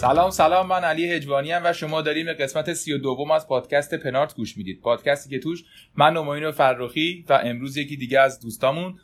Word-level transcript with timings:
سلام 0.00 0.30
سلام 0.30 0.66
من 0.66 0.84
علی 0.84 1.10
هجوانی 1.10 1.52
و 1.52 1.72
شما 1.72 2.02
داریم 2.02 2.26
به 2.26 2.34
قسمت 2.34 2.72
سی 2.72 2.92
و 2.92 2.98
دوم 2.98 3.30
از 3.30 3.48
پادکست 3.48 3.94
پنارت 3.94 4.34
گوش 4.36 4.56
می‌دید. 4.56 4.80
پادکستی 4.80 5.30
که 5.30 5.38
توش 5.38 5.64
من 5.96 6.12
نماین 6.12 6.50
فرخی 6.50 7.24
و 7.28 7.40
امروز 7.44 7.76
یکی 7.76 7.96
دیگه 7.96 8.20
از 8.20 8.40
دوستامون 8.40 8.98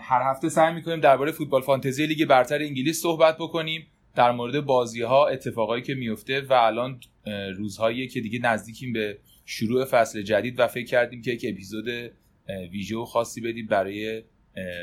هر 0.00 0.30
هفته 0.30 0.48
سعی 0.48 0.74
می‌کنیم 0.74 1.00
درباره 1.00 1.32
فوتبال 1.32 1.62
فانتزی 1.62 2.06
لیگ 2.06 2.24
برتر 2.24 2.58
انگلیس 2.58 3.02
صحبت 3.02 3.36
بکنیم. 3.36 3.86
در 4.14 4.30
مورد 4.32 4.60
بازی 4.60 5.02
ها 5.02 5.26
اتفاقایی 5.26 5.82
که 5.82 5.94
میفته 5.94 6.40
و 6.40 6.52
الان 6.52 7.00
روزهایی 7.56 8.08
که 8.08 8.20
دیگه 8.20 8.38
نزدیکیم 8.38 8.92
به 8.92 9.18
شروع 9.44 9.84
فصل 9.84 10.22
جدید 10.22 10.60
و 10.60 10.66
فکر 10.66 10.86
کردیم 10.86 11.22
که 11.22 11.30
یک 11.30 11.44
اپیزود 11.48 11.88
اه، 11.88 12.64
ویژه 12.72 12.96
و 12.96 13.04
خاصی 13.04 13.40
بدیم 13.40 13.66
برای 13.66 14.22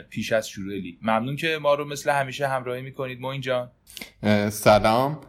پیش 0.10 0.32
از 0.32 0.50
شروع 0.50 0.74
لیگ. 0.74 0.96
ممنون 1.02 1.36
که 1.36 1.60
ما 1.62 1.74
رو 1.74 1.86
مثل 1.86 2.10
همیشه 2.10 2.48
همراهی 2.48 2.82
می‌کنید. 2.82 3.42
جان. 3.42 3.72
اه، 4.24 4.50
سلام. 4.50 5.20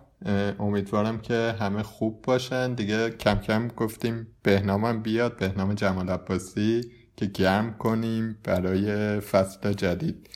امیدوارم 0.59 1.21
که 1.21 1.55
همه 1.61 1.83
خوب 1.83 2.23
باشن. 2.23 2.75
دیگه 2.75 3.11
کم 3.11 3.39
کم 3.39 3.69
گفتیم 3.69 4.27
بهنامم 4.43 5.03
بیاد. 5.03 5.37
بهنام 5.37 5.75
جمال 5.75 6.11
عباسی 6.11 6.81
که 7.17 7.27
گرم 7.27 7.75
کنیم 7.79 8.39
برای 8.45 9.21
فصل 9.21 9.73
جدید. 9.73 10.31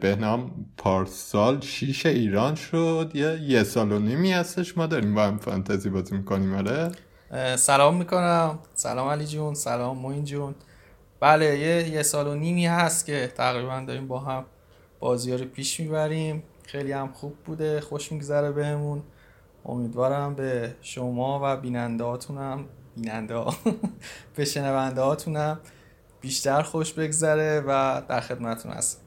بهنام 0.00 0.66
پارسال 0.76 1.60
شیش 1.60 2.06
ایران 2.06 2.54
شد. 2.54 3.10
یه 3.14 3.40
یه 3.42 3.62
سال 3.62 3.92
و 3.92 3.98
نیمی 3.98 4.32
هستش 4.32 4.78
ما 4.78 4.86
داریم 4.86 5.14
با 5.14 5.24
هم 5.24 5.38
فانتزی 5.38 5.90
بازی 5.90 6.16
می‌کنیم 6.16 6.54
آره؟ 6.54 6.92
سلام 7.56 7.96
می‌کنم. 7.96 8.58
سلام 8.74 9.08
علی 9.08 9.26
جون. 9.26 9.54
سلام 9.54 9.98
موین 9.98 10.24
جون. 10.24 10.54
بله 11.24 11.58
یه, 11.58 11.88
یه 11.88 12.02
سال 12.02 12.26
و 12.26 12.34
نیمی 12.34 12.66
هست 12.66 13.06
که 13.06 13.32
تقریبا 13.36 13.84
داریم 13.86 14.08
با 14.08 14.18
هم 14.18 14.44
بازی 15.00 15.36
رو 15.36 15.44
پیش 15.44 15.80
می‌بریم. 15.80 16.42
خیلی 16.66 16.92
هم 16.92 17.12
خوب 17.12 17.36
بوده 17.44 17.80
خوش 17.80 18.12
میگذره 18.12 18.52
بهمون. 18.52 19.02
امیدوارم 19.64 20.34
به 20.34 20.74
شما 20.80 21.40
و 21.42 21.56
بیننده 21.56 22.04
هاتونم 22.04 22.64
بیننده 22.96 23.34
ها 23.34 23.54
به 24.36 24.44
شنونده 24.44 25.00
هاتونم 25.00 25.60
بیشتر 26.20 26.62
خوش 26.62 26.92
بگذره 26.92 27.60
و 27.60 28.02
در 28.08 28.20
خدمتون 28.20 28.72
هستم. 28.72 29.00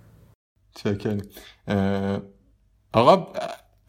چکر 0.75 1.17
آقا 2.93 3.33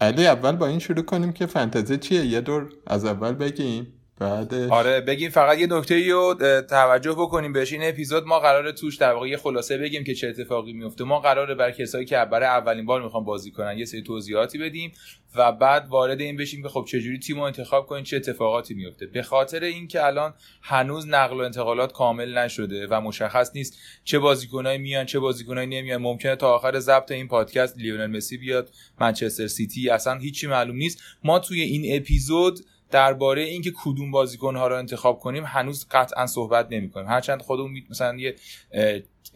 علی 0.01 0.27
اول 0.27 0.57
با 0.57 0.67
این 0.67 0.79
شروع 0.79 1.05
کنیم 1.05 1.33
که 1.33 1.47
فانتزی 1.47 1.99
چیه؟ 1.99 2.27
یه 2.27 2.41
دور 2.41 2.69
از 2.87 3.05
اول 3.05 3.33
بگیم. 3.33 3.98
بعدش. 4.19 4.71
آره 4.71 5.01
بگیم 5.01 5.31
فقط 5.31 5.59
یه 5.59 5.67
نکته 5.67 6.11
رو 6.13 6.37
اه، 6.41 6.61
توجه 6.61 7.13
بکنیم 7.13 7.53
بهش. 7.53 7.73
این 7.73 7.83
اپیزود 7.85 8.27
ما 8.27 8.41
قراره 8.41 8.73
توش 8.73 8.97
در 8.97 9.13
واقع 9.13 9.29
یه 9.29 9.37
خلاصه 9.37 9.79
بگیم 9.79 10.05
که 10.05 10.15
چه 10.15 10.29
اتفاقی 10.29 10.73
میفته. 10.73 11.05
ما 11.05 11.21
قراره 11.21 11.55
برای 11.55 11.73
کسایی 11.73 12.05
که 12.05 12.17
برای 12.17 12.49
اولین 12.49 12.87
بار 12.87 13.03
می‌خوان 13.03 13.25
بازی 13.25 13.51
کنن 13.51 13.79
یه 13.79 13.85
سری 13.85 14.03
توضیحاتی 14.03 14.59
بدیم 14.59 14.93
و 15.37 15.53
بعد 15.53 15.89
وارد 15.89 16.21
این 16.21 16.37
بشیم 16.37 16.63
که 16.63 16.69
خب 16.69 16.85
چجوری 16.89 17.19
تیم 17.19 17.37
رو 17.37 17.43
انتخاب 17.43 17.87
کنین 17.87 18.05
چه 18.05 18.17
اتفاقاتی 18.17 18.75
میفته. 18.75 19.07
به 19.07 19.23
خاطر 19.23 19.65
اینکه 19.65 20.07
الان 20.07 20.35
هنوز 20.63 21.09
نقل 21.09 21.37
و 21.37 21.41
انتقالات 21.41 21.93
کامل 21.93 22.39
نشده 22.39 22.87
و 22.87 23.01
مشخص 23.01 23.51
نیست 23.55 23.79
چه 24.05 24.19
بازیکنایی 24.19 24.79
میان 24.79 25.07
چه 25.07 25.19
بازیکنایی 25.19 25.67
نمیان. 25.67 26.03
ممکنه 26.03 26.37
تا 26.37 26.55
آخر 26.55 26.79
ضبط 26.79 27.13
این 27.13 27.29
پادکست 27.29 27.79
لیونل 27.79 28.07
مسی 28.07 28.37
بیاد 28.37 28.71
منچستر 29.01 29.47
سیتی 29.47 29.91
اصلا 29.91 30.19
هیچی 30.19 30.47
معلوم 30.47 30.77
نیست. 30.77 31.03
ما 31.25 31.39
توی 31.39 31.61
این 31.61 31.97
اپیزود 31.97 32.61
درباره 32.91 33.43
اینکه 33.43 33.73
کدوم 33.85 34.11
بازیکن‌ها 34.11 34.69
رو 34.69 34.77
انتخاب 34.77 35.19
کنیم 35.19 35.45
هنوز 35.47 35.87
قطعا 35.91 36.27
صحبت 36.27 36.69
نمی‌کنیم. 36.71 37.07
هرچند 37.07 37.43
خودمون 37.43 37.75
مثلا 37.91 38.19
یه 38.19 38.35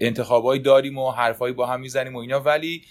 انتخابایی 0.00 0.60
داریم 0.60 0.98
و 0.98 1.10
حرفایی 1.10 1.54
با 1.54 1.66
هم 1.66 1.80
می‌زنیم 1.80 2.16
و 2.16 2.18
اینا 2.18 2.40
ولی 2.40 2.82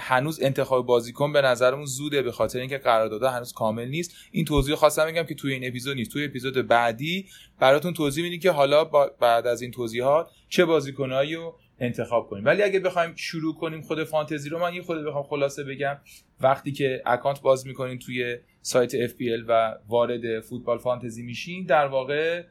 هنوز 0.00 0.42
انتخاب 0.42 0.86
بازیکن 0.86 1.32
به 1.32 1.42
نظرمون 1.42 1.84
زوده 1.84 2.22
به 2.22 2.32
خاطر 2.32 2.58
اینکه 2.58 2.78
قراردادها 2.78 3.30
هنوز 3.30 3.52
کامل 3.52 3.88
نیست. 3.88 4.16
این 4.30 4.44
توضیح 4.44 4.74
خواستم 4.74 5.06
بگم 5.06 5.22
که 5.22 5.34
توی 5.34 5.52
این 5.52 5.66
اپیزود 5.68 5.96
نیست. 5.96 6.12
توی 6.12 6.24
اپیزود 6.24 6.66
بعدی 6.68 7.26
براتون 7.58 7.94
توضیح 7.94 8.24
میدیم 8.24 8.40
که 8.40 8.50
حالا 8.50 8.84
بعد 9.20 9.46
از 9.46 9.62
این 9.62 9.70
توضیحات 9.70 10.30
چه 10.48 10.64
بازیکنایی 10.64 11.34
رو 11.34 11.58
انتخاب 11.80 12.28
کنیم. 12.28 12.44
ولی 12.44 12.62
اگه 12.62 12.80
بخوایم 12.80 13.12
شروع 13.16 13.54
کنیم 13.54 13.82
خود 13.82 14.04
فانتزی 14.04 14.48
رو 14.48 14.58
من 14.58 14.74
یه 14.74 14.82
خود 14.82 15.04
بخوام 15.04 15.24
خلاصه 15.24 15.64
بگم. 15.64 15.96
وقتی 16.40 16.72
که 16.72 17.02
اکانت 17.06 17.40
باز 17.40 17.66
می‌کنین 17.66 17.98
توی 17.98 18.38
سایت 18.62 19.06
FPL 19.08 19.44
و 19.48 19.74
وارد 19.88 20.40
فوتبال 20.40 20.78
فانتزی 20.78 21.22
میشین. 21.22 21.64
در 21.64 21.86
واقع 21.86 22.42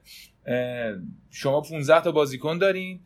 شما 1.30 1.62
15 1.62 2.02
تا 2.02 2.12
بازیکن 2.12 2.58
دارین 2.58 3.00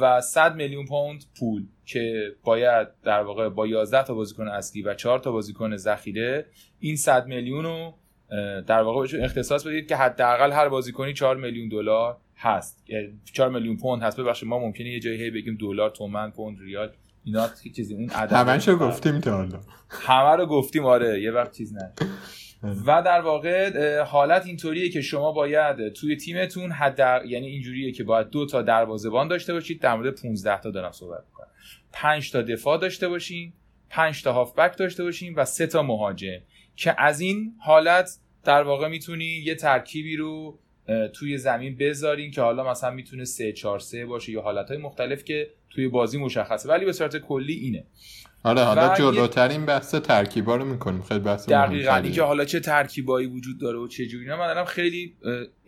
و 0.00 0.20
100 0.20 0.56
میلیون 0.56 0.86
پوند 0.86 1.24
پول 1.38 1.66
که 1.86 2.32
باید 2.44 2.88
در 3.02 3.22
واقع 3.22 3.48
با 3.48 3.66
11 3.66 4.02
تا 4.02 4.14
بازیکن 4.14 4.48
اصلی 4.48 4.82
و 4.82 4.94
4 4.94 5.18
تا 5.18 5.32
بازیکن 5.32 5.76
ذخیره 5.76 6.46
این 6.80 6.96
100 6.96 7.26
میلیون 7.26 7.64
رو 7.64 7.94
در 8.66 8.82
واقع 8.82 9.00
بهشون 9.00 9.24
اختصاص 9.24 9.66
بدید 9.66 9.88
که 9.88 9.96
حداقل 9.96 10.52
هر 10.52 10.68
بازیکنی 10.68 11.12
4 11.12 11.36
میلیون 11.36 11.68
دلار 11.68 12.16
هست. 12.36 12.84
اه، 12.88 13.02
4 13.32 13.50
میلیون 13.50 13.76
پوند 13.76 14.02
هست. 14.02 14.20
ببخشید 14.20 14.48
ما 14.48 14.58
ممکنه 14.58 14.88
یه 14.88 15.00
جایی 15.00 15.22
هی 15.22 15.30
بگیم 15.30 15.56
دلار 15.60 15.90
تومن 15.90 16.30
پوند 16.30 16.58
ریال. 16.60 16.90
اینا 17.24 17.48
چیزی 17.76 17.94
اون 17.94 18.10
عدد 18.10 18.32
همشو 18.32 18.76
گفتیم 18.76 19.20
تا 19.20 19.36
حالا. 19.36 19.60
همه 19.90 20.36
رو 20.36 20.46
گفتیم 20.46 20.84
آره. 20.84 21.22
یه 21.22 21.30
وقت 21.30 21.56
چیز 21.56 21.74
نه 21.74 21.92
و 22.62 23.02
در 23.02 23.20
واقع 23.20 24.00
حالت 24.02 24.46
اینطوریه 24.46 24.88
که 24.88 25.00
شما 25.00 25.32
باید 25.32 25.88
توی 25.88 26.16
تیمتون 26.16 26.70
حد 26.70 26.98
یعنی 27.26 27.46
اینجوریه 27.46 27.92
که 27.92 28.04
باید 28.04 28.30
دو 28.30 28.46
تا 28.46 28.62
دروازه‌بان 28.62 29.28
داشته 29.28 29.52
باشید 29.52 29.80
در 29.80 29.94
مورد 29.94 30.22
15 30.22 30.60
تا 30.60 30.70
دارم 30.70 30.92
صحبت 30.92 31.24
می‌کنم. 31.26 31.48
5 31.92 32.30
تا 32.30 32.42
دفاع 32.42 32.78
داشته 32.78 33.08
باشین 33.08 33.52
5 33.90 34.22
تا 34.22 34.32
هافبک 34.32 34.78
داشته 34.78 35.04
باشین 35.04 35.34
و 35.34 35.44
سه 35.44 35.66
تا 35.66 35.82
مهاجم 35.82 36.38
که 36.76 36.94
از 36.98 37.20
این 37.20 37.54
حالت 37.58 38.18
در 38.44 38.62
واقع 38.62 38.88
می‌تونی 38.88 39.24
یه 39.24 39.54
ترکیبی 39.54 40.16
رو 40.16 40.58
توی 41.12 41.38
زمین 41.38 41.76
بذارین 41.76 42.30
که 42.30 42.40
حالا 42.40 42.70
مثلا 42.70 42.90
می‌تونه 42.90 43.24
3 43.24 43.52
4 43.52 43.78
3 43.78 44.06
باشه 44.06 44.32
یا 44.32 44.42
حالتهای 44.42 44.78
مختلف 44.78 45.24
که 45.24 45.50
توی 45.70 45.88
بازی 45.88 46.18
مشخصه. 46.18 46.68
ولی 46.68 46.84
به 46.84 46.92
صورت 46.92 47.16
کلی 47.16 47.52
اینه. 47.52 47.84
آره 48.44 48.62
حالا 48.62 48.94
جلوتر 48.94 49.48
این 49.48 49.66
بحث 49.66 49.94
ترکیبا 49.94 50.56
رو 50.56 50.64
می‌کنیم. 50.64 51.02
خیلی 51.02 51.20
بحث 51.20 51.48
دقیقا. 51.48 51.94
اینکه 51.94 52.22
حالا 52.22 52.44
چه 52.44 52.60
ترکیبایی 52.60 53.26
وجود 53.26 53.60
داره 53.60 53.78
و 53.78 53.88
چه 53.88 54.06
جوری 54.06 54.28
من 54.28 54.36
دارم 54.36 54.64
خیلی 54.64 55.16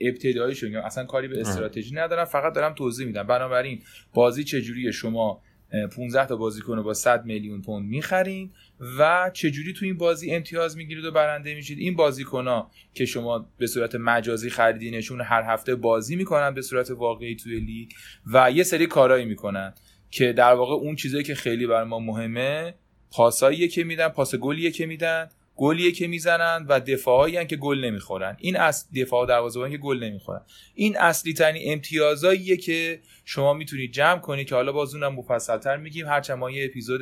ابتدایی 0.01 0.55
شدم 0.55 0.81
اصلا 0.84 1.05
کاری 1.05 1.29
به 1.29 1.41
استراتژی 1.41 1.95
ندارم 1.95 2.25
فقط 2.25 2.53
دارم 2.55 2.75
توضیح 2.75 3.07
میدم. 3.07 3.23
بنابراین 3.23 3.83
بازی 4.15 4.45
چجوریه 4.45 4.91
شما 4.91 5.43
اه، 5.73 5.87
15 5.87 6.27
تا 6.27 6.37
بازیکن 6.37 6.77
رو 6.77 6.83
با 6.83 6.95
100 6.95 7.25
میلیون 7.25 7.63
پوند 7.63 7.89
می‌خرین 7.89 8.51
و 8.99 9.31
چجوری 9.34 9.73
تو 9.73 9.84
این 9.84 9.97
بازی 9.97 10.31
امتیاز 10.31 10.77
می‌گیرید 10.77 11.05
و 11.05 11.11
برنده 11.11 11.55
میشید؟ 11.55 11.79
این 11.79 11.97
بازیکن 11.97 12.67
که 12.95 13.05
شما 13.05 13.51
به 13.59 13.67
صورت 13.67 13.95
مجازی 13.95 14.51
خریدینشون 14.51 15.21
هر 15.21 15.43
هفته 15.43 15.75
بازی 15.75 16.17
می‌کنن 16.17 16.55
به 16.55 16.63
صورت 16.63 16.91
واقعی 16.91 17.37
توی 17.37 17.61
لیگ 17.61 17.89
و 18.33 18.51
یه 18.51 18.63
سری 18.63 18.87
کارایی 18.87 19.25
می‌کنن. 19.25 19.75
که 20.15 20.33
در 20.33 20.53
واقع 20.55 20.75
اون 20.75 20.97
چیزایی 20.97 21.25
که 21.25 21.35
خیلی 21.35 21.67
بر 21.67 21.85
ما 21.85 21.99
مهمه 21.99 22.75
پاساییه 23.11 23.69
که 23.69 23.85
میدن 23.85 24.09
پاس 24.09 24.35
گلیه 24.35 24.71
که 24.71 24.87
میدن 24.87 25.29
گلیه 25.57 25.93
که 25.93 26.07
می‌زنن 26.07 26.67
و 26.69 26.81
دفاعایی 26.81 27.47
که 27.47 27.57
گل 27.57 27.85
نمی‌خورن. 27.85 28.37
این 28.41 28.57
اصل 28.57 29.01
دفاع 29.01 29.27
دروازه‌بان 29.27 29.71
که 29.71 29.79
گل 29.79 30.05
نمی‌خورن. 30.05 30.41
این 30.75 30.97
اصلی 30.99 31.33
ترین 31.33 31.73
امتیازاییه 31.73 32.57
که 32.57 33.01
شما 33.25 33.55
می‌تونید 33.55 33.93
جمع 33.93 34.19
کنید 34.19 34.47
که 34.47 34.55
حالا 34.55 34.72
باز 34.72 34.95
اونم 34.95 35.15
مفصلتر 35.15 35.77
میگیم. 35.77 36.07
هرچند 36.07 36.39
ما 36.39 36.51
یه 36.51 36.65
اپیزود 36.65 37.01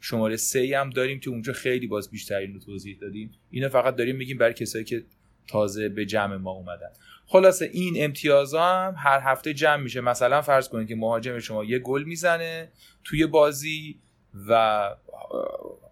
شماره 0.00 0.36
سه 0.36 0.72
هم 0.76 0.90
داریم 0.90 1.20
که 1.20 1.30
اونجا 1.30 1.52
خیلی 1.52 1.86
باز 1.86 2.10
بیشتر 2.10 2.36
این 2.38 2.54
رو 2.54 2.60
توضیح 2.60 2.98
دادیم. 3.00 3.30
اینو 3.50 3.68
فقط 3.68 3.96
داریم 3.96 4.16
میگیم 4.16 4.38
برای 4.38 4.54
کسایی 4.54 4.84
که 4.84 5.04
تازه 5.48 5.88
به 5.88 6.06
جمع 6.06 6.36
ما 6.36 6.50
اومدن. 6.50 6.90
خلاصه 7.26 7.70
این 7.72 7.94
امتیازها 7.98 8.86
هم 8.86 8.94
هر 8.98 9.20
هفته 9.22 9.54
جمع 9.54 9.82
میشه 9.82 10.00
مثلا 10.00 10.42
فرض 10.42 10.68
کنید 10.68 10.88
که 10.88 10.96
مهاجم 10.96 11.38
شما 11.38 11.64
یه 11.64 11.78
گل 11.78 12.02
می‌زنه 12.02 12.72
توی 13.04 13.26
بازی 13.26 14.00
و 14.48 14.90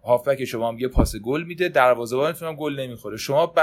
هافبک 0.03 0.45
شما 0.45 0.69
هم 0.69 0.79
یه 0.79 0.87
پاس 0.87 1.15
گل 1.15 1.43
میده 1.43 1.69
دروازه‌بانتون 1.69 2.47
هم 2.47 2.55
گل 2.55 2.79
نمی‌خوره 2.79 3.17
شما. 3.17 3.53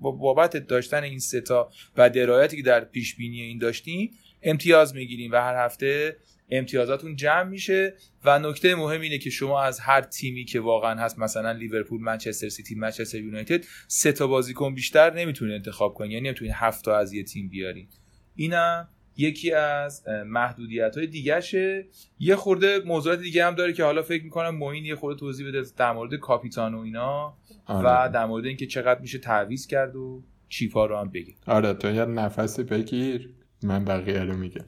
بابت 0.00 0.56
داشتن 0.56 1.02
این 1.02 1.18
ستا 1.18 1.70
و 1.96 2.10
درایتی 2.10 2.56
که 2.56 2.62
در 2.62 2.80
پیش 2.84 3.16
بینی 3.16 3.40
این 3.40 3.58
داشتین 3.58 4.10
امتیاز 4.42 4.94
می‌گیریم 4.94 5.32
و 5.32 5.36
هر 5.36 5.64
هفته 5.64 6.16
امتیازاتون 6.50 7.16
جمع 7.16 7.42
میشه. 7.42 7.94
و 8.24 8.38
نکته 8.38 8.74
مهم 8.74 9.00
اینه 9.00 9.18
که 9.18 9.30
شما 9.30 9.62
از 9.62 9.80
هر 9.80 10.00
تیمی 10.00 10.44
که 10.44 10.60
واقعا 10.60 11.00
هست 11.00 11.18
مثلا 11.18 11.52
لیورپول 11.52 12.00
منچستر 12.00 12.48
سیتی 12.48 12.74
منچستر 12.74 13.18
یونایتد 13.18 13.64
سه 13.88 14.12
تا 14.12 14.26
بازیکن 14.26 14.74
بیشتر 14.74 15.14
نمی‌تونه 15.14 15.54
انتخاب 15.54 15.94
کنید 15.94 16.12
یعنی 16.12 16.28
نمی‌تونید 16.28 16.54
هفت 16.56 16.84
تا 16.84 16.96
از 16.96 17.12
یه 17.12 17.24
تیم 17.24 17.48
بیارین. 17.48 17.88
اینم 18.36 18.88
یکی 19.16 19.52
از 19.52 20.04
محدودیت 20.26 20.96
های 20.96 21.06
دیگهشه. 21.06 21.86
یه 22.18 22.36
خورده 22.36 22.78
موضوعات 22.78 23.20
دیگه 23.20 23.46
هم 23.46 23.54
داره 23.54 23.72
که 23.72 23.84
حالا 23.84 24.02
فکر 24.02 24.24
می‌کنم 24.24 24.56
موین 24.56 24.84
یه 24.84 24.94
خورده 24.94 25.20
توضیح 25.20 25.48
بده 25.48 25.62
در 25.76 25.92
مورد 25.92 26.14
کاپیتان 26.14 26.74
و 26.74 26.78
اینا 26.78 27.36
آره. 27.66 28.06
و 28.06 28.12
در 28.12 28.26
مورد 28.26 28.46
اینکه 28.46 28.66
چقدر 28.66 29.00
میشه 29.00 29.18
تعویض 29.18 29.66
کرد 29.66 29.96
و 29.96 30.22
چیپا 30.48 30.86
رو 30.86 30.96
هم 30.98 31.10
بگه. 31.10 31.34
آره 31.46 31.74
تو 31.74 31.90
یه 31.90 32.04
نفسی 32.04 32.62
بگیر. 32.62 33.30
من 33.62 33.84
بقیه 33.84 34.20
رو 34.20 34.36
میگم. 34.36 34.64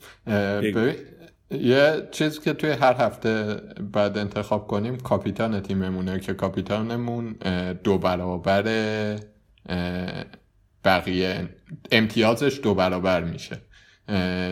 یه 1.51 2.09
چیزی 2.11 2.41
که 2.41 2.53
توی 2.53 2.71
هر 2.71 2.95
هفته 2.95 3.61
بعد 3.93 4.19
انتخاب 4.19 4.67
کنیم 4.67 4.97
کاپیتان 4.97 5.61
تیممونه 5.61 6.21
که 6.21 6.35
کاپیتانمون 6.35 7.37
دو 7.85 7.99
برابر 7.99 8.65
بقیه 10.85 11.49
امتیازش 11.93 12.61
دو 12.63 12.75
برابر 12.75 13.25
میشه. 13.25 13.59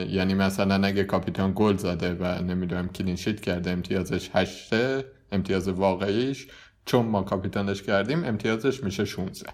یعنی 0.08 0.34
مثلا 0.34 0.86
اگه 0.86 1.04
کاپیتان 1.04 1.52
گل 1.54 1.76
زده 1.76 2.14
و 2.14 2.42
نمی‌دونم 2.42 2.88
clean 2.88 3.14
sheet 3.14 3.40
کرده 3.40 3.70
امتیازش 3.70 4.30
هشته 4.34 5.04
امتیاز 5.32 5.68
واقعیش 5.68 6.46
چون 6.84 7.06
ما 7.06 7.22
کاپیتانش 7.22 7.82
کردیم 7.82 8.24
امتیازش 8.24 8.84
میشه 8.84 9.04
16 9.04 9.50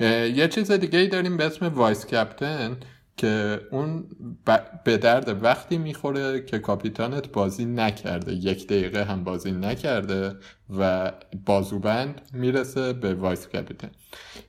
اه، 0.00 0.28
یه 0.28 0.48
چیز 0.48 0.70
دیگه 0.72 0.98
ای 0.98 1.08
داریم 1.08 1.36
به 1.36 1.44
اسم 1.44 1.66
vice 1.66 2.06
captain. 2.06 2.76
که 3.16 3.60
اون 3.72 4.04
ب- 4.46 4.84
به 4.84 4.96
درد 4.96 5.44
وقتی 5.44 5.78
می‌خوره 5.78 6.40
که 6.44 6.58
کاپیتانت 6.58 7.32
بازی 7.32 7.64
نکرده. 7.64 8.32
یک 8.34 8.66
دقیقه 8.66 9.04
هم 9.04 9.24
بازی 9.24 9.52
نکرده 9.52 10.36
و 10.78 11.12
بازوبند 11.46 12.20
می‌رسه 12.32 12.92
به 12.92 13.14
vice 13.14 13.48
captain 13.48 13.90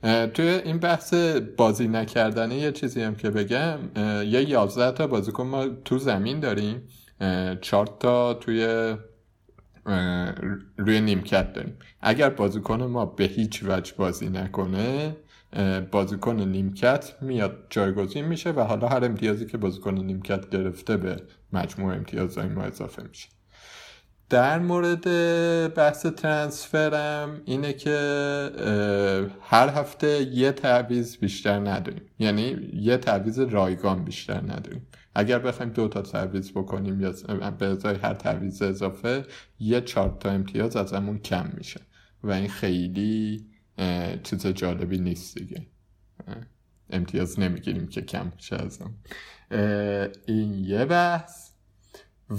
اه، 0.02 0.26
توی 0.26 0.48
این 0.48 0.78
بحث 0.78 1.14
بازی 1.56 1.88
نکردنه 1.88 2.54
یه 2.56 2.72
چیزی 2.72 3.02
هم 3.02 3.14
که 3.14 3.30
بگم 3.30 3.78
یه 4.24 4.50
11 4.50 4.92
تا 4.92 5.06
بازیکن 5.06 5.46
ما 5.46 5.68
تو 5.68 5.98
زمین 5.98 6.40
داریم. 6.40 6.82
چهار 7.60 7.86
تا 8.00 8.34
توی 8.34 8.66
روی 10.78 11.00
نیمکت 11.00 11.52
داریم. 11.52 11.78
اگر 12.00 12.30
بازیکن 12.30 12.82
ما 12.82 13.06
به 13.06 13.24
هیچ 13.24 13.64
وجه 13.64 13.94
بازی 13.96 14.28
نکنه 14.28 15.16
بازیکن 15.90 16.40
نیمکت 16.40 17.14
میاد 17.20 17.66
جایگزین 17.70 18.24
میشه 18.24 18.50
و 18.50 18.60
حالا 18.60 18.88
هر 18.88 19.04
امتیازی 19.04 19.46
که 19.46 19.58
بازیکن 19.58 19.94
نیمکت 19.94 20.50
گرفته 20.50 20.96
به 20.96 21.22
مجموع 21.52 21.94
امتیازهای 21.94 22.48
ما 22.48 22.62
اضافه 22.62 23.02
میشه. 23.02 23.28
در 24.28 24.58
مورد 24.58 25.04
بحث 25.74 26.06
ترانسفرم 26.06 27.40
اینه 27.44 27.72
که 27.72 27.96
هر 29.40 29.68
هفته 29.68 30.22
یه 30.22 30.52
تعویض 30.52 31.16
بیشتر 31.16 31.58
نداریم. 31.58 32.02
یعنی 32.18 32.70
یه 32.72 32.96
تعویض 32.96 33.38
رایگان 33.38 34.04
بیشتر 34.04 34.40
نداریم. 34.40 34.86
اگر 35.14 35.38
بخوایم 35.38 35.72
دو 35.72 35.88
تا 35.88 36.02
تعویض 36.02 36.50
بکنیم 36.50 37.00
یا 37.00 37.12
به 37.58 37.66
ازای 37.66 37.96
هر 37.96 38.14
تعویض 38.14 38.62
اضافه 38.62 39.24
یه 39.60 39.80
چهار 39.80 40.16
تا 40.20 40.30
امتیاز 40.30 40.76
ازمون 40.76 41.18
کم 41.18 41.50
میشه. 41.56 41.80
و 42.22 42.30
این 42.30 42.48
خیلی 42.48 43.46
چیز 44.22 44.46
جالبی 44.46 44.98
نیست 44.98 45.38
دیگه. 45.38 45.66
امتیاز 46.90 47.40
نمی‌گیریم 47.40 47.86
که 47.86 48.02
کم 48.02 48.32
شه 48.38 48.56
ازمون 48.56 48.94
اه، 49.50 50.08
این 50.26 50.64
یه 50.64 50.84
بحث. 50.84 51.50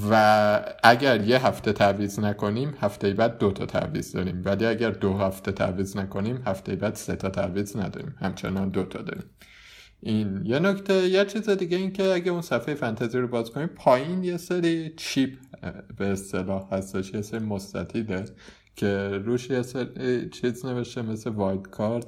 و 0.10 0.76
اگر 0.84 1.22
یه 1.22 1.48
هفته 1.48 1.74
تعویض 1.74 2.20
نکنیم 2.20 2.74
هفته 2.82 3.14
بعد 3.14 3.38
دو 3.38 3.52
تا 3.52 3.66
تعویض 3.66 4.12
داریم. 4.12 4.42
ولی 4.46 4.66
اگر 4.66 4.90
دو 4.90 5.14
هفته 5.18 5.52
تعویض 5.52 5.98
نکنیم 5.98 6.42
هفته 6.46 6.76
بعد 6.76 6.96
سه 6.96 7.16
تا 7.16 7.30
تعویض 7.30 7.78
نداریم. 7.78 8.16
همچنان 8.20 8.70
دو 8.70 8.84
تا 8.84 9.02
داریم. 9.02 9.30
این 10.00 10.46
یه 10.46 10.60
نکته. 10.60 10.94
یه 10.94 11.26
چیز 11.26 11.50
دیگه 11.50 11.78
این 11.78 11.94
که 11.94 12.04
اگه 12.04 12.32
اون 12.32 12.42
صفحه 12.42 12.76
فانتزی 12.76 13.18
رو 13.18 13.28
باز 13.28 13.52
کنیم 13.52 13.68
پایین 13.68 14.24
یه 14.24 14.38
سری 14.38 14.94
chip 14.98 15.38
به 15.98 16.06
اصطلاح 16.06 16.74
هستش 16.74 17.14
یه 17.14 17.22
سری 17.22 17.40
مستطیله. 17.40 18.26
که 18.78 19.22
روش 19.26 19.50
یه 19.50 19.64
چیز 20.30 20.66
نوشته 20.66 21.02
مثل 21.02 21.30
wild 21.30 21.68
card 21.68 22.08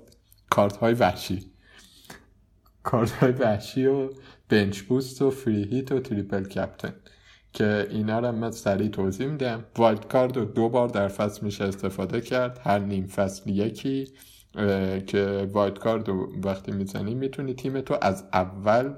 کارت 0.50 0.78
های 0.78 0.94
وحشی. 0.94 1.52
کارت 2.84 3.12
های 3.12 3.32
وحشی 3.32 3.86
و 3.86 4.10
bench 4.50 4.82
boost 4.82 5.22
و 5.22 5.30
free 5.32 5.64
hit 5.64 5.92
و 5.92 6.00
triple 6.00 6.44
captain 6.44 6.94
که 7.54 7.88
اینا 7.90 8.20
رو 8.20 8.32
من 8.32 8.52
سریع 8.52 8.90
توضیح 8.90 9.28
میدم. 9.28 9.66
wild 9.78 10.08
card 10.08 10.38
رو 10.38 10.46
دو 10.46 10.70
بار 10.70 10.88
در 10.88 11.08
فصل 11.08 11.46
میشه 11.46 11.64
استفاده 11.64 12.22
کرد 12.22 12.60
هر 12.64 12.80
نیم 12.80 13.08
فصل 13.08 13.50
یکی 13.50 14.08
که 15.08 15.50
wild 15.54 15.80
card 15.80 16.08
رو 16.08 16.42
وقتی 16.44 16.72
می‌زنی 16.72 17.16
می‌تونی 17.16 17.54
تیم 17.54 17.82
تو 17.82 17.98
از 18.02 18.24
اول 18.34 18.94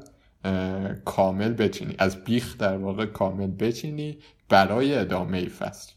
کامل 1.05 1.53
بچینی 1.53 1.95
از 1.99 2.23
بیخ 2.23 2.57
در 2.57 2.77
واقع 2.77 3.05
کامل 3.05 3.51
بچینی 3.51 4.17
برای 4.49 4.95
ادامه 4.95 5.49
فصل. 5.49 5.93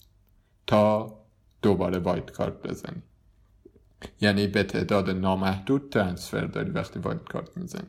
تا 0.66 1.23
دوباره 1.64 1.98
wild 1.98 2.30
card 2.30 2.62
بزنی. 2.62 3.02
یعنی 4.20 4.46
به 4.46 4.62
تعداد 4.62 5.10
نامحدود 5.10 5.88
transfer 5.90 6.44
داری 6.46 6.70
وقتی 6.70 6.98
wild 6.98 7.24
card 7.24 7.56
می‌زنی 7.56 7.88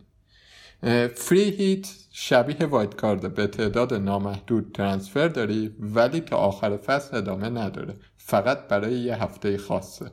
free 1.15 1.49
hit 1.49 1.93
شبیه 2.11 2.67
wild 2.67 2.95
card 2.95 3.33
به 3.33 3.47
تعداد 3.47 3.93
نامحدود 3.93 4.71
transfer 4.73 5.27
داری 5.27 5.75
ولی 5.79 6.19
تا 6.19 6.37
آخر 6.37 6.77
فصل 6.77 7.17
ادامه 7.17 7.49
نداره. 7.49 7.93
فقط 8.17 8.67
برای 8.67 8.99
یه 8.99 9.23
هفته 9.23 9.57
خاصه 9.57 10.11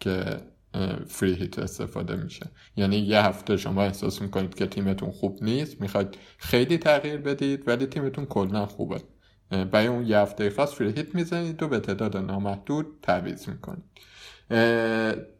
که 0.00 0.40
فری 1.06 1.34
هیت 1.34 1.58
استفاده 1.58 2.16
میشه. 2.16 2.46
یعنی 2.76 2.96
یه 2.96 3.20
هفته 3.20 3.56
شما 3.56 3.82
احساس 3.82 4.22
می‌کنید 4.22 4.54
که 4.54 4.66
تیمتون 4.66 5.10
خوب 5.10 5.38
نیست 5.42 5.80
می‌خواید 5.80 6.18
خیلی 6.38 6.78
تغییر 6.78 7.16
بدید 7.16 7.68
ولی 7.68 7.86
تیمتون 7.86 8.24
کلا 8.24 8.66
خوبه. 8.66 9.00
برای 9.50 9.86
اون 9.86 10.06
یه 10.06 10.18
هفته 10.18 10.50
خاص 10.50 10.74
فری 10.74 10.92
هیت 10.92 11.14
می‌زنید 11.14 11.62
و 11.62 11.68
به 11.68 11.80
تعداد 11.80 12.16
نامحدود 12.16 12.86
تعویض 13.02 13.48
می‌کنید. 13.48 13.84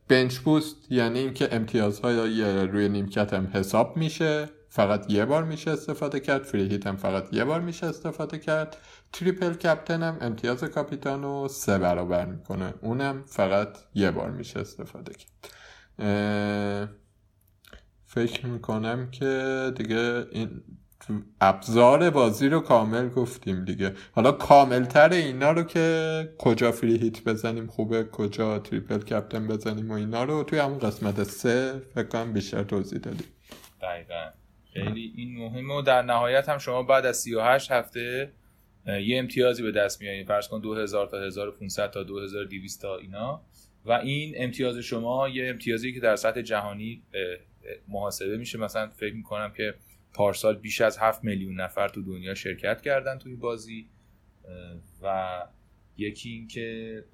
بنچ 0.09 0.39
بوست 0.39 0.77
یعنی 0.93 1.19
اینکه 1.19 1.55
امتیازهای 1.55 2.43
روی 2.67 2.89
نیمکت 2.89 3.35
هم 3.35 3.51
حساب 3.55 3.97
میشه 3.97 4.49
فقط 4.69 5.11
یه 5.11 5.25
بار 5.25 5.45
میشه 5.45 5.71
استفاده 5.71 6.21
کرد 6.21 6.43
فری 6.43 6.69
هیت 6.69 6.87
هم 6.87 6.97
فقط 6.97 7.35
یه 7.35 7.45
بار 7.45 7.61
میشه 7.61 7.87
استفاده 7.87 8.39
کرد. 8.39 8.77
تریپل 9.13 9.53
کپتن 9.53 10.03
هم 10.03 10.17
امتیاز 10.21 10.65
کاپیتان 10.65 11.23
رو 11.23 11.49
سه 11.49 11.79
برابر 11.79 12.27
می‌کنه 12.27 12.75
اونم 12.81 13.25
فقط 13.27 13.69
یه 13.95 14.11
بار 14.11 14.31
میشه 14.31 14.61
استفاده 14.61 15.13
کرد. 15.15 15.55
فکر 18.07 18.47
می‌کنم 18.47 19.11
که 19.11 19.73
دیگه 19.77 20.27
این 20.33 20.63
ابزار 21.41 22.11
بازی 22.11 22.49
رو 22.49 22.61
کامل 22.61 23.09
گفتیم 23.09 23.65
دیگه. 23.65 23.95
حالا 24.13 24.33
کاملتر 24.33 25.13
اینا 25.13 25.53
رو 25.53 25.63
که 25.63 26.29
کجا 26.39 26.73
فری 26.73 26.99
هیت 26.99 27.25
بزنیم 27.25 27.67
خوبه 27.67 28.05
کجا 28.05 28.59
تریپل 28.59 28.99
کپتن 28.99 29.49
بزنیم 29.49 29.91
و 29.91 29.95
اینا 29.95 30.25
رو 30.25 30.43
توی 30.43 30.59
همون 30.59 30.79
قسمت 30.79 31.23
سه 31.23 31.83
فکر 31.95 32.09
کنم 32.09 32.33
بیشتر 32.33 32.63
توضیح 32.63 32.99
دادیم. 32.99 33.27
دقیقا. 33.83 34.31
خیلی 34.73 35.13
این 35.17 35.39
مهمه 35.39 35.75
و 35.75 35.83
در 35.83 36.03
نهایت 36.03 36.49
هم 36.49 36.59
شما 36.59 36.83
بعد 36.83 37.07
از 37.07 37.17
38 37.17 37.71
هفته 37.71 38.33
یه 38.87 39.19
امتیازی 39.19 39.63
به 39.63 39.73
دست 39.73 40.01
میارید 40.01 40.27
فرض 40.27 40.49
کن 40.49 40.61
2000 40.61 41.07
تا 41.07 41.17
1500 41.21 41.91
تا 41.91 42.03
2200 42.03 42.83
تا 42.83 42.97
اینا. 42.97 43.43
و 43.85 43.93
این 43.93 44.35
امتیاز 44.37 44.77
شما 44.77 45.29
یه 45.29 45.49
امتیازی 45.49 45.93
که 45.95 46.01
در 46.01 46.17
سطح 46.17 46.43
جهانی 46.43 47.03
محاسبه 47.89 48.37
میشه. 48.37 48.59
مثلا 48.59 48.89
فکر 48.89 49.15
می‌کنم 49.15 49.53
که 49.57 49.75
پارسال 50.13 50.57
بیش 50.57 50.81
از 50.81 50.99
7 50.99 51.25
میلیون 51.25 51.61
نفر 51.61 51.89
تو 51.89 52.03
دنیا 52.03 52.35
شرکت 52.35 52.83
کردن 52.83 53.19
توی 53.19 53.35
بازی 53.37 53.89
و 55.03 55.39
یکی 55.97 56.31
این 56.31 56.47
که 56.47 57.05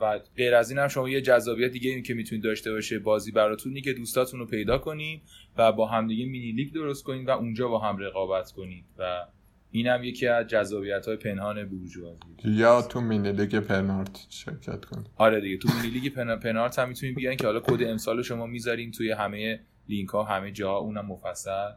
و 0.00 0.20
غیر 0.36 0.54
از 0.54 0.70
این 0.70 0.78
هم 0.78 0.88
شما 0.88 1.08
یه 1.08 1.20
جذابیت 1.20 1.70
دیگه 1.72 1.90
این 1.90 2.02
که 2.02 2.14
می‌تونید 2.14 2.44
داشته 2.44 2.72
باشه 2.72 2.98
بازی 2.98 3.32
براتون 3.32 3.72
اینه 3.72 3.80
که 3.80 3.92
دوستاتون 3.92 4.40
رو 4.40 4.46
پیدا 4.46 4.78
کنید 4.78 5.22
و 5.56 5.72
با 5.72 5.86
همدیگه 5.86 6.26
مینی 6.26 6.52
لیگ 6.52 6.74
درست 6.74 7.04
کنید 7.04 7.28
و 7.28 7.30
اونجا 7.30 7.68
با 7.68 7.78
هم 7.78 7.98
رقابت 7.98 8.52
کنید. 8.52 8.84
و 8.98 9.26
این 9.70 9.86
هم 9.86 10.04
یکی 10.04 10.26
از 10.26 10.46
جذابیت 10.46 11.06
های 11.06 11.16
پنهان 11.16 11.68
بورژوازی 11.68 12.20
یا 12.44 12.82
تو 12.82 13.00
مینی 13.00 13.32
لیگ 13.32 13.58
پنارت 13.58 14.26
شرکت 14.30 14.84
کن 14.84 15.04
آره 15.16 15.40
دیگه 15.40 15.56
تو 15.56 15.68
مینی 15.74 15.98
لیگ 15.98 16.12
پن... 16.12 16.36
پنارت 16.36 16.78
هم 16.78 16.88
می‌تونید 16.88 17.16
بیاین 17.16 17.36
که 17.36 17.46
حالا 17.46 17.60
کد 17.60 17.82
امسال 17.82 18.22
شما 18.22 18.46
می‌ذارین 18.46 18.90
توی 18.90 19.10
همه 19.10 19.60
لینک 19.88 20.08
ها 20.08 20.24
همه 20.24 20.52
جاها 20.52 20.78
اونم 20.78 21.06
مفصل. 21.06 21.70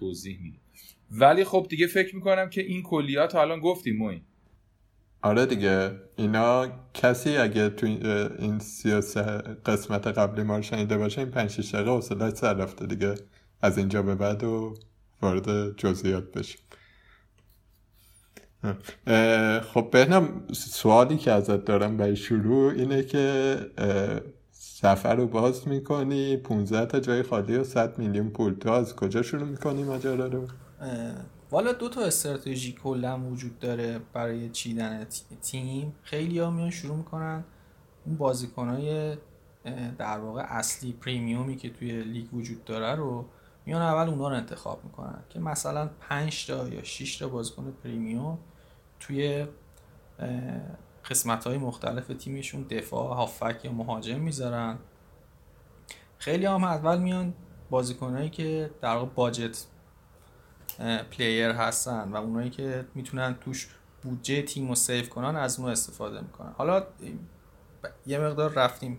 توضیح 0.00 0.38
میده. 0.42 0.58
ولی 1.10 1.44
خب 1.44 1.66
دیگه 1.70 1.86
فکر 1.86 2.16
می‌کنم 2.16 2.50
که 2.50 2.60
این 2.60 2.82
کلیات 2.82 3.34
الان 3.34 3.60
گفتیم 3.60 3.96
موین. 3.96 4.22
آره 5.22 5.46
دیگه. 5.46 5.90
اینا 6.16 6.68
کسی 6.94 7.36
اگه 7.36 7.68
تو 7.68 7.86
این- 7.86 8.58
سیاسه 8.58 9.22
قسمت 9.66 10.06
قبلی 10.06 10.42
ما 10.42 10.56
رو 10.56 10.62
شنیده 10.62 10.98
باشه 10.98 11.20
این 11.20 11.30
پنج 11.30 11.50
شیش 11.50 11.74
دقیقه 11.74 12.30
سر 12.34 12.54
رفته 12.54 12.86
دیگه. 12.86 13.14
از 13.62 13.78
اینجا 13.78 14.02
به 14.02 14.14
بعد 14.14 14.44
و 14.44 14.74
وارد 15.22 15.76
جزئیات 15.76 16.32
بشیم. 16.32 16.60
خب 19.60 19.88
بهنم 19.92 20.46
سوالی 20.52 21.16
که 21.16 21.32
ازت 21.32 21.64
دارم 21.64 21.96
برای 21.96 22.16
شروع 22.16 22.72
اینه 22.72 23.02
که 23.02 23.56
سفر 24.82 25.14
رو 25.14 25.26
باز 25.26 25.68
می‌کنی 25.68 26.36
15 26.36 26.86
تا 26.86 27.00
جای 27.00 27.22
خالی 27.22 27.56
و 27.56 27.64
100 27.64 27.98
میلیون 27.98 28.30
پول. 28.30 28.54
تو 28.54 28.70
از 28.70 28.96
کجا 28.96 29.22
شروع 29.22 29.48
می‌کنی 29.48 29.82
ماجرا 29.82 30.26
رو؟ 30.26 30.46
والا 31.50 31.72
دو 31.72 31.88
تا 31.88 32.00
استراتژی 32.00 32.72
کلا 32.72 33.20
وجود 33.20 33.58
داره 33.58 34.00
برای 34.12 34.48
چیدن 34.50 35.04
تی- 35.04 35.36
تیم. 35.42 35.94
خیلی 36.02 36.38
ها 36.38 36.50
میان 36.50 36.70
شروع 36.70 36.96
می‌کنن 36.96 37.44
اون 38.06 38.16
بازیکنهای 38.16 39.16
در 39.98 40.18
واقع 40.18 40.42
اصلی 40.48 40.92
پریمیومی 40.92 41.56
که 41.56 41.70
توی 41.70 42.02
لیگ 42.02 42.34
وجود 42.34 42.64
داره 42.64 42.94
رو 42.94 43.24
میان 43.66 43.82
اول 43.82 44.08
اونا 44.08 44.28
رو 44.28 44.34
انتخاب 44.36 44.84
می‌کنن 44.84 45.18
که 45.28 45.38
مثلا 45.38 45.90
5 46.00 46.46
تا 46.46 46.68
یا 46.68 46.82
6 46.82 47.16
تا 47.18 47.28
بازیکن 47.28 47.72
premium 47.84 48.38
توی 49.00 49.46
قسمت 51.10 51.46
های 51.46 51.58
مختلف 51.58 52.06
تیمشون 52.06 52.62
دفاع 52.62 53.14
هافبک 53.14 53.64
یا 53.64 53.72
مهاجم 53.72 54.20
می‌ذارن. 54.20 54.78
خیلی 56.18 56.46
هم 56.46 56.64
اول 56.64 56.98
میان 56.98 57.34
بازیکنهایی 57.70 58.30
که 58.30 58.70
در 58.82 58.94
واقع 58.94 59.10
budget 59.14 59.64
player 61.10 61.50
هستن 61.50 62.08
و 62.12 62.16
اونایی 62.16 62.50
که 62.50 62.86
می‌تونن 62.94 63.36
توش 63.40 63.68
بودجه 64.02 64.42
تیم 64.42 64.68
رو 64.68 64.74
save 64.74 65.08
کنن 65.08 65.36
از 65.36 65.58
اون 65.60 65.70
استفاده 65.70 66.20
می‌کنن. 66.20 66.52
حالا 66.56 66.86
یه 68.06 68.18
مقدار 68.18 68.52
رفتیم 68.52 68.98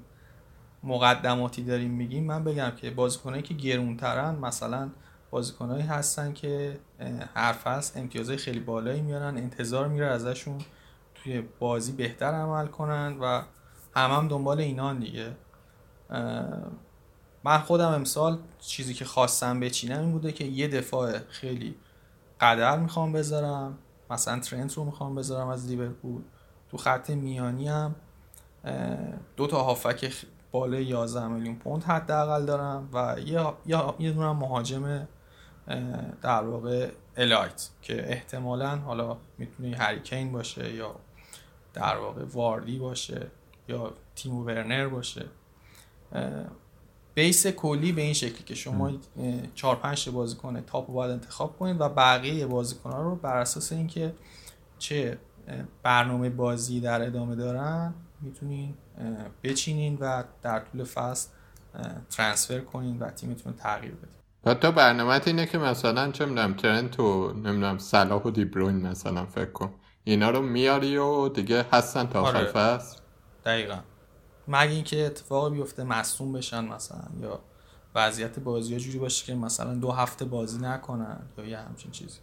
مقدماتی 0.84 1.64
داریم 1.64 1.92
میگیم. 1.92 2.24
من 2.24 2.44
بگم 2.44 2.72
که 2.72 2.92
بازیکنایی 2.92 3.44
که 3.44 3.54
گرونترن 3.54 4.36
مثلا 4.36 4.90
بازیکنایی 5.32 5.84
هستن 5.84 6.34
که 6.34 6.80
هر 7.36 7.54
فصل 7.54 8.00
امتیازهای 8.00 8.38
خیلی 8.38 8.60
بالایی 8.60 9.02
میارن 9.02 9.38
انتظار 9.38 9.88
میره 9.88 10.06
ازشون 10.06 10.58
توی 11.24 11.42
بازی 11.60 11.92
بهتر 11.92 12.26
عمل 12.26 12.68
کنن 12.68 13.18
و 13.22 13.42
هم 13.96 14.12
هم 14.12 14.28
دنبال 14.28 14.60
اینان 14.60 15.00
دیگه. 15.00 15.32
من 17.44 17.58
خودم 17.58 17.92
امسال 17.92 18.38
چیزی 18.60 18.94
که 18.94 19.06
خواستم 19.06 19.60
بچینم 19.60 20.00
این 20.00 20.12
بوده 20.12 20.32
که 20.32 20.44
یه 20.44 20.68
دفاع 20.68 21.20
خیلی 21.30 21.76
قدر 22.42 22.80
می‌خوام 22.80 23.12
بذارم. 23.12 23.78
مثلا 24.10 24.40
ترنت 24.40 24.74
رو 24.74 24.84
می‌خوام 24.84 25.16
بذارم 25.16 25.48
از 25.48 25.68
لیورپول. 25.68 26.22
تو 26.72 26.78
خط 26.78 27.10
میانی 27.10 27.68
هم 27.68 27.96
دو 29.38 29.48
تا 29.48 29.64
هافک 29.64 30.26
بالای 30.52 30.86
11 30.86 31.28
میلیون 31.28 31.56
پوند 31.56 31.84
حداقل 31.84 32.46
دارم 32.46 32.90
و 32.94 33.16
یه 33.26 33.54
یه 34.00 34.12
دونه 34.12 34.32
مهاجم 34.32 35.08
در 36.22 36.44
واقع 36.44 36.90
الایت 37.18 37.70
که 37.82 38.12
احتمالا 38.12 38.76
حالا 38.76 39.18
می‌تونه 39.38 39.78
هریکین 39.78 40.32
باشه 40.32 40.74
یا 40.74 40.96
در 41.74 41.98
واقع 41.98 42.24
واردی 42.24 42.80
باشه 42.80 43.28
یا 43.68 43.94
تیمو 44.16 44.44
ورنر 44.44 44.88
باشه. 44.88 45.26
بیس 47.14 47.48
کلی 47.48 47.92
به 47.92 48.02
این 48.02 48.14
شکلی 48.14 48.44
که 48.44 48.56
شما 48.56 48.92
چهار 49.56 49.76
پنج 49.76 50.10
بازیکن 50.10 50.62
تاپ 50.62 50.88
رو 50.88 50.94
باید 50.94 51.12
انتخاب 51.12 51.58
کنید 51.60 51.82
و 51.82 51.90
بقیه 51.90 52.48
بازیکن 52.48 52.92
ها 52.92 53.02
رو 53.02 53.16
بر 53.16 53.38
اساس 53.38 53.72
اینکه 53.72 54.14
چه 54.80 55.18
برنامه 55.84 56.30
بازی 56.30 56.82
در 56.82 57.02
ادامه 57.02 57.36
دارن 57.36 57.94
می‌تونین 58.22 58.74
بچینین 59.44 59.98
و 60.02 60.24
در 60.42 60.60
طول 60.60 60.84
فصل 60.84 61.30
ترانسفر 62.10 62.60
کنین 62.60 63.00
و 63.00 63.10
تیمتون 63.10 63.54
رو 63.54 63.60
تغییر 63.60 63.94
بدین. 63.94 64.54
تو 64.54 64.72
برنامه 64.72 65.22
اینه 65.26 65.46
که 65.46 65.58
مثلا 65.58 66.12
چه 66.12 66.26
می‌دونم 66.26 66.54
ترنت 66.54 67.00
و 67.00 67.34
نمی‌دونم 67.34 67.78
صلاح 67.78 68.24
و 68.24 68.32
دیبروین 68.32 68.88
مثلا 68.88 69.26
فکر 69.26 69.52
کن. 69.52 69.74
اینا 70.04 70.30
رو 70.30 70.42
میاری 70.42 70.98
و 70.98 71.30
دیگه 71.30 71.66
هستن 71.72 72.08
تا 72.08 72.22
آخر 72.22 72.38
آره. 72.38 72.52
فصل. 72.52 73.00
دقیقا. 73.46 73.80
مگه 74.48 74.72
اینکه 74.72 75.06
اتفاقی 75.06 75.56
بیفته 75.58 75.84
مصوم 75.84 76.34
بشن 76.34 76.66
مثلا 76.66 77.04
یا 77.22 77.40
وضعیت 77.96 78.40
بازی 78.40 78.74
ها 78.74 78.80
جوری 78.80 79.00
باشه 79.00 79.26
که 79.26 79.36
مثلا 79.36 79.74
دو 79.74 79.92
هفته 79.92 80.26
بازی 80.26 80.60
نکنن 80.62 81.20
یا 81.38 81.46
یه 81.46 81.58
همچین 81.58 81.92
چیزی؟ 81.92 82.20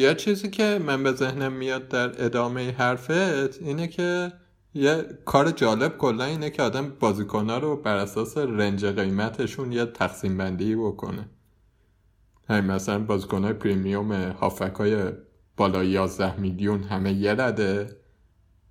یه 0.00 0.14
چیزی 0.14 0.50
که 0.50 0.78
من 0.86 1.02
به 1.02 1.12
ذهنم 1.12 1.52
میاد 1.52 1.88
در 1.88 2.24
ادامه 2.24 2.72
حرفت 2.72 3.62
اینه 3.62 3.88
که 3.88 4.32
یه 4.74 5.18
کار 5.24 5.50
جالب 5.50 5.98
کلا 5.98 6.24
اینه 6.24 6.50
که 6.50 6.62
آدم 6.62 6.90
بازیکنها 6.90 7.58
رو 7.58 7.76
بر 7.76 7.96
اساس 7.96 8.36
رنج 8.36 8.84
قیمتشون 8.84 9.72
یه 9.72 9.86
تقسیم 9.86 10.38
بندی 10.38 10.76
بکنه. 10.76 11.28
همین 12.48 12.70
مثلا 12.70 12.98
بازیکنهای 12.98 13.52
پریمیوم 13.52 14.12
هافک 14.12 14.74
های 14.74 15.12
بالای 15.56 15.88
11 15.88 16.40
میلیون 16.40 16.82
همه 16.82 17.12
یه 17.12 17.32
رده. 17.32 17.96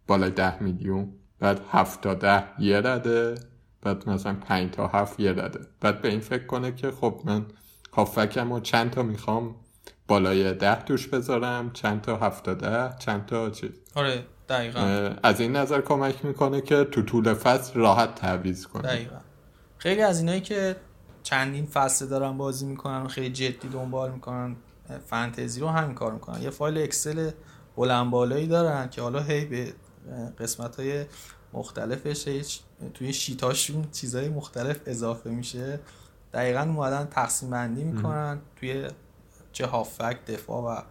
بالای 0.07 0.31
10 0.31 0.63
میلیون 0.63 1.13
بعد 1.39 1.61
7 1.71 2.01
تا 2.01 2.13
10 2.13 2.43
یه 2.59 2.77
رده. 2.77 3.35
بعد 3.81 4.09
مثلا 4.09 4.33
5 4.33 4.71
تا 4.71 4.87
7 4.87 5.19
یه 5.19 5.31
رده. 5.31 5.59
بعد 5.81 6.01
به 6.01 6.09
این 6.09 6.19
فکر 6.19 6.45
کنه 6.45 6.71
که 6.71 6.91
خب 6.91 7.21
من 7.25 7.45
هافکم 7.93 8.53
رو 8.53 8.59
چند 8.59 8.91
تا 8.91 9.03
می‌خوام 9.03 9.55
بالای 10.07 10.53
10 10.53 10.75
توش 10.81 11.07
بذارم 11.07 11.71
چند 11.71 12.01
تا 12.01 12.17
7 12.17 12.45
تا 12.45 12.53
10 12.53 12.95
چند 12.99 13.25
تا 13.25 13.49
چیز. 13.49 13.71
آره 13.95 14.25
دقیقا. 14.49 15.13
از 15.23 15.39
این 15.39 15.55
نظر 15.55 15.81
کمک 15.81 16.25
می‌کنه 16.25 16.61
که 16.61 16.83
تو 16.83 17.01
طول 17.01 17.33
فصل 17.33 17.79
راحت 17.79 18.15
تعویض 18.15 18.67
کنه. 18.67 18.83
دقیقا. 18.83 19.15
خیلی 19.77 20.01
از 20.01 20.19
اینایی 20.19 20.41
که 20.41 20.75
چندین 21.23 21.65
فصل 21.65 22.05
دارن 22.05 22.37
بازی 22.37 22.65
می‌کنن 22.65 23.01
و 23.01 23.07
خیلی 23.07 23.29
جدی 23.29 23.69
دنبال 23.69 24.11
می‌کنن 24.11 24.55
فنتزی 25.05 25.61
رو 25.61 25.67
همین 25.67 25.95
کار 25.95 26.11
می‌کنن. 26.11 26.41
یه 26.41 26.49
فایل 26.49 26.77
اکسل 26.77 27.31
بلند 27.75 28.11
بالایی 28.11 28.47
دارن 28.47 28.89
که 28.89 29.01
حالا 29.01 29.23
هی 29.23 29.45
به 29.45 29.73
قسمت 30.39 30.79
های 30.79 31.05
مختلفش 31.53 32.59
توی 32.93 33.13
شیتاشون 33.13 33.85
چیزهای 33.91 34.29
مختلف 34.29 34.79
اضافه 34.85 35.29
میشه. 35.29 35.79
دقیقا 36.33 36.61
اومدن 36.61 37.05
تقسیم 37.05 37.49
بندی 37.49 37.83
می‌کنن 37.83 38.39
توی 38.55 38.87
چه 39.51 39.65
هافک 39.65 40.25
دفاع 40.25 40.61
و 40.61 40.81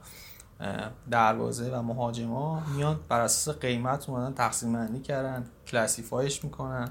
دروازه 1.11 1.71
و 1.71 1.83
مهاجما. 1.83 2.63
میان 2.77 3.01
بر 3.09 3.21
اساس 3.21 3.59
قیمت 3.59 4.09
اومدن 4.09 4.35
تقسیم 4.35 4.73
بندی 4.73 5.01
کردن 5.01 5.47
کلاسیفایش 5.67 6.45
می‌کنن. 6.45 6.89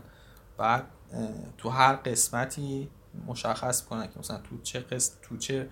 بعد 0.57 0.83
تو 1.57 1.69
هر 1.69 1.93
قسمتی 1.93 2.89
مشخص 3.27 3.85
کنن 3.85 4.07
که 4.07 4.19
مثلا 4.19 4.37
تو 4.37 4.61
چه 4.63 4.79
قسم 4.79 5.13
تو 5.21 5.37
چه 5.37 5.69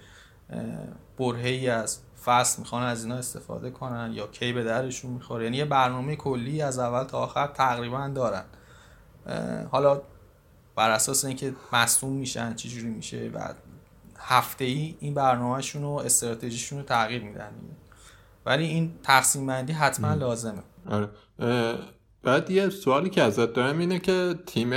برهه 1.18 1.50
ای 1.50 1.70
از 1.70 2.00
فصل 2.26 2.60
می‌خوان 2.60 2.84
از 2.84 3.04
اینا 3.04 3.16
استفاده 3.16 3.70
کنن 3.70 4.12
یا 4.14 4.28
کی 4.28 4.54
به 4.54 4.64
درشون 4.64 5.12
می‌خوره. 5.12 5.44
یعنی 5.44 5.58
یه 5.58 5.66
برنامه 5.66 6.16
کلی 6.16 6.62
از 6.62 6.80
اول 6.80 7.04
تا 7.04 7.18
آخر 7.18 7.48
تقریبا 7.48 8.08
دارن. 8.08 8.46
حالا 9.72 10.02
بر 10.76 10.92
اساس 10.92 11.26
اینکه 11.26 11.54
مصوم 11.74 12.14
میشن 12.14 12.56
چجوری 12.56 12.88
میشه 12.88 13.32
و 13.34 13.54
هفته 14.18 14.66
ای 14.66 14.96
این 15.00 15.14
برنامهشون 15.14 15.84
و 15.84 15.90
استراتژیشون 15.90 16.80
رو 16.80 16.86
تغییر 16.86 17.24
میدن. 17.24 17.52
ولی 18.46 18.66
این 18.66 19.00
تقسیم 19.04 19.48
بندی 19.48 19.74
حتما 19.74 20.14
لازمه. 20.14 20.64
آره. 20.90 21.10
بعد 22.24 22.52
یه 22.52 22.70
سوالی 22.70 23.10
که 23.10 23.24
ازت 23.24 23.54
دارم 23.54 23.80
اینه 23.80 24.00
که 24.00 24.36
تیم 24.46 24.70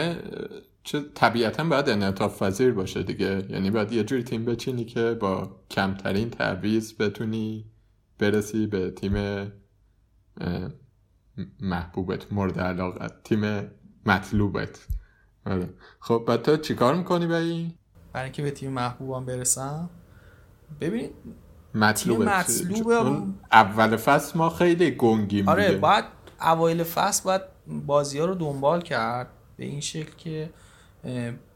چه 0.82 1.00
طبیعتا 1.14 1.64
باید 1.64 1.88
انعطاف 1.88 2.42
پذیر 2.42 2.72
باشه 2.72 3.02
دیگه. 3.02 3.46
یعنی 3.50 3.70
باید 3.70 3.92
یه 3.92 4.04
جوری 4.04 4.22
تیم 4.22 4.44
بچینی 4.44 4.84
که 4.84 5.14
با 5.20 5.60
کمترین 5.70 6.30
تعویض 6.30 6.94
بتونی 6.98 7.70
برسی 8.18 8.66
به 8.66 8.90
تیم 8.90 9.46
محبوبت 11.60 12.32
مورد 12.32 12.60
علاقت 12.60 13.22
تیم 13.24 13.70
مطلوبت. 14.06 14.86
آره. 15.46 15.68
خب 16.00 16.24
بعد 16.28 16.42
تو 16.42 16.56
چیکار 16.56 16.94
می‌کنی 16.94 17.26
به 17.26 17.36
این 17.36 17.74
برای 18.12 18.24
اینکه 18.24 18.42
به 18.42 18.50
تیم 18.50 18.70
محبوبم 18.70 19.24
برسم 19.24 19.90
مطلوبم- 21.74 22.24
چون 23.02 23.34
اول 23.52 23.96
فصل 23.96 24.38
ما 24.38 24.50
خیلی 24.50 24.90
گنگیم 24.90 25.48
آره. 25.48 25.76
باید 25.76 26.04
اوایل 26.40 26.82
فصل 26.82 27.24
باید 27.24 27.42
بازی 27.86 28.18
ها 28.18 28.24
رو 28.24 28.34
دنبال 28.34 28.82
کرد 28.82 29.28
به 29.56 29.64
این 29.64 29.80
شکل 29.80 30.16
که 30.16 30.50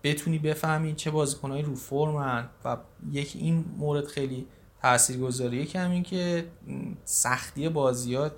بتونی 0.03 0.39
بفهمی 0.39 0.95
چه 0.95 1.11
بازیکنهایی 1.11 1.63
رو 1.63 1.75
فرمن 1.75 2.49
و 2.65 2.77
یکی 3.11 3.39
این 3.39 3.65
مورد 3.79 4.07
خیلی 4.07 4.47
تاثیرگذاریه 4.83 5.67
که 5.67 5.81
همین 5.81 6.03
که 6.03 6.49
سختی 7.05 7.69
بازیات 7.69 8.33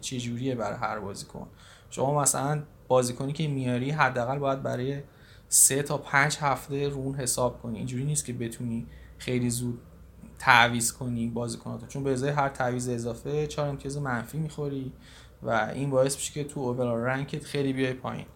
چجوریه 0.00 0.54
برای 0.54 0.78
هر 0.78 0.98
بازیکن. 0.98 1.46
شما 1.90 2.22
مثلا 2.22 2.62
بازیکنی 2.88 3.32
که 3.32 3.48
میاری 3.48 3.90
حداقل 3.90 4.38
باید 4.38 4.62
برای 4.62 5.02
سه 5.48 5.82
تا 5.82 5.98
پنج 5.98 6.36
هفته 6.40 6.88
رو 6.88 6.96
اون 6.96 7.14
حساب 7.14 7.62
کنی. 7.62 7.78
اینجوری 7.78 8.04
نیست 8.04 8.24
که 8.24 8.32
بتونی 8.32 8.86
خیلی 9.18 9.50
زود 9.50 9.80
تعویض 10.38 10.92
کنی 10.92 11.28
بازیکناتو. 11.28 11.86
چون 11.86 12.04
به 12.04 12.12
ازای 12.12 12.30
هر 12.30 12.48
تعویض 12.48 12.88
اضافه 12.88 13.46
چهار 13.46 13.68
امتیاز 13.68 13.98
منفی 13.98 14.38
می‌خوری 14.38 14.92
و 15.42 15.70
این 15.74 15.90
باعث 15.90 16.14
میشه 16.16 16.32
که 16.32 16.44
تو 16.44 16.60
اوورال 16.60 17.00
رنکت 17.00 17.44
خیلی 17.44 17.72
بیای 17.72 17.92
پایین. 17.92 18.26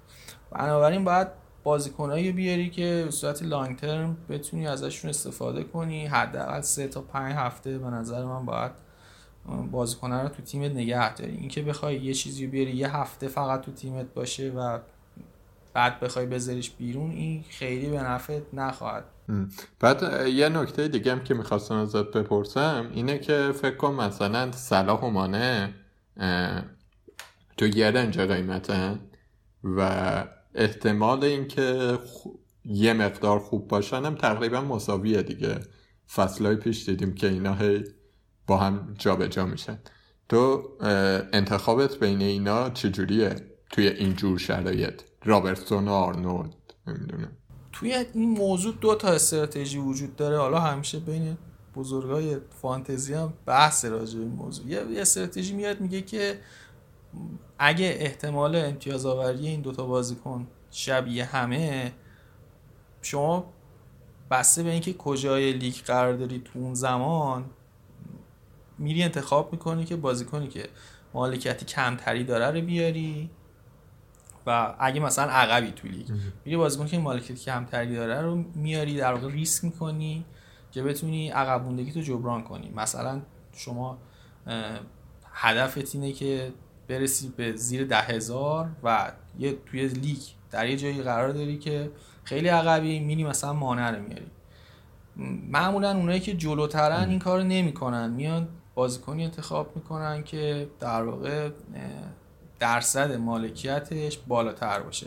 بنابراین 0.51 1.05
باید 1.05 1.29
بازیکنایی 1.65 2.33
بیاری 2.33 2.71
که 2.71 3.03
به 3.05 3.11
صورت 3.11 3.43
لانگ 3.43 3.77
ترم 3.77 4.17
بتونی 4.29 4.67
ازشون 4.67 5.11
استفاده 5.11 5.65
کنی. 5.65 6.07
حداقل 6.07 6.61
سه 6.61 6.89
تا 6.89 7.01
پنج 7.01 7.35
هفته 7.35 7.79
به 7.79 7.87
نظر 7.87 8.25
من 8.25 8.47
باید 8.47 8.73
بازیکنه 9.71 10.23
رو 10.23 10.29
تو 10.29 10.43
تیمت 10.43 10.71
نگه 10.71 11.15
داری. 11.15 11.33
اینکه 11.33 11.63
بخوای 11.63 11.97
یه 11.97 12.15
چیزی 12.15 12.47
بیاری 12.47 12.77
یه 12.77 12.97
هفته 12.97 13.29
فقط 13.29 13.61
تو 13.61 13.73
تیمت 13.73 14.15
باشه 14.15 14.51
و 14.51 14.79
بعد 15.73 16.01
بخوای 16.01 16.27
بذاریش 16.27 16.71
بیرون 16.71 17.11
این 17.11 17.45
خیلی 17.51 17.91
به 17.91 18.03
نفعت 18.03 18.43
نخواهد. 18.53 19.05
بعد 19.81 20.29
یه 20.29 20.49
نکته 20.49 20.89
دیگه 20.89 21.13
هم 21.13 21.25
که 21.25 21.35
می‌خواستم 21.35 21.75
ازت 21.75 22.11
بپرسم 22.11 22.91
اینه 22.95 23.19
که 23.19 23.53
فکر 23.55 23.77
کن 23.77 23.95
مثلا 23.95 24.53
صلاح 24.53 25.01
و 25.01 25.11
مانه 25.11 25.75
تو 27.57 27.67
یه 27.67 27.91
رنج 27.91 28.21
قیمتن 28.21 29.01
و 29.65 30.25
احتمال 30.55 31.25
اینکه 31.25 31.99
خو- 32.07 32.31
یه 32.65 32.93
مقدار 32.93 33.39
خوب 33.39 33.69
باشن 33.69 34.05
هم 34.05 34.15
تقریبا 34.15 34.61
مساویه 34.61 35.23
دیگه. 35.23 35.61
فصلهای 36.15 36.57
پیش 36.57 36.89
دیدیم 36.89 37.15
که 37.15 37.29
اینا 37.29 37.55
هی 37.55 37.85
با 38.47 38.57
هم 38.57 38.95
جابجا 38.99 39.47
میشن. 39.47 39.79
تو 40.29 40.69
انتخابت 41.33 41.97
بین 41.97 42.23
اینا 42.23 42.71
چجوریه 42.71 43.37
توی 43.71 43.89
اینجور 43.89 44.39
شرایط؟ 44.39 45.03
رابرتسون 45.25 45.89
و 45.89 45.93
آرنولد 45.93 46.55
نمی‌دونم. 46.87 47.33
توی 47.73 47.95
این 48.15 48.31
موضوع 48.31 48.75
دو 48.81 48.95
تا 48.95 49.09
استراتژی 49.09 49.79
وجود 49.79 50.17
داره. 50.17 50.39
حالا 50.39 50.61
همیشه 50.61 50.99
بین 50.99 51.37
بزرگای 51.77 52.37
فانتزی 52.63 53.15
هم 53.15 53.33
بحث 53.47 53.85
راجع 53.85 54.19
به 54.19 54.25
این 54.25 54.33
موضوع. 54.33 54.67
یه 54.67 54.85
استراتژی 54.97 55.55
میاد 55.55 55.81
میگه 55.81 56.03
که 56.03 56.39
اگه 57.59 57.97
احتمال 57.99 58.57
امتیاز 58.57 59.07
آوری 59.07 59.49
این 59.49 59.61
دوتا 59.61 59.87
بازیکن 59.87 60.47
شبیه 60.71 61.25
همه 61.25 61.93
شما 63.03 63.53
بسته 64.31 64.63
به 64.63 64.71
اینکه 64.71 64.93
کجای 64.93 65.53
لیگ 65.53 65.75
قرار 65.75 66.13
داری 66.17 66.43
تو 66.45 66.59
اون 66.59 66.75
زمان 66.75 67.45
میری 68.79 69.03
انتخاب 69.03 69.53
می‌کنی 69.53 69.85
که 69.85 69.97
بازیکنی 69.97 70.49
که 70.49 70.69
مالکیت 71.15 71.65
کمتری 71.65 72.25
داره 72.25 72.61
رو 72.61 72.67
بیاری 72.67 73.31
و 74.47 74.75
اگه 74.79 75.01
مثلا 75.01 75.31
عقبی 75.31 75.71
تو 75.71 75.89
لیگ 75.89 76.09
میری 76.45 76.57
بازیکن 76.57 76.87
که 76.87 76.99
مالکیت 76.99 77.39
کمتری 77.39 77.95
داره 77.97 78.21
رو 78.21 78.45
میاری 78.55 78.97
در 78.97 79.15
واقع 79.15 79.33
ریسک 79.33 79.65
می‌کنی 79.65 80.25
که 80.73 80.83
بتونی 80.83 81.31
عقب 81.31 81.91
تو 81.93 82.01
جبران 82.01 82.43
کنی. 82.43 82.71
مثلا 82.77 83.23
شما 83.53 83.99
هدفت 85.33 85.95
اینه 85.95 86.13
که 86.13 86.53
برسی 86.89 87.33
به 87.37 87.57
زیر 87.57 87.85
ده 87.85 88.01
هزار 88.01 88.69
و 88.83 89.13
یه 89.39 89.59
توی 89.67 89.89
لیگ 89.89 90.19
در 90.51 90.69
یه 90.69 90.77
جایی 90.77 91.03
قرار 91.03 91.29
داری 91.29 91.59
که 91.59 91.91
خیلی 92.25 92.49
عقبی 92.49 93.01
میری 93.01 93.25
مثلا 93.25 93.53
مانع 93.53 93.91
رو 93.91 94.03
میاری. 94.03 94.31
معمولا 95.51 95.97
اونایی 95.97 96.21
که 96.21 96.35
جلوترن 96.35 97.09
این 97.09 97.19
کار 97.19 97.43
نمی‌کنن. 97.43 98.11
میان 98.11 98.49
بازیکنی 98.75 99.25
انتخاب 99.25 99.77
می‌کنن 99.77 100.23
که 100.23 100.69
در 100.81 101.03
واقع 101.03 101.51
درصد 102.59 103.13
مالکیتش 103.13 104.19
بالاتر 104.19 104.81
باشه. 104.81 105.07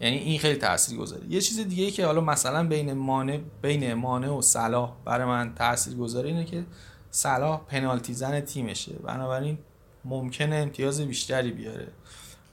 یعنی 0.00 0.16
این 0.16 0.38
خیلی 0.38 0.58
تاثیر 0.58 0.98
گذاره 0.98 1.22
یه 1.28 1.40
چیز 1.40 1.60
دیگه 1.60 1.84
ای 1.84 1.90
که 1.90 2.06
حالا 2.06 2.20
مثلا 2.20 2.68
بین 2.68 2.92
مانع 2.92 3.40
بین 3.62 3.94
مانع 3.94 4.30
و 4.30 4.42
صلاح 4.42 4.92
برای 5.04 5.26
من 5.26 5.54
تاثیر 5.54 5.94
گذاره 5.94 6.28
اینه 6.28 6.44
که 6.44 6.64
صلاح 7.10 7.60
پنالتی 7.66 8.14
زن 8.14 8.40
تیمشه. 8.40 8.92
بنابراین 8.92 9.58
ممکنه 10.06 10.56
امتیاز 10.56 11.00
بیشتری 11.00 11.50
بیاره. 11.50 11.88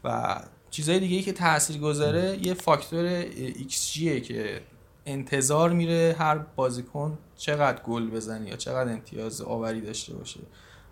و 0.04 0.36
چیزهای 0.70 1.00
دیگه 1.00 1.16
ای 1.16 1.22
که 1.22 1.34
تاثیر 1.34 1.78
گذاره 1.78 2.48
یه 2.48 2.54
فاکتور 2.54 3.24
جیه 3.68 4.22
که 4.22 4.62
انتظار 5.06 5.70
میره 5.70 6.16
هر 6.20 6.38
بازیکن 6.38 7.18
چقدر 7.36 7.82
گل 7.84 8.10
بزنه 8.10 8.50
یا 8.50 8.56
چقدر 8.56 8.92
امتیاز 8.92 9.42
آوری 9.42 9.82
داشته 9.82 10.14
باشه. 10.14 10.40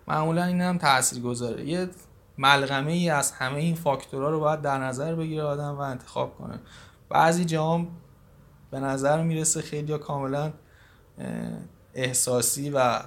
معمولا 0.08 0.44
این 0.44 0.62
هم 0.62 0.78
تاثیر 0.78 1.22
گذاره 1.22 1.66
یه 1.66 1.90
ملغمه 2.38 2.92
ای 2.92 3.10
از 3.10 3.32
همه 3.32 3.56
این 3.56 3.76
فاکتورها 3.76 4.30
رو 4.30 4.40
باید 4.40 4.62
در 4.62 4.78
نظر 4.78 5.16
بگیره 5.16 5.44
آدم 5.44 5.76
و 5.78 5.80
انتخاب 5.80 6.38
کنه. 6.38 6.60
بعضی 7.10 7.46
جام 7.46 7.88
به 8.72 8.80
نظر 8.80 9.24
می‌رسه 9.24 9.62
خیلی 9.62 9.98
کاملا 9.98 10.54
احساسی 11.94 12.70
و 12.70 13.00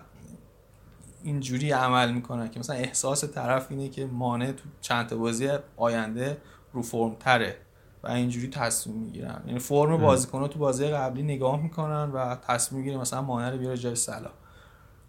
اینجوری 1.25 1.71
عمل 1.71 2.13
می‌کنن 2.13 2.51
که 2.51 2.61
مثلا 2.61 2.77
احساس 2.77 3.25
طرف 3.25 3.67
اینه 3.71 3.89
که 3.89 4.07
مانع 4.07 4.53
تو 4.53 4.65
چند 4.81 5.07
تا 5.07 5.17
بازی 5.17 5.51
آینده 5.77 6.37
رو 6.73 6.83
فرم 6.83 7.15
تره 7.15 7.57
و 8.03 8.09
اینجوری 8.09 8.49
تصمیم 8.49 8.97
می‌گیرن. 8.97 9.43
یعنی 9.47 9.59
فرم 9.59 9.97
بازیکن 9.97 10.49
تو 10.49 10.59
بازی 10.59 10.89
قبلی 10.89 11.23
نگاه 11.23 11.63
می‌کنن 11.63 12.11
و 12.11 12.37
تصمیم 12.37 12.81
می‌گیره 12.81 13.01
مثلا 13.01 13.23
مانع 13.23 13.51
رو 13.51 13.59
بیاره 13.59 13.77
جای 13.77 13.97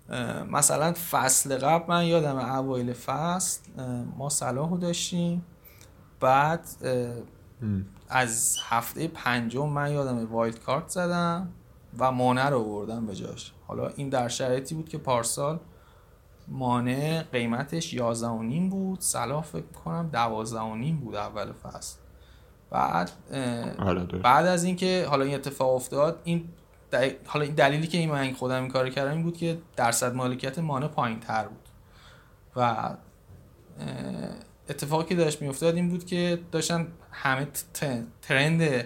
اه، 0.10 0.44
مثلا 0.44 0.94
فصل 1.12 1.58
قبل 1.58 1.86
من 1.88 2.06
یادم 2.06 2.38
اوایل 2.38 2.94
فصل 2.94 3.62
ما 4.18 4.30
صلاح 4.30 4.70
رو 4.70 4.78
داشتیم. 4.78 5.46
بعد 6.20 6.68
از 8.10 8.58
هفته 8.64 9.08
پنجم 9.08 9.70
من 9.70 9.92
یادم 9.92 10.26
وایلد 10.26 10.60
کارت 10.60 10.90
زدم 10.90 11.50
و 12.00 12.12
مانع 12.12 12.50
رو 12.50 12.60
آوردم 12.60 13.06
به 13.06 13.16
جاش. 13.16 13.54
حالا 13.68 13.88
این 13.88 14.10
در 14.10 14.28
شرایطی 14.28 14.76
بود 14.76 14.90
که 14.90 14.98
پارسال 14.98 15.60
مانع 16.48 17.22
قیمتش 17.32 17.94
11 17.94 18.28
و 18.28 18.44
نیم 18.44 18.70
بود. 18.70 19.02
صلاح 19.02 19.44
فکر 19.44 19.66
کنم 19.86 20.10
12 20.14 20.60
و 20.60 20.76
نیم 20.76 20.98
بود 20.98 21.16
اول 21.16 21.52
فصل. 21.52 21.98
بعد 22.72 23.12
آره. 23.80 24.04
بعد 24.04 24.46
از 24.46 24.64
اینکه 24.64 25.06
حالا 25.10 25.26
این 25.26 25.36
اتفاق 25.36 25.76
افتاد 25.76 26.22
این 26.24 26.50
دل- 26.92 27.14
حالا 27.26 27.46
این 27.46 27.56
دلیلی 27.56 27.88
که 27.88 27.98
این 27.98 28.12
من 28.12 28.34
خودم 28.34 28.62
این 28.62 28.72
کار 28.72 28.90
کردم 28.90 29.12
این 29.12 29.24
بود 29.24 29.38
که 29.38 29.58
درصد 29.76 30.16
مالکیت 30.16 30.60
مانع 30.60 30.88
پایین 30.88 31.20
تر 31.20 31.48
بود. 31.48 31.70
و 32.56 32.90
اتفاقی 34.70 35.06
که 35.06 35.16
داشت 35.16 35.42
میافتاد 35.42 35.76
این 35.76 35.90
بود 35.90 36.06
که 36.06 36.40
داشتن 36.52 36.88
همه 37.12 37.48
ترند 38.22 38.86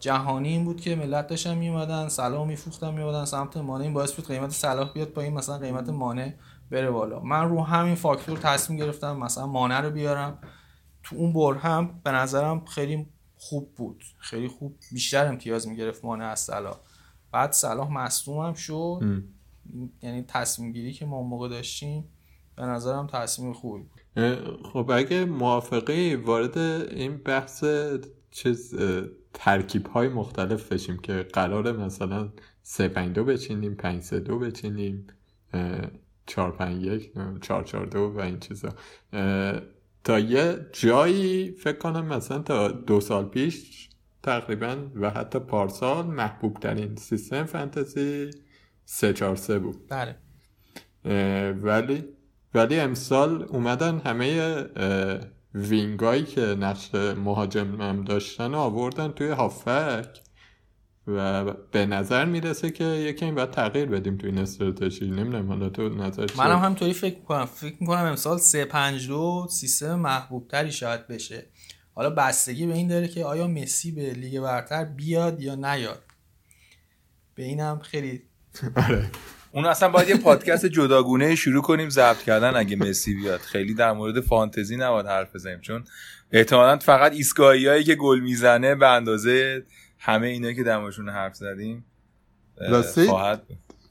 جهانی 0.00 0.48
این 0.48 0.64
بود 0.64 0.80
که 0.80 0.96
ملت 0.96 1.26
داشتن 1.26 1.54
میومدن 1.54 2.08
صلاح 2.08 2.46
میفروختن 2.46 2.94
میومدن 2.94 3.24
سمت 3.24 3.56
مانع. 3.56 3.84
این 3.84 3.94
باعث 3.94 4.12
بود 4.12 4.26
قیمت 4.28 4.50
صلاح 4.50 4.92
بیاد 4.92 5.08
پایین 5.08 5.34
مثلا 5.34 5.58
قیمت 5.58 5.88
مانع 5.88 6.32
بره 6.70 6.90
بالا. 6.90 7.20
من 7.20 7.48
رو 7.48 7.62
همین 7.62 7.94
فاکتور 7.94 8.38
تصمیم 8.38 8.78
گرفتم 8.78 9.16
مثلا 9.16 9.46
مانع 9.46 9.80
رو 9.80 9.90
بیارم. 9.90 10.38
تو 11.02 11.16
اون 11.16 11.32
بر 11.32 11.54
هم 11.54 12.00
به 12.04 12.10
نظرم 12.10 12.64
خیلی 12.64 13.06
خوب 13.36 13.74
بود. 13.74 14.04
خیلی 14.18 14.48
خوب 14.48 14.76
بیشتر 14.92 15.26
امتیاز 15.26 15.68
می‌گرفت 15.68 16.04
مانع 16.04 16.24
از 16.24 16.40
صلاح. 16.40 16.76
بعد 17.32 17.52
صلاح 17.52 17.92
مصدوم 17.92 18.46
هم 18.46 18.54
شد. 18.54 18.98
م. 19.02 19.22
یعنی 20.02 20.22
تصمیم 20.22 20.72
گیری 20.72 20.92
که 20.92 21.06
ما 21.06 21.22
موقع 21.22 21.48
داشتیم 21.48 22.04
به 22.56 22.62
نظرم 22.62 23.06
تصمیم 23.06 23.52
خوبی 23.52 23.82
بود. 23.82 24.00
خب 24.72 24.90
اگه 24.90 25.24
موافقی 25.24 26.14
وارد 26.14 26.58
این 26.58 27.16
بحث 27.16 27.64
چیز 28.30 28.74
ترکیب 29.34 29.86
های 29.86 30.08
مختلف 30.08 30.72
بشیم 30.72 30.98
که 30.98 31.26
قراره 31.32 31.72
مثلا 31.72 32.32
3 32.62 32.88
5 32.88 33.14
2 33.14 33.24
بچینیم 33.24 33.74
5 33.74 34.02
3 34.02 34.20
2 34.20 34.38
بچینیم 34.38 35.06
4 36.28 36.52
5 36.52 36.84
1 36.84 37.12
4 37.40 37.64
4 37.64 37.86
2 37.86 38.12
و 38.16 38.20
این 38.20 38.40
چیزا. 38.40 38.68
تا 40.04 40.18
یه 40.18 40.66
جایی 40.72 41.52
فکر 41.52 41.78
کنم 41.78 42.06
مثلا 42.06 42.38
تا 42.38 42.68
دو 42.68 43.00
سال 43.00 43.24
پیش 43.24 43.88
تقریبا 44.22 44.76
و 44.94 45.10
حتی 45.10 45.38
پارسال 45.38 46.06
محبوب 46.06 46.60
ترین 46.60 46.96
سیستم 46.96 47.44
فانتزی 47.44 48.30
3 48.84 49.12
4 49.12 49.36
3 49.36 49.58
بود. 49.58 49.76
بله. 49.88 50.16
ولی 51.62 52.04
ولی 52.54 52.80
امسال 52.80 53.42
اومدن 53.42 53.98
همه 53.98 54.64
وینگایی 55.54 56.24
که 56.24 56.40
نقش 56.40 56.94
مهاجم 56.94 57.82
هم 57.82 58.04
داشتن 58.04 58.54
و 58.54 58.58
آوردن 58.58 59.08
توی 59.08 59.28
هافک. 59.28 60.27
و 61.08 61.44
به 61.72 61.86
نظر 61.86 62.24
می‌رسه 62.24 62.70
که 62.70 62.84
یکی 62.84 63.24
این 63.24 63.34
باید 63.34 63.50
تغییر 63.50 63.86
بدیم 63.86 64.16
توی 64.16 64.30
این 64.30 64.38
استراتژی. 64.38 65.10
نمی‌دونم 65.10 65.48
حالا 65.48 65.68
تو 65.68 65.88
نظر؟ 65.88 66.26
منم 66.38 66.58
همطوری 66.58 66.92
فکر 66.92 67.16
می‌کنم. 67.18 67.44
فکر 67.44 67.76
می‌کنم 67.80 68.04
امسال 68.04 68.38
352 68.38 69.46
سیستم 69.50 69.94
محبوب 69.94 70.48
تری 70.48 70.72
شاید 70.72 71.06
بشه. 71.06 71.46
حالا 71.94 72.10
بستگی 72.10 72.66
به 72.66 72.74
این 72.74 72.88
داره 72.88 73.08
که 73.08 73.24
آیا 73.24 73.46
مسی 73.46 73.92
به 73.92 74.10
لیگ 74.12 74.40
برتر 74.40 74.84
بیاد 74.84 75.40
یا 75.40 75.54
نیاد. 75.54 76.02
به 77.34 77.42
اینم 77.42 77.78
خیلی 77.78 78.22
آره. 78.88 79.10
اون 79.52 79.66
اصلا 79.66 79.88
باید 79.88 80.08
یه 80.08 80.16
پادکست 80.16 80.66
جداگونه 80.66 81.34
شروع 81.34 81.62
کنیم 81.62 81.88
ضبط 81.88 82.22
کردن 82.22 82.56
اگه 82.56 82.76
مسی 82.76 83.14
بیاد. 83.14 83.40
خیلی 83.40 83.74
در 83.74 83.92
مورد 83.92 84.20
فانتزی 84.20 84.76
نباید 84.76 85.06
حرف 85.06 85.34
بزنیم 85.34 85.60
چون 85.60 85.84
احتمالا 86.32 86.78
فقط 86.78 87.12
ایستگاهی‌هایی 87.12 87.84
که 87.84 87.94
گل 87.94 88.20
می‌زنه 88.20 88.74
به 88.74 88.88
اندازه 88.88 89.62
همه 89.98 90.26
اینا 90.26 90.52
که 90.52 90.62
در 90.62 90.78
موردشون 90.78 91.08
حرف 91.08 91.34
زدیم؟ 91.34 91.84
خواهد. 93.08 93.42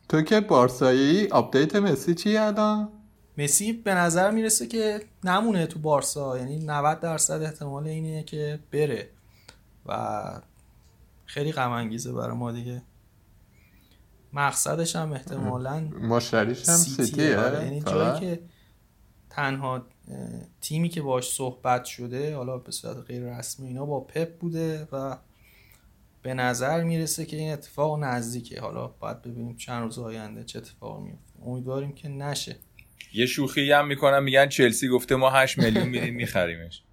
تو 0.09 0.21
که 0.21 0.39
بارسایی 0.39 1.27
update 1.27 1.75
مسی 1.75 2.15
چی 2.15 2.37
الان؟ 2.37 2.89
مسی 3.37 3.73
به 3.73 3.93
نظر 3.93 4.31
می‌رسه 4.31 4.67
که 4.67 5.01
نمونه 5.23 5.67
تو 5.67 5.79
بارسا 5.79 6.37
یعنی 6.37 6.59
90 6.65 6.99
درصد 6.99 7.41
احتمال 7.41 7.87
اینه 7.87 8.23
که 8.23 8.59
بره 8.71 9.09
و 9.85 10.41
خیلی 11.25 11.51
غم 11.51 11.71
انگیزه 11.71 12.13
برای 12.13 12.37
ما 12.37 12.51
دیگه 12.51 12.81
مقصدش 14.33 14.95
هم 14.95 15.13
احتمالاً 15.13 15.79
مشتریش 16.01 16.69
هم 16.69 16.75
سیتیه 16.75 17.39
آره. 17.39 17.63
یعنی 17.63 17.81
فقط؟ 17.81 17.93
جایی 17.93 18.19
که 18.19 18.41
تنها 19.29 19.85
تیمی 20.61 20.89
که 20.89 21.01
باش 21.01 21.29
صحبت 21.29 21.85
شده 21.85 22.35
حالا 22.35 22.57
به 22.57 22.71
صورت 22.71 22.97
غیر 22.97 23.37
رسمی 23.37 23.67
اینا 23.67 23.85
با 23.85 23.99
پپ 23.99 24.37
بوده 24.37 24.87
و 24.91 25.17
به 26.27 26.33
نظر 26.33 26.83
می‌رسه 26.83 27.25
که 27.25 27.37
این 27.37 27.53
اتفاق 27.53 28.03
نزدیکه. 28.03 28.61
حالا 28.61 28.87
باید 28.87 29.21
ببینیم 29.21 29.55
چند 29.55 29.83
روز 29.83 29.99
آینده 29.99 30.43
چه 30.43 30.59
اتفاقی 30.59 31.03
میفته. 31.03 31.33
امیدواریم 31.45 31.93
که 31.93 32.09
نشه. 32.09 32.55
یه 33.13 33.25
شوخی 33.25 33.71
هم 33.71 33.87
می‌کنن 33.87 34.23
میگن 34.23 34.49
چلسی 34.49 34.87
گفته 34.87 35.15
ما 35.15 35.29
8 35.29 35.57
میلیون 35.57 35.87
میدیم 35.87 36.15
میخریمش. 36.15 36.83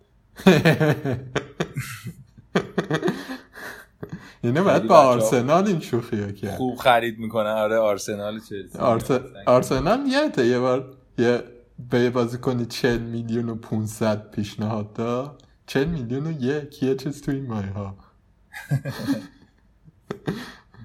اینه 4.42 4.62
باید 4.62 4.76
خیلی 4.76 4.88
با 4.88 4.96
آرسنال 4.96 5.66
این 5.66 5.80
شوخی 5.80 6.20
ها 6.20 6.32
کرد. 6.32 6.56
خوب 6.56 6.76
خرید 6.76 7.18
می‌کنن. 7.18 7.50
آره 7.50 7.76
آرسنال 7.76 8.40
چلسی. 8.40 8.78
آرس... 8.78 9.10
آرسنال. 9.46 10.06
یادته 10.06 10.46
یه 10.46 10.58
بار 10.58 10.96
یه 11.18 11.42
به 11.90 12.00
یه 12.00 12.10
بازیکنی 12.10 12.66
40 12.66 12.98
میلیون 12.98 13.48
و 13.48 13.54
500 13.54 14.30
پیشنهاد 14.30 14.92
داد. 14.92 15.42
40 15.66 15.84
میلیون 15.84 16.26
و 16.26 16.42
یک. 16.42 16.82
یه 16.82 16.94
چیز 16.94 17.22
تو 17.22 17.32
این 17.32 17.46
مایه 17.46 17.70
ها 17.70 17.96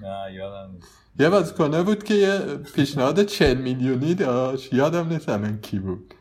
نه 0.02 0.32
یادم 0.34 0.70
نیست. 0.74 0.88
یه 1.18 1.28
بازیکنه 1.28 1.82
بود 1.82 2.02
که 2.04 2.14
یه 2.14 2.38
پیشنهاد 2.74 3.22
40 3.22 3.58
میلیونی 3.58 4.14
داشت. 4.14 4.72
یادم 4.72 5.08
نیست 5.08 5.28
الان 5.28 5.60
کی 5.60 5.78
بود. 5.78 6.14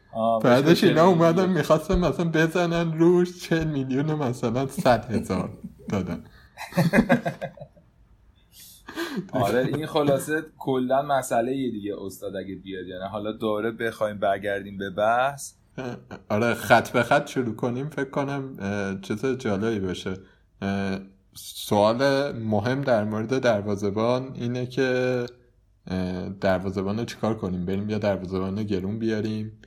بعدش 0.43 0.83
اینا 0.83 1.07
اومدن 1.07 1.49
می‌خواستن 1.49 1.99
مثلا 1.99 2.25
بزنن 2.25 2.97
روش 2.97 3.39
40 3.39 3.67
میلیون 3.67 4.05
مثلا 4.05 4.67
100 4.67 5.11
هزار 5.11 5.57
دادن. 5.89 6.23
آره 9.33 9.65
این 9.65 9.85
خلاصه 9.85 10.43
کلا 10.57 11.01
مسئله 11.01 11.55
یه 11.55 11.71
دیگه 11.71 11.95
استاد 12.01 12.35
اگه 12.35 12.55
بیاد. 12.55 12.87
یعنی 12.87 13.03
حالا 13.11 13.31
دوره 13.31 13.71
بخوایم 13.71 14.19
برگردیم 14.19 14.77
به 14.77 14.89
بحث. 14.89 15.53
آره 16.29 16.53
خط 16.53 16.89
به 16.89 17.03
خط 17.03 17.27
شروع 17.27 17.55
کنیم. 17.55 17.89
فکر 17.89 18.09
کنم 18.09 18.57
چیز 19.01 19.25
جالبی 19.25 19.79
باشه. 19.79 20.13
سوال 21.41 22.31
مهم 22.31 22.81
در 22.81 23.03
مورد 23.03 23.39
دروازبان 23.39 24.31
اینه 24.35 24.65
که 24.65 25.25
دروازبان 26.41 26.99
رو 26.99 27.05
چیکار 27.05 27.37
کنیم؟ 27.37 27.65
بریم 27.65 27.89
یا 27.89 27.97
دروازبان 27.97 28.63
گرون 28.63 28.99
بیاریم 28.99 29.61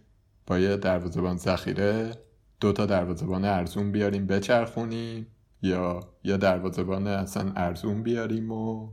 با 0.47 0.59
یه 0.59 0.77
دروازبان 0.77 1.37
ذخیره 1.37 2.15
دو 2.61 2.73
تا 2.73 2.87
دروازبان 2.87 3.45
ارزون 3.45 3.93
بیاریم 3.93 4.27
بچرخونیم 4.27 5.27
یا 5.63 6.01
یا 6.25 6.37
دروازبان 6.37 7.07
اصلا 7.07 7.53
ارزون 7.57 8.03
بیاریم 8.03 8.53
و 8.53 8.89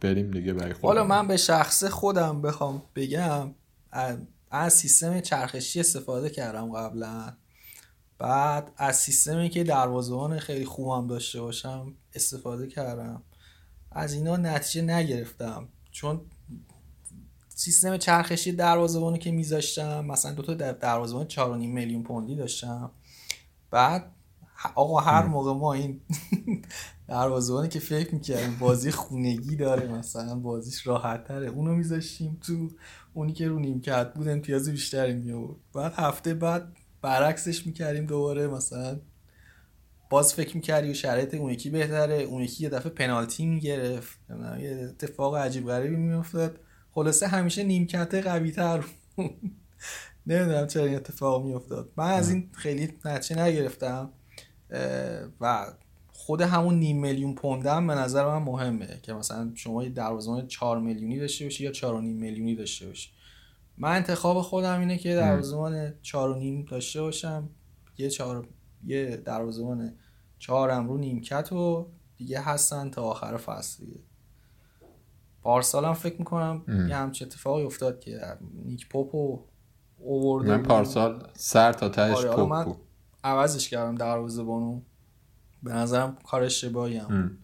بریم 0.00 0.30
دیگه 0.30 0.52
برای 0.52 0.72
خودمون. 0.72 0.96
حالا 0.96 1.22
من 1.22 1.28
به 1.28 1.36
شخص 1.36 1.84
خودم 1.84 2.42
بخوام 2.42 2.82
بگم 2.96 3.54
از 4.50 4.72
سیستم 4.72 5.20
چرخشی 5.20 5.80
استفاده 5.80 6.30
کردم 6.30 6.72
قبلا. 6.72 7.32
بعد 8.18 8.72
از 8.76 8.96
سیستمی 8.96 9.48
که 9.48 9.64
دروازه‌بان 9.64 10.38
خیلی 10.38 10.64
خوبم 10.64 11.06
داشته 11.06 11.40
باشم 11.40 11.94
استفاده 12.14 12.66
کردم. 12.66 13.22
از 13.92 14.14
اینا 14.14 14.36
نتیجه 14.36 14.82
نگرفتم. 14.82 15.68
چون 15.90 16.20
سیستم 17.48 17.96
چرخشی 17.96 18.52
دروازه‌بانی 18.52 19.18
که 19.18 19.30
میذاشتم 19.30 20.04
مثلا 20.04 20.32
دو 20.32 20.42
تا 20.42 20.72
دروازه‌بان 20.72 21.28
4.5 21.28 21.40
میلیون 21.66 22.02
پوندی 22.02 22.36
داشتم. 22.36 22.90
بعد 23.70 24.12
آقا 24.74 25.00
هر 25.00 25.26
موقع 25.26 25.52
ما 25.52 25.72
این 25.72 26.00
دروازه‌بانی 27.08 27.68
که 27.68 27.80
فکر 27.80 28.14
می‌کردیم 28.14 28.58
بازی 28.58 28.90
خونگی 28.90 29.56
داره 29.56 29.88
مثلا 29.88 30.38
بازیش 30.38 30.86
راحت 30.86 31.24
تره 31.24 31.46
اونو 31.46 31.74
میذاشتیم 31.74 32.38
تو 32.46 32.68
اونی 33.14 33.32
که 33.32 33.48
رو 33.48 33.58
نیمکت 33.58 34.14
بود 34.14 34.28
امتیاز 34.28 34.68
بیشتری 34.68 35.14
می 35.14 35.32
آورد 35.32 35.56
بعد 35.72 35.92
هفته 35.96 36.34
بعد 36.34 36.76
برعکسش 37.04 37.66
می‌کردیم 37.66 38.06
دوباره 38.06 38.46
مثلا 38.46 39.00
باز 40.10 40.34
فکر 40.34 40.56
می‌کردی 40.56 40.90
و 40.90 40.94
شرایط 40.94 41.34
اون 41.34 41.50
یکی 41.50 41.70
بهتره 41.70 42.14
اون 42.14 42.42
یکی 42.42 42.62
یه 42.64 42.68
دفعه 42.68 42.90
پنالتی 42.92 43.46
می‌گرفت 43.46 44.18
یه 44.60 44.88
اتفاق 44.90 45.36
عجیب 45.36 45.66
غریبی 45.66 45.96
میافتاد. 45.96 46.60
خلاصه 46.92 47.26
همیشه 47.26 47.64
نیمکت 47.64 48.14
قوی 48.14 48.50
تر 48.50 48.84
نمی‌دونم 50.26 50.66
چرا 50.66 50.84
این 50.84 50.96
اتفاق 50.96 51.44
میافتاد. 51.44 51.92
من 51.96 52.10
از 52.10 52.30
این 52.30 52.50
خیلی 52.52 52.92
نتیجه 53.04 53.42
نگرفتم 53.42 54.10
و 55.40 55.66
خود 56.12 56.40
همون 56.40 56.78
نیم 56.78 57.00
میلیون 57.00 57.34
پوندم 57.34 57.86
به 57.86 57.94
نظر 57.94 58.26
من 58.26 58.42
مهمه 58.42 59.00
که 59.02 59.12
مثلا 59.12 59.52
شما 59.54 59.84
یه 59.84 59.88
دروازه‌بان 59.88 60.46
4 60.46 60.80
میلیونی 60.80 61.18
داشته 61.18 61.44
باشی 61.44 61.64
یا 61.64 61.72
4.5 61.72 61.82
میلیونی 62.02 62.54
داشته 62.54 62.86
باشی. 62.86 63.10
من 63.78 63.96
انتخاب 63.96 64.40
خودم 64.40 64.80
اینه 64.80 64.98
که 64.98 65.14
دروازه‌بان 65.14 65.92
4.5 66.02 66.70
داشته 66.70 67.02
باشم. 67.02 67.48
یه 67.98 68.10
چهار 68.10 68.48
یه 68.84 69.16
دروازه‌بان 69.16 69.94
چهارم 70.38 70.88
رو 70.88 70.98
نیمکت 70.98 71.52
و 71.52 71.90
دیگه 72.16 72.40
هستن 72.40 72.90
تا 72.90 73.02
آخر 73.02 73.36
فصل 73.36 73.84
دیگه. 73.84 74.00
پارسال 75.42 75.84
هم 75.84 75.94
فکر 75.94 76.16
می‌کنم 76.18 76.62
یه 76.88 76.96
همچین 76.96 77.28
اتفاقی 77.28 77.62
افتاد 77.62 78.00
که 78.00 78.20
نیک 78.64 78.88
پاپو 78.88 79.44
اوورده 79.98 80.56
من. 80.56 80.62
پارسال 80.62 81.28
سر 81.32 81.72
تا 81.72 81.88
تهش 81.88 82.24
آره، 82.24 82.76
عوضش 83.24 83.68
کردم 83.68 83.94
دروازه‌بانو. 83.94 84.80
به 85.62 85.72
نظرم 85.72 86.16
کار 86.24 86.42
اشتباهی 86.42 86.96
هم 86.96 87.14
ام. 87.14 87.38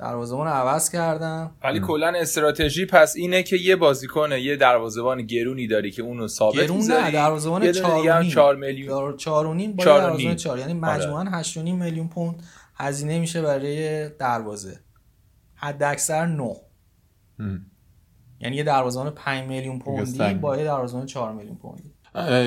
دروازه‌بان 0.00 0.46
رو 0.46 0.52
عوض 0.52 0.90
کردم 0.90 1.50
ولی 1.64 1.80
کلا 1.80 2.12
استراتژی 2.16 2.86
پس 2.86 3.16
اینه 3.16 3.42
که 3.42 3.56
یه 3.56 3.76
بازیکن 3.76 4.32
یه 4.32 4.56
دروازه‌بان 4.56 5.22
گرونی 5.22 5.66
داری 5.66 5.90
که 5.90 6.02
اونو 6.02 6.28
ثابت 6.28 6.56
گرون 6.56 6.80
نه 6.86 7.10
دروازه‌بان 7.10 7.62
یه 7.62 7.72
دونه 7.72 7.96
دیگه 7.96 8.14
هم 8.14 8.22
4 8.22 8.30
4 8.32 8.56
میلیون. 8.56 8.88
دار- 8.88 9.16
چهار 9.16 9.46
و 9.46 9.54
نیم 9.54 9.72
با 9.72 9.84
دروازه‌بان 9.84 10.16
نیم. 10.16 10.34
4 10.34 10.58
یعنی 10.58 10.80
آره. 10.84 10.96
مجموعاً 10.96 11.24
8 11.30 11.56
و 11.56 11.62
نیم 11.62 11.76
میلیون 11.84 12.08
پوند 12.08 12.42
هزینه 12.74 13.18
میشه 13.18 13.42
برای 13.42 14.08
دروازه. 14.08 14.80
حد 15.54 15.82
اکثر 15.82 16.26
9 16.26 16.56
ام. 17.38 17.66
یعنی 18.40 18.56
یه 18.56 18.62
دروازه‌بان 18.62 19.10
5 19.10 19.48
میلیون 19.48 19.78
پوندی. 19.78 20.34
با 20.34 20.56
یه 20.56 20.64
دروازه‌بان 20.64 21.06
4 21.06 21.32
میلیون 21.32 21.56
پوندی 21.56 21.89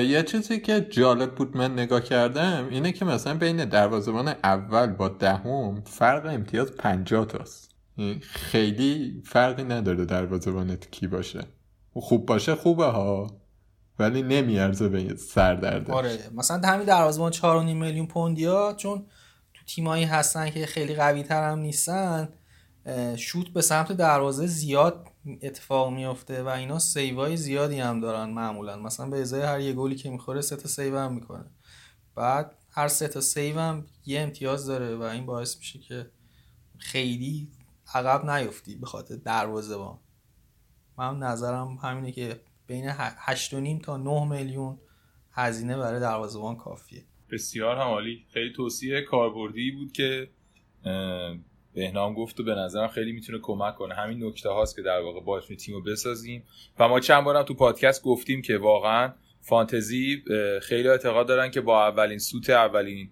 یه 0.08 0.22
چیزی 0.22 0.60
که 0.60 0.80
جالب 0.80 1.34
بود 1.34 1.56
من 1.56 1.72
نگاه 1.72 2.00
کردم 2.00 2.68
اینه 2.70 2.92
که 2.92 3.04
مثلا 3.04 3.34
بین 3.34 3.64
دروازه‌بان 3.64 4.28
اول 4.28 4.86
با 4.86 5.08
دهم 5.08 5.82
فرق 5.84 6.26
امتیاز 6.26 6.72
50 6.72 7.24
تاست. 7.24 7.70
یعنی 7.98 8.20
خیلی 8.20 9.22
فرقی 9.26 9.64
نداره 9.64 10.04
دروازه‌بانت 10.04 10.90
کی 10.90 11.06
باشه. 11.06 11.40
خوب 11.92 12.26
باشه 12.26 12.54
خوبه 12.54 12.84
ها 12.84 13.40
ولی 13.98 14.22
نمیارزه 14.22 14.88
به 14.88 15.16
سر 15.16 15.54
درده 15.54 15.92
آره 15.92 16.18
مثلا 16.34 16.68
همین 16.68 16.86
دروازه‌بان 16.86 17.30
4 17.30 17.56
و 17.56 17.62
نیم 17.62 17.84
میلیون 17.84 18.06
پوندی 18.06 18.44
ها 18.44 18.74
چون 18.76 19.06
تو 19.54 19.64
تیمایی 19.66 20.04
هستن 20.04 20.50
که 20.50 20.66
خیلی 20.66 20.94
قوی 20.94 21.22
تر 21.22 21.50
هم 21.50 21.58
نیستن 21.58 22.28
شوت 23.16 23.48
به 23.48 23.62
سمت 23.62 23.92
دروازه 23.92 24.46
زیاد 24.46 25.06
اتفاق 25.42 25.92
میفته 25.92 26.42
و 26.42 26.48
اینا 26.48 26.78
save 26.78 27.24
ای 27.24 27.36
زیادی 27.36 27.80
هم 27.80 28.00
دارن 28.00 28.30
معمولا. 28.30 28.76
مثلا 28.76 29.10
به 29.10 29.20
ازای 29.20 29.42
هر 29.42 29.60
یه 29.60 29.72
گلی 29.72 29.96
که 29.96 30.10
می‌خوره 30.10 30.40
سه 30.40 30.56
تا 30.56 30.68
save 30.68 30.98
هم 30.98 31.14
می‌کنه. 31.14 31.50
بعد 32.14 32.54
هر 32.70 32.88
سه 32.88 33.08
تا 33.08 33.20
save 33.20 33.58
هم 33.58 33.86
یه 34.06 34.20
امتیاز 34.20 34.66
داره 34.66 34.96
و 34.96 35.02
این 35.02 35.26
باعث 35.26 35.58
میشه 35.58 35.78
که 35.78 36.10
خیلی 36.78 37.48
عقب 37.94 38.30
نیفتی 38.30 38.74
به 38.74 38.86
خاطر 38.86 39.16
دروازه‌بان 39.16 40.00
من 40.98 41.18
نظرم 41.18 41.68
همینه 41.82 42.12
که 42.12 42.40
بین 42.66 42.90
8.5 42.90 43.80
تا 43.82 43.96
9 43.96 44.24
میلیون 44.24 44.78
هزینه 45.32 45.76
برای 45.76 46.00
دروازه‌بان 46.00 46.56
کافیه. 46.56 47.04
بسیار 47.30 47.76
هم 47.76 47.82
عالی. 47.82 48.26
خیلی 48.32 48.52
توصیه 48.52 49.02
کاربردی 49.02 49.70
بود 49.70 49.92
که 49.92 50.30
بهنام 51.74 52.14
گفت 52.14 52.40
و 52.40 52.44
به 52.44 52.54
نظرم 52.54 52.88
خیلی 52.88 53.12
می‌تونه 53.12 53.38
کمک 53.42 53.74
کنه. 53.74 53.94
همین 53.94 54.24
نکته 54.24 54.48
هاست 54.48 54.76
که 54.76 54.82
در 54.82 55.00
واقع 55.00 55.20
باعث 55.20 55.44
تیم 55.46 55.74
رو 55.74 55.82
بسازیم. 55.82 56.42
و 56.78 56.88
ما 56.88 57.00
چند 57.00 57.24
بارم 57.24 57.42
تو 57.42 57.54
پادکست 57.54 58.02
گفتیم 58.02 58.42
که 58.42 58.58
واقعا 58.58 59.12
فانتزی 59.40 60.22
خیلی 60.62 60.88
اعتقاد 60.88 61.28
دارن 61.28 61.50
که 61.50 61.60
با 61.60 61.86
اولین 61.86 62.18
سوت 62.18 62.50
اولین 62.50 63.10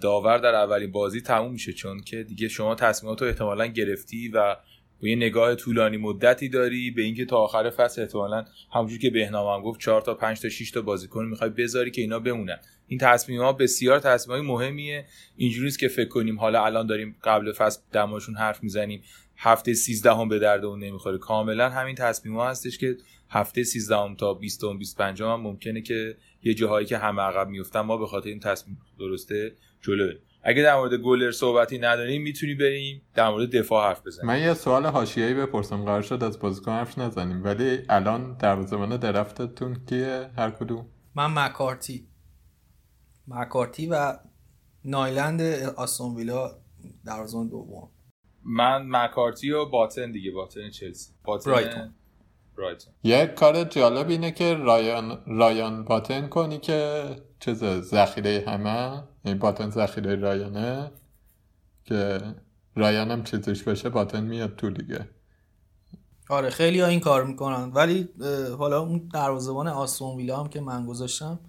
داور 0.00 0.38
در 0.38 0.54
اولین 0.54 0.92
بازی 0.92 1.20
تموم 1.20 1.52
میشه. 1.52 1.72
چون 1.72 2.00
که 2.00 2.22
دیگه 2.22 2.48
شما 2.48 2.74
تصمیمات 2.74 3.22
رو 3.22 3.28
احتمالا 3.28 3.66
گرفتی 3.66 4.28
و 4.28 4.56
با 5.02 5.08
یه 5.08 5.16
نگاه 5.16 5.54
طولانی 5.54 5.96
مدتی 5.96 6.48
داری 6.48 6.90
به 6.90 7.02
اینکه 7.02 7.24
تا 7.24 7.36
آخر 7.36 7.70
فصل 7.70 8.02
احتمالا 8.02 8.44
همونجور 8.72 8.98
که 8.98 9.10
بهنام 9.10 9.56
هم 9.56 9.62
گفت 9.62 9.80
4 9.80 10.00
تا 10.00 10.14
5 10.14 10.40
تا 10.40 10.48
6 10.48 10.70
تا 10.70 10.82
بازیکن 10.82 11.24
می‌خوای 11.24 11.50
بذاری 11.50 11.90
که 11.90 12.00
اینا 12.00 12.18
بمونن. 12.18 12.58
این 12.92 12.98
تصمیم 12.98 13.40
ها 13.40 13.52
بسیار 13.52 13.98
تصمیم 13.98 14.36
های 14.36 14.46
مهمیه. 14.46 15.06
اینجوری 15.36 15.64
نیست 15.64 15.78
که 15.78 15.88
فکر 15.88 16.08
کنیم 16.08 16.38
حالا 16.38 16.64
الان 16.64 16.86
داریم 16.86 17.16
قبل 17.24 17.52
فصل 17.52 17.80
دماشون 17.92 18.36
حرف 18.36 18.62
می‌زنیم. 18.62 19.02
هفته 19.36 19.74
13 19.74 20.12
هم 20.14 20.28
به 20.28 20.38
درد 20.38 20.64
اون 20.64 20.78
نمی‌خوره. 20.84 21.18
کاملا 21.18 21.70
همین 21.70 21.94
تصمیم 21.94 22.36
ها 22.36 22.50
هستش 22.50 22.78
که 22.78 22.96
هفته 23.30 23.64
13 23.64 23.96
هم 23.96 24.14
تا 24.14 24.34
20 24.34 24.64
هم 24.64 24.78
25 24.78 25.22
هم 25.22 25.40
ممکنه 25.40 25.82
که 25.82 26.16
یه 26.42 26.54
جاهایی 26.54 26.86
که 26.86 26.98
همه 26.98 27.22
عقب 27.22 27.48
میفتن 27.48 27.80
ما 27.80 27.96
به 27.96 28.06
خاطر 28.06 28.28
این 28.28 28.40
تصمیم 28.40 28.78
درسته 28.98 29.52
جلو 29.82 30.06
بریم. 30.06 30.20
اگه 30.42 30.62
در 30.62 30.76
مورد 30.76 30.94
گلر 30.94 31.30
صحبتی 31.30 31.78
نداریم 31.78 32.22
می‌تونی 32.22 32.54
بریم 32.54 33.02
در 33.14 33.28
مورد 33.28 33.56
دفاع 33.56 33.88
حرف 33.88 34.06
بزنیم. 34.06 34.26
من 34.26 34.40
یه 34.40 34.54
سوال 34.54 34.86
حاشیه‌ای 34.86 35.34
بپرسم. 35.34 35.84
قرار 35.84 36.02
شد 36.02 36.24
از 36.24 36.38
بازیکن 36.38 36.72
حرف 36.72 36.98
نزنیم 36.98 37.44
ولی 37.44 37.78
الان 37.88 38.36
دروازه‌بان 38.36 38.96
درفتتون 38.96 39.76
کیه؟ 39.88 40.30
هر 40.36 40.50
کدوم. 40.50 40.86
من 41.14 41.34
مکارتی. 41.34 42.06
مکارتی 43.32 43.86
و 43.86 44.18
نایلند 44.84 45.40
آستون 45.76 46.14
ویلا 46.14 46.50
دروازه‌بان 47.04 47.48
دوم. 47.48 47.88
من 48.44 48.86
مکارتی 48.88 49.50
و 49.50 49.64
باتن 49.64 50.12
دیگه 50.12 50.30
باتن 50.30 50.70
چلسی. 50.70 51.12
باتن 51.24 51.50
برایتون. 51.50 51.94
برایتون. 52.58 52.92
یه 53.04 53.26
کار 53.26 53.64
جالب 53.64 54.08
اینه 54.08 54.30
که 54.30 54.54
رایان 54.54 55.22
رایان 55.26 55.84
باتن 55.84 56.28
کنی 56.28 56.58
که 56.58 57.04
چیز 57.40 57.64
ذخیره 57.64 58.44
همه 58.46 59.02
یعنی 59.24 59.38
باتن 59.38 59.70
ذخیره 59.70 60.16
رایانه 60.16 60.92
که 61.84 62.20
رایان 62.76 63.10
هم 63.10 63.24
چیزش 63.24 63.62
بشه 63.62 63.88
باتن 63.88 64.24
میاد 64.24 64.56
تو 64.56 64.70
دیگه. 64.70 65.08
آره 66.28 66.50
خیلی 66.50 66.80
ها 66.80 66.86
این 66.86 67.00
کار 67.00 67.24
می‌کنن. 67.24 67.72
ولی 67.72 68.08
حالا 68.58 68.80
اون 68.80 69.08
دروازه‌بان 69.14 69.68
آستون 69.68 70.16
ویلا 70.16 70.40
هم 70.40 70.48
که 70.48 70.60
من 70.60 70.86
گذاشتم 70.86 71.40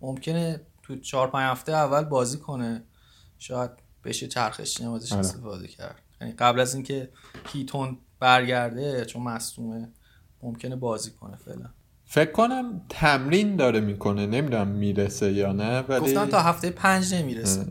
ممکنه 0.00 0.60
تو 0.84 0.96
چهار 0.96 1.30
پنج 1.30 1.50
هفته 1.50 1.72
اول 1.72 2.04
بازی 2.04 2.38
کنه 2.38 2.84
شاید 3.38 3.70
بشه 4.04 4.28
چرخش 4.28 4.80
ازش 4.80 5.12
آره. 5.12 5.20
استفاده 5.20 5.68
کرد. 5.68 6.02
یعنی 6.20 6.32
قبل 6.32 6.60
از 6.60 6.74
اینکه 6.74 7.10
هیتون 7.52 7.98
برگرده 8.20 9.04
چون 9.04 9.22
مصدومه 9.22 9.92
ممکنه 10.42 10.76
بازی 10.76 11.10
کنه 11.10 11.36
فعلا. 11.36 11.70
فکر 12.04 12.32
کنم 12.32 12.82
تمرین 12.88 13.56
داره 13.56 13.80
می‌کنه 13.80 14.26
نمی‌دونم 14.26 14.68
می‌رسه 14.68 15.32
یا 15.32 15.52
نه 15.52 15.80
ولی 15.80 16.00
گفتن 16.00 16.26
تا 16.26 16.40
هفته 16.40 16.70
پنج 16.70 17.14
نمی‌رسه. 17.14 17.66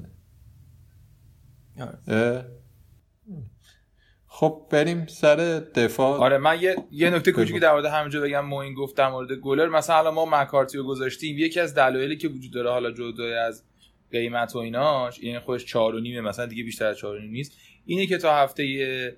خب 4.36 4.62
بریم 4.70 5.06
سر 5.08 5.36
دفاع. 5.76 6.20
آره 6.20 6.38
من 6.38 6.62
یه 6.62 6.76
یه 6.92 7.10
نکته 7.10 7.32
کوچیکی 7.32 7.60
در 7.60 7.72
مورد 7.72 7.86
همینجا 7.86 8.22
بگم 8.22 8.46
موین 8.46 8.74
گفت 8.74 8.98
در 8.98 9.10
مورد 9.10 9.32
گلر. 9.32 9.70
مثلا 9.70 9.98
الان 9.98 10.14
ما 10.14 10.26
مکارتی 10.26 10.78
رو 10.78 10.84
گذاشتیم 10.84 11.38
یکی 11.38 11.60
از 11.60 11.76
دلایلی 11.76 12.18
که 12.18 12.28
وجود 12.28 12.54
داره 12.54 12.70
حالا 12.70 12.92
جدای 12.92 13.34
از 13.34 13.64
قیمت 14.12 14.56
و 14.56 14.58
ایناش 14.58 15.20
این 15.20 15.40
خودش 15.40 15.66
4 15.66 15.96
و 15.96 16.00
نیمه 16.00 16.22
مثلا 16.22 16.46
دیگه 16.46 16.64
بیشتر 16.64 16.86
از 16.86 16.98
4 16.98 17.16
و 17.16 17.20
نیم 17.20 17.32
نیست 17.32 17.58
اینه 17.86 18.06
که 18.06 18.18
تا 18.18 18.36
هفته 18.36 19.18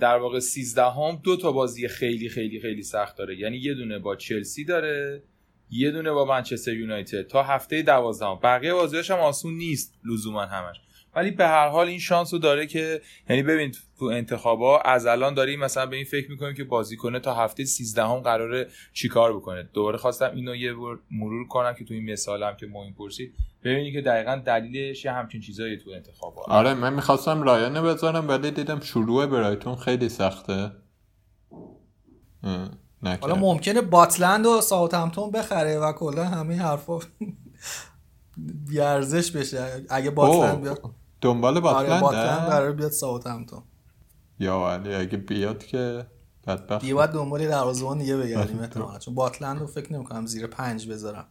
در 0.00 0.16
واقع 0.18 0.38
13 0.38 0.82
هم 0.82 1.20
دو 1.24 1.36
تا 1.36 1.52
بازی 1.52 1.88
خیلی 1.88 2.28
خیلی 2.28 2.60
خیلی 2.60 2.82
سخت 2.82 3.16
داره. 3.16 3.38
یعنی 3.38 3.56
یه 3.56 3.74
دونه 3.74 3.98
با 3.98 4.16
چلسی 4.16 4.64
داره 4.64 5.22
یه 5.70 5.90
دونه 5.90 6.12
با 6.12 6.24
منچستر 6.24 6.72
یونایتد. 6.72 7.26
تا 7.26 7.42
هفته 7.42 7.82
12 7.82 8.26
هم. 8.26 8.38
بقیه 8.42 8.74
بازیاش 8.74 9.10
هم 9.10 9.18
آسون 9.18 9.54
نیست 9.54 9.94
لزوما 10.04 10.42
همش. 10.42 10.76
ولی 11.16 11.30
به 11.30 11.46
هر 11.46 11.68
حال 11.68 11.86
این 11.86 11.98
شانس 11.98 12.32
رو 12.32 12.38
داره 12.38 12.66
که 12.66 13.00
یعنی 13.30 13.42
ببین 13.42 13.72
تو 13.98 14.04
انتخابا 14.04 14.80
از 14.80 15.06
الان 15.06 15.34
داریم 15.34 15.60
مثلا 15.60 15.86
به 15.86 15.96
این 15.96 16.04
فکر 16.04 16.30
می‌کنیم 16.30 16.54
که 16.54 16.64
بازیکنه 16.64 17.20
تا 17.20 17.34
هفته 17.34 17.64
13 17.64 18.02
هم 18.02 18.18
قراره 18.18 18.68
چیکار 18.92 19.36
بکنه. 19.36 19.62
دوباره 19.62 19.98
خواستم 19.98 20.30
اینو 20.34 20.56
یه 20.56 20.74
بار 20.74 21.00
مرور 21.10 21.48
کنم 21.48 21.74
که 21.74 21.84
تو 21.84 21.94
این 21.94 22.12
مثالم 22.12 22.56
که 22.56 22.66
این 22.66 22.94
پرسید 22.94 23.34
ببینی 23.64 23.92
که 23.92 24.00
دقیقا 24.00 24.42
دلیلش 24.46 25.04
یه 25.04 25.12
همچین 25.12 25.40
چیزایی 25.40 25.76
تو 25.76 25.90
انتخابا 25.90 26.42
آره 26.42 26.74
من 26.74 26.94
می‌خواستم 26.94 27.42
رایانه 27.42 27.82
بذارم 27.82 28.28
ولی 28.28 28.50
دیدم 28.50 28.80
شروع 28.80 29.26
برایتون 29.26 29.76
خیلی 29.76 30.08
سخته. 30.08 30.72
حالا 33.20 33.34
ممکنه 33.34 33.80
باتلند 33.80 34.46
و 34.46 34.60
ساوثهمپتون 34.60 35.30
بخره 35.30 35.78
و 35.78 35.92
کلا 35.92 36.24
همه 36.24 36.56
حرفا 36.56 36.98
بیارزش 38.68 39.30
بشه. 39.30 39.84
اگه 39.90 40.10
باتلند 40.10 40.62
بیاد. 40.62 40.94
دنبال 41.22 41.52
آره 41.52 41.60
باتلند 41.60 42.00
باتلند 42.00 42.48
قرار 42.48 42.72
بیاد 42.72 42.90
ساوثهمپتون 42.90 43.62
یا 44.38 44.60
ولی 44.60 44.94
اگه 44.94 45.18
بیاد 45.18 45.64
که 45.64 46.06
بدبخت 46.46 46.80
دیگه 46.80 46.94
باید 46.94 47.10
دنبال 47.10 47.40
یه 47.40 47.48
دروازه‌بان 47.48 47.98
دیگه 47.98 48.16
بگردیم 48.16 48.56
آره. 48.56 48.64
احتمالاً 48.64 48.98
چون 48.98 49.14
باتلند 49.14 49.60
رو 49.60 49.66
فکر 49.66 49.92
نمی‌کنم 49.92 50.26
زیر 50.26 50.46
پنج 50.46 50.88
بذارم 50.88 51.26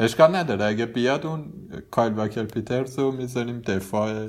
اشکال 0.00 0.36
نداره 0.36 0.64
اگه 0.64 0.86
بیاد 0.86 1.26
اون 1.26 1.52
کایل 1.90 2.12
واکر 2.12 2.44
پیترز 2.44 2.98
رو 2.98 3.12
می‌ذاریم 3.12 3.60
دفاع 3.60 4.26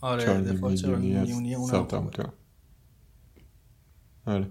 آره 0.00 0.40
دفاع 0.40 0.70
میلیونی. 0.70 1.56
آره. 4.26 4.48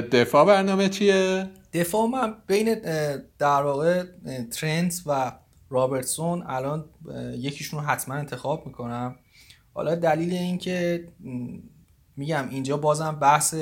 دفاع 0.00 0.46
برنامه 0.46 0.88
چیه؟ 0.88 1.50
دفاع 1.72 2.06
من 2.06 2.34
بین 2.46 2.74
در 3.38 3.62
واقع 3.62 4.04
ترنت 4.52 5.02
و 5.06 5.32
رابرتسون 5.72 6.42
الان 6.46 6.84
یکیشون 7.34 7.80
رو 7.80 7.86
حتما 7.86 8.14
انتخاب 8.14 8.66
می‌کنم. 8.66 9.16
حالا 9.74 9.94
دلیل 9.94 10.32
این 10.32 10.58
که 10.58 11.08
میگم 12.16 12.48
اینجا 12.48 12.76
بازم 12.76 13.12
بحث 13.12 13.54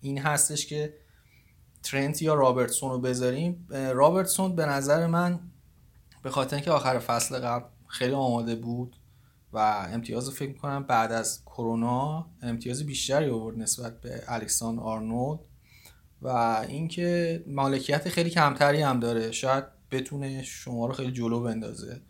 این 0.00 0.18
هستش 0.18 0.66
که 0.66 0.94
ترنت 1.82 2.22
یا 2.22 2.34
رابرتسون 2.34 2.90
رو 2.90 2.98
بذاریم. 2.98 3.66
رابرتسون 3.70 4.56
به 4.56 4.66
نظر 4.66 5.06
من 5.06 5.40
به 6.22 6.30
خاطر 6.30 6.56
اینکه 6.56 6.70
آخر 6.70 6.98
فصل 6.98 7.38
قبل 7.38 7.64
خیلی 7.86 8.14
آماده 8.14 8.54
بود 8.54 8.96
و 9.52 9.58
امتیاز 9.92 10.28
رو 10.28 10.34
فکر 10.34 10.48
می‌کنم 10.48 10.82
بعد 10.82 11.12
از 11.12 11.44
کرونا 11.44 12.26
امتیاز 12.42 12.86
بیشتری 12.86 13.30
آورد 13.30 13.58
نسبت 13.58 14.00
به 14.00 14.22
الکسان 14.28 14.78
آرنولد 14.78 15.40
و 16.22 16.28
اینکه 16.68 17.44
مالکیت 17.46 18.08
خیلی 18.08 18.30
کمتری 18.30 18.82
هم 18.82 19.00
داره. 19.00 19.32
شاید 19.32 19.64
بتونه 19.92 20.42
شما 20.42 20.86
رو 20.86 20.92
خیلی 20.92 21.12
جلو 21.12 21.40
بندازه. 21.40 22.00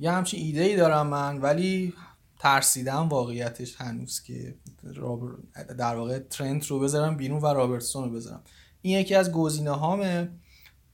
یه 0.00 0.10
همچین 0.10 0.40
ایده 0.40 0.62
ای 0.62 0.76
دارم 0.76 1.06
من 1.06 1.38
ولی 1.38 1.94
ترسیدم 2.38 3.08
واقعیتش 3.08 3.76
هنوز 3.76 4.22
که 4.22 4.54
رابر... 4.94 5.28
در 5.78 5.96
واقع 5.96 6.18
ترنت 6.18 6.66
رو 6.66 6.80
بذارم 6.80 7.16
بیرون 7.16 7.40
و 7.42 7.46
رابرتسون 7.46 8.04
رو 8.04 8.10
بذارم. 8.10 8.42
این 8.82 9.00
یکی 9.00 9.14
از 9.14 9.32
گزینه 9.32 9.70
هامه 9.70 10.28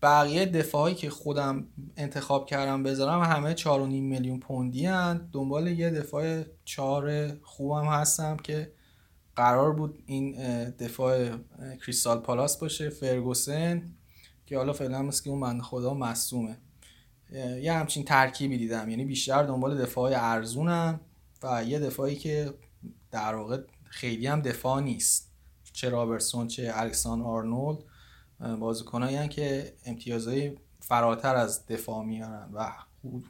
بقیه 0.02 0.46
دفاعی 0.46 0.94
که 0.94 1.10
خودم 1.10 1.66
انتخاب 1.96 2.46
کردم 2.46 2.82
بذارم 2.82 3.20
همه 3.20 3.54
4.5 3.54 3.66
میلیون 3.68 4.40
پوندی 4.40 4.86
هن. 4.86 5.28
دنبال 5.32 5.66
یه 5.66 5.90
دفاع 5.90 6.42
چهار 6.64 7.34
خوبم 7.42 7.86
هستم 7.86 8.36
که 8.36 8.72
قرار 9.36 9.72
بود 9.72 10.02
این 10.06 10.34
دفاع 10.70 11.28
کریستال 11.86 12.18
پالاس 12.18 12.58
باشه. 12.58 12.90
فرگوسن 12.90 13.82
که 14.46 14.56
حالا 14.56 14.72
فعلا 14.72 15.02
مثل 15.02 15.24
که 15.24 15.30
اون 15.30 15.40
بنده 15.40 15.62
خدا 15.62 15.94
مصومه 15.94 16.58
یه 17.62 17.72
همچین 17.72 18.04
ترکیبی 18.04 18.58
دیدم. 18.58 18.90
یعنی 18.90 19.04
بیشتر 19.04 19.42
دنبال 19.42 19.82
دفاع 19.82 20.12
ارزونم 20.14 21.00
و 21.42 21.64
یه 21.64 21.78
دفاعی 21.78 22.16
که 22.16 22.54
در 23.10 23.34
واقع 23.34 23.58
خیلی 23.84 24.26
هم 24.26 24.40
دفاع 24.40 24.80
نیست. 24.80 25.32
چه 25.72 25.88
رابرتسون 25.88 26.48
چه 26.48 26.72
الکسان 26.74 27.22
آرنولد 27.22 27.78
بازیکنایی 28.60 29.28
که 29.28 29.74
امتیازهای 29.86 30.56
فراتر 30.80 31.36
از 31.36 31.66
دفاع 31.66 32.04
میارن 32.04 32.50
و 32.52 32.72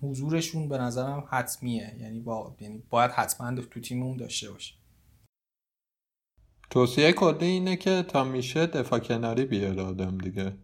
حضورشون 0.03 0.68
به 0.68 0.79
نظرم 0.79 1.25
حتمیه. 1.31 1.96
یعنی 2.01 2.20
با 2.20 2.57
یعنی 2.61 2.83
باید 2.90 3.11
حتما 3.11 3.61
تو 3.61 3.81
تیممون 3.81 4.16
داشته 4.16 4.51
باشه. 4.51 4.75
توصیه 6.70 7.12
کلی 7.12 7.46
اینه 7.46 7.77
که 7.77 8.05
تا 8.09 8.25
میشه 8.25 8.66
دفاع 8.66 8.98
کناری 8.98 9.44
بیاره 9.44 9.83
آدم 9.83 10.18
دیگه. 10.18 10.57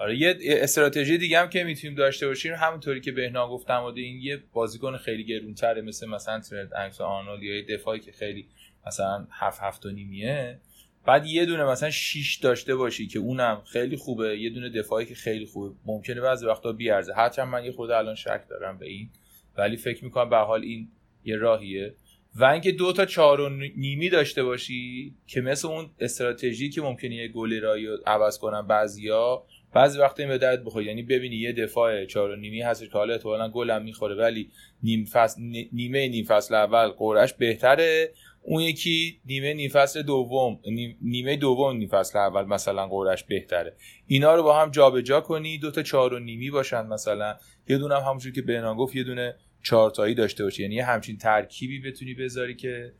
آره 0.00 0.16
یه 0.18 0.36
استراتژی 0.40 1.18
دیگه 1.18 1.40
هم 1.40 1.48
که 1.48 1.64
می‌تونیم 1.64 1.96
داشته 1.96 2.26
باشیم 2.26 2.54
همونطوری 2.54 3.00
که 3.00 3.12
بهنا 3.12 3.48
گفتم 3.48 3.80
بوده 3.80 4.00
این 4.00 4.20
یه 4.22 4.42
بازیکن 4.52 4.96
خیلی 4.96 5.24
گرونتره 5.24 5.82
مثل 5.82 6.08
مثلا 6.08 6.40
ترنت 6.40 6.72
انکس 6.76 7.00
آرنولد 7.00 7.42
یا 7.42 7.62
دفاعی 7.68 8.00
که 8.00 8.12
خیلی 8.12 8.46
مثلا 8.86 9.26
هفت 9.30 9.60
هفت 9.62 9.86
و 9.86 9.90
نیمیه. 9.90 10.58
بعد 11.06 11.26
یه 11.26 11.46
دونه 11.46 11.64
مثلا 11.64 11.90
6 11.90 12.36
داشته 12.36 12.76
باشی 12.76 13.06
که 13.06 13.18
اونم 13.18 13.62
خیلی 13.66 13.96
خوبه 13.96 14.38
یه 14.38 14.50
دونه 14.50 14.68
دفاعی 14.68 15.06
که 15.06 15.14
خیلی 15.14 15.46
خوبه. 15.46 15.74
ممکنه 15.86 16.20
بعضی 16.20 16.46
وقتا 16.46 16.72
بیارزه. 16.72 17.14
هرچند 17.14 17.48
من 17.48 17.64
یه 17.64 17.72
خود 17.72 17.90
الان 17.90 18.14
شک 18.14 18.42
دارم 18.50 18.78
به 18.78 18.86
این 18.86 19.10
ولی 19.56 19.76
فکر 19.76 20.04
می‌کنم 20.04 20.30
به 20.30 20.36
حال 20.36 20.62
این 20.62 20.88
یه 21.24 21.36
راهیه. 21.36 21.94
و 22.34 22.44
اینکه 22.44 22.72
دو 22.72 22.92
تا 22.92 23.06
چهار 23.06 23.40
و 23.40 23.48
نیمی 23.76 24.08
داشته 24.08 24.42
باشی 24.42 25.14
که 25.26 25.40
مثل 25.40 25.68
اون 25.68 25.90
استراتژی 25.98 26.70
که 26.70 26.82
ممکنه 26.82 27.14
یه 27.14 27.28
گلی 27.28 27.60
را 27.60 27.76
عوض 28.06 28.38
کنن 28.38 28.66
بعضیا 28.66 29.46
بعضی 29.72 29.98
وقتا 29.98 30.22
این 30.22 30.32
به 30.32 30.38
درد 30.38 30.64
بخوره 30.64 30.84
یعنی 30.84 31.02
ببینی 31.02 31.36
یه 31.36 31.52
دفاع 31.52 32.04
چهار 32.04 32.30
و 32.30 32.36
نیمی 32.36 32.62
هست 32.62 32.84
که 32.84 32.90
حالا 32.92 33.14
احتمالاً 33.14 33.48
گل 33.48 33.70
هم 33.70 33.82
می‌خوره 33.82 34.14
ولی 34.14 34.50
نیم 34.82 35.04
فصل 35.04 35.42
نیمه 35.72 36.08
نیم 36.08 36.24
فصل 36.24 36.54
اول 36.54 36.88
قرعش 36.88 37.32
بهتره. 37.32 38.12
اون 38.42 38.62
یکی 38.62 39.20
نیمه 39.24 39.54
نیم 39.54 39.70
فصل 39.70 40.02
دوم 40.02 40.60
نیمه 41.02 41.36
دوم 41.36 41.76
نیم 41.76 41.88
فصل 41.88 42.18
اول 42.18 42.44
مثلا 42.44 42.86
قرعش 42.86 43.24
بهتره. 43.24 43.76
اینا 44.06 44.34
رو 44.34 44.42
با 44.42 44.60
هم 44.60 44.70
جابجا 44.70 45.00
جا 45.00 45.20
کنی 45.20 45.58
دو 45.58 45.70
تا 45.70 45.82
چهار 45.82 46.14
و 46.14 46.18
نیمی 46.18 46.50
باشن 46.50 46.86
مثلا. 46.86 47.36
یه 47.68 47.78
دونه 47.78 47.94
هم 47.94 48.02
همونجوری 48.02 48.34
که 48.34 48.42
بهنام 48.42 48.76
گفت 48.76 48.96
یه 48.96 49.04
دونه 49.04 49.34
چهار 49.62 49.90
تایی 49.90 50.14
داشته 50.14 50.44
باشی 50.44 50.62
یعنی 50.62 50.80
همچین 50.80 51.16
ترکیبی 51.18 51.80
بتونی 51.80 52.14
بذاری 52.14 52.56
که 52.56 52.92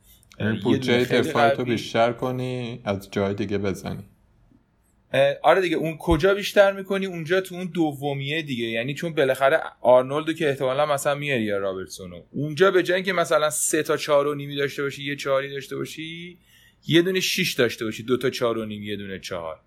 بودجه 0.63 1.05
دفاع 1.05 1.55
تو 1.55 1.63
بیشتر 1.63 2.13
کنی 2.13 2.81
از 2.83 3.11
جای 3.11 3.33
دیگه 3.33 3.57
بزنی. 3.57 4.03
آره 5.41 5.61
دیگه 5.61 5.75
اون 5.75 5.97
کجا 5.97 6.33
بیشتر 6.33 6.71
می‌کنی؟ 6.71 7.05
اونجا 7.05 7.41
تو 7.41 7.55
اون 7.55 7.71
دومیه 7.73 8.41
دیگه. 8.41 8.65
یعنی 8.65 8.93
چون 8.93 9.13
بالاخره 9.13 9.61
آرنولدو 9.81 10.33
که 10.33 10.49
احتمالا 10.49 10.85
مثلا 10.85 11.15
میاری 11.15 11.43
یا 11.43 11.57
رابرتسونو. 11.57 12.23
اونجا 12.31 12.71
به 12.71 12.83
جای 12.83 12.95
اینکه 12.95 13.13
مثلا 13.13 13.49
سه 13.49 13.83
تا 13.83 13.97
چهار 13.97 14.27
و 14.27 14.35
نیمی 14.35 14.55
داشته 14.55 14.83
باشی 14.83 15.03
یه 15.03 15.15
چهاری 15.15 15.53
داشته 15.53 15.75
باشی 15.75 16.37
یه 16.87 17.01
دونه 17.01 17.19
6 17.19 17.53
داشته 17.53 17.85
باشی 17.85 18.03
دو 18.03 18.17
تا 18.17 18.29
چهار 18.29 18.57
و 18.57 18.65
نیم 18.65 18.83
یه 18.83 18.95
دونه 18.95 19.19
چهار. 19.19 19.59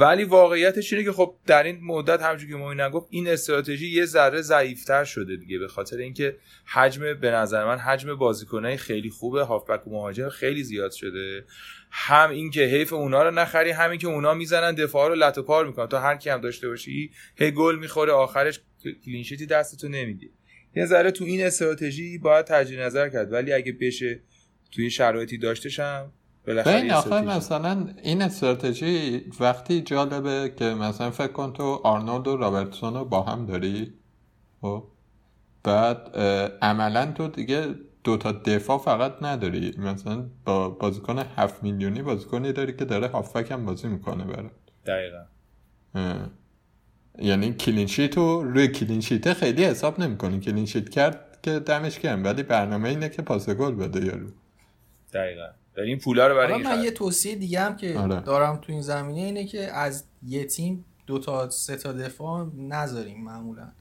ولی 0.00 0.24
واقعیتش 0.24 0.92
اینه 0.92 1.04
که 1.04 1.12
خب 1.12 1.34
در 1.46 1.62
این 1.62 1.78
مدت 1.82 2.22
همونجوری 2.22 2.52
که 2.52 2.58
ما 2.58 2.74
نگفت 2.74 3.06
این 3.10 3.28
استراتژی 3.28 3.88
یه 3.88 4.04
ذره 4.04 4.42
ضعیفتر 4.42 5.04
شده 5.04 5.36
دیگه 5.36 5.58
به 5.58 5.68
خاطر 5.68 5.96
اینکه 5.96 6.36
حجم 6.64 7.14
به 7.14 7.30
نظر 7.30 7.64
من 7.64 7.78
حجم 7.78 8.14
بازیکنای 8.14 8.76
خیلی 8.76 9.10
خوبه. 9.10 9.42
هافبک 9.42 9.86
و 9.86 9.90
مهاجم 9.90 10.28
خیلی 10.28 10.62
زیاد 10.62 10.92
شده. 10.92 11.44
هم 11.94 12.30
اینکه 12.30 12.60
حیف 12.60 12.92
اونا 12.92 13.22
رو 13.22 13.30
نخری 13.30 13.70
همین 13.70 13.98
که 13.98 14.06
اونا 14.06 14.34
می‌زنن 14.34 14.74
دفاع 14.74 15.08
رو 15.08 15.14
لط 15.14 15.38
و 15.38 15.42
پار 15.42 15.66
می‌کنن. 15.66 15.86
تو 15.86 15.96
هر 15.96 16.16
کی 16.16 16.30
هم 16.30 16.40
داشته 16.40 16.68
باشی 16.68 17.10
هی 17.36 17.50
گل 17.50 17.78
می‌خوره 17.78 18.12
آخرش 18.12 18.60
کلینشیتی 19.04 19.46
دستتو 19.46 19.88
نمیگه 19.88 20.28
یه 20.76 20.86
ذره 20.86 21.10
تو 21.10 21.24
این 21.24 21.46
استراتژی 21.46 22.18
باید 22.18 22.44
تجدید 22.44 22.80
نظر 22.80 23.08
کرد. 23.08 23.32
ولی 23.32 23.52
اگه 23.52 23.72
بشه 23.72 24.20
توی 24.70 24.90
شرایطی 24.90 25.38
داشتشم 25.38 26.12
بالاخره 26.46 26.94
استراتژی. 26.94 27.26
مثلا 27.36 27.88
این 28.02 28.22
استراتژی 28.22 29.24
وقتی 29.40 29.80
جالبه 29.80 30.52
که 30.56 30.64
مثلا 30.64 31.10
فکر 31.10 31.32
کن 31.32 31.52
تو 31.52 31.80
آرنولد 31.84 32.26
و 32.26 32.36
رابرتسون 32.36 32.94
رو 32.94 33.04
با 33.04 33.22
هم 33.22 33.46
داری 33.46 33.92
خب؟ 34.60 34.84
بعد 35.64 36.16
عملا 36.62 37.12
تو 37.12 37.28
دیگه 37.28 37.74
دوتا 38.04 38.32
دفاع 38.32 38.78
فقط 38.78 39.22
نداری 39.22 39.74
مثلا 39.78 40.30
با 40.44 40.68
بازیکن 40.68 41.18
هفت 41.18 41.62
میلیونی 41.62 42.02
بازیکنی 42.02 42.52
داری 42.52 42.72
که 42.76 42.84
داره 42.84 43.08
هافبک 43.08 43.50
هم 43.50 43.66
بازی 43.66 43.88
می‌کنه 43.88 44.24
برات 44.24 44.52
دقیقا 44.86 45.24
اه. 45.94 46.30
یعنی 47.18 47.52
clean 47.52 47.84
sheet 47.84 48.16
رو 48.16 48.42
روی 48.42 48.68
clean 48.68 49.00
sheet 49.00 49.32
خیلی 49.32 49.64
حساب 49.64 50.00
نمی‌کنی 50.00 50.40
clean 50.40 50.64
sheet 50.64 50.88
کرد 50.88 51.38
که 51.42 51.58
دمش 51.58 51.98
گرم 51.98 52.24
ولی 52.24 52.42
برنامه 52.42 52.88
اینه 52.88 53.08
که 53.08 53.22
پاس 53.22 53.50
گل 53.50 53.74
بده 53.74 54.04
یارو 54.04 54.26
دقیقا 55.12 55.46
داری 55.74 55.88
این 55.88 55.98
پولا 55.98 56.26
رو 56.26 56.34
برای 56.34 56.62
من. 56.62 56.84
یه 56.84 56.90
توصیه 56.90 57.34
دیگه 57.34 57.60
هم 57.60 57.76
که 57.76 57.98
آره. 57.98 58.20
دارم 58.20 58.56
تو 58.56 58.72
این 58.72 58.82
زمینه 58.82 59.20
اینه 59.20 59.44
که 59.44 59.72
از 59.72 60.04
یه 60.26 60.44
تیم 60.44 60.84
دو 61.06 61.18
تا 61.18 61.50
سه 61.50 61.76
تا 61.76 61.92
دفاع 61.92 62.50
نذاریم 62.56 63.24
معمولا 63.24 63.72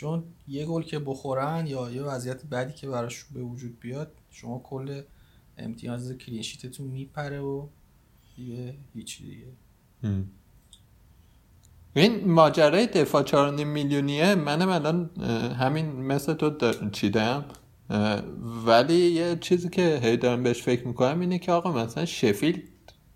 چون 0.00 0.24
یه 0.48 0.66
گل 0.66 0.82
که 0.82 0.98
بخورن 0.98 1.66
یا 1.66 1.90
یه 1.90 2.02
وضعیت 2.02 2.46
بدی 2.46 2.72
که 2.72 2.88
براش 2.88 3.24
به 3.24 3.42
وجود 3.42 3.80
بیاد 3.80 4.12
شما 4.30 4.58
کل 4.64 5.02
امتیاز 5.58 6.12
کلینشیتتون 6.12 6.86
میپره 6.86 7.40
و 7.40 7.66
دیگه 8.36 8.74
هیچی 8.94 9.24
دیگه. 9.24 9.46
این 11.94 12.30
ماجرای 12.30 12.86
دفاع 12.86 13.22
4.5 13.22 13.60
میلیونیه 13.64 14.34
منم 14.34 14.68
الان 14.68 15.10
همین 15.54 15.86
مثل 15.86 16.34
تو 16.34 16.72
چیدم. 16.90 17.44
ولی 18.66 18.94
یه 18.94 19.36
چیزی 19.40 19.68
که 19.68 20.00
هی 20.02 20.16
دارم 20.16 20.42
بهش 20.42 20.62
فکر 20.62 20.86
می‌کنم 20.86 21.20
اینه 21.20 21.38
که 21.38 21.52
آقا 21.52 21.72
مثلا 21.72 22.04
شفیلد 22.04 22.62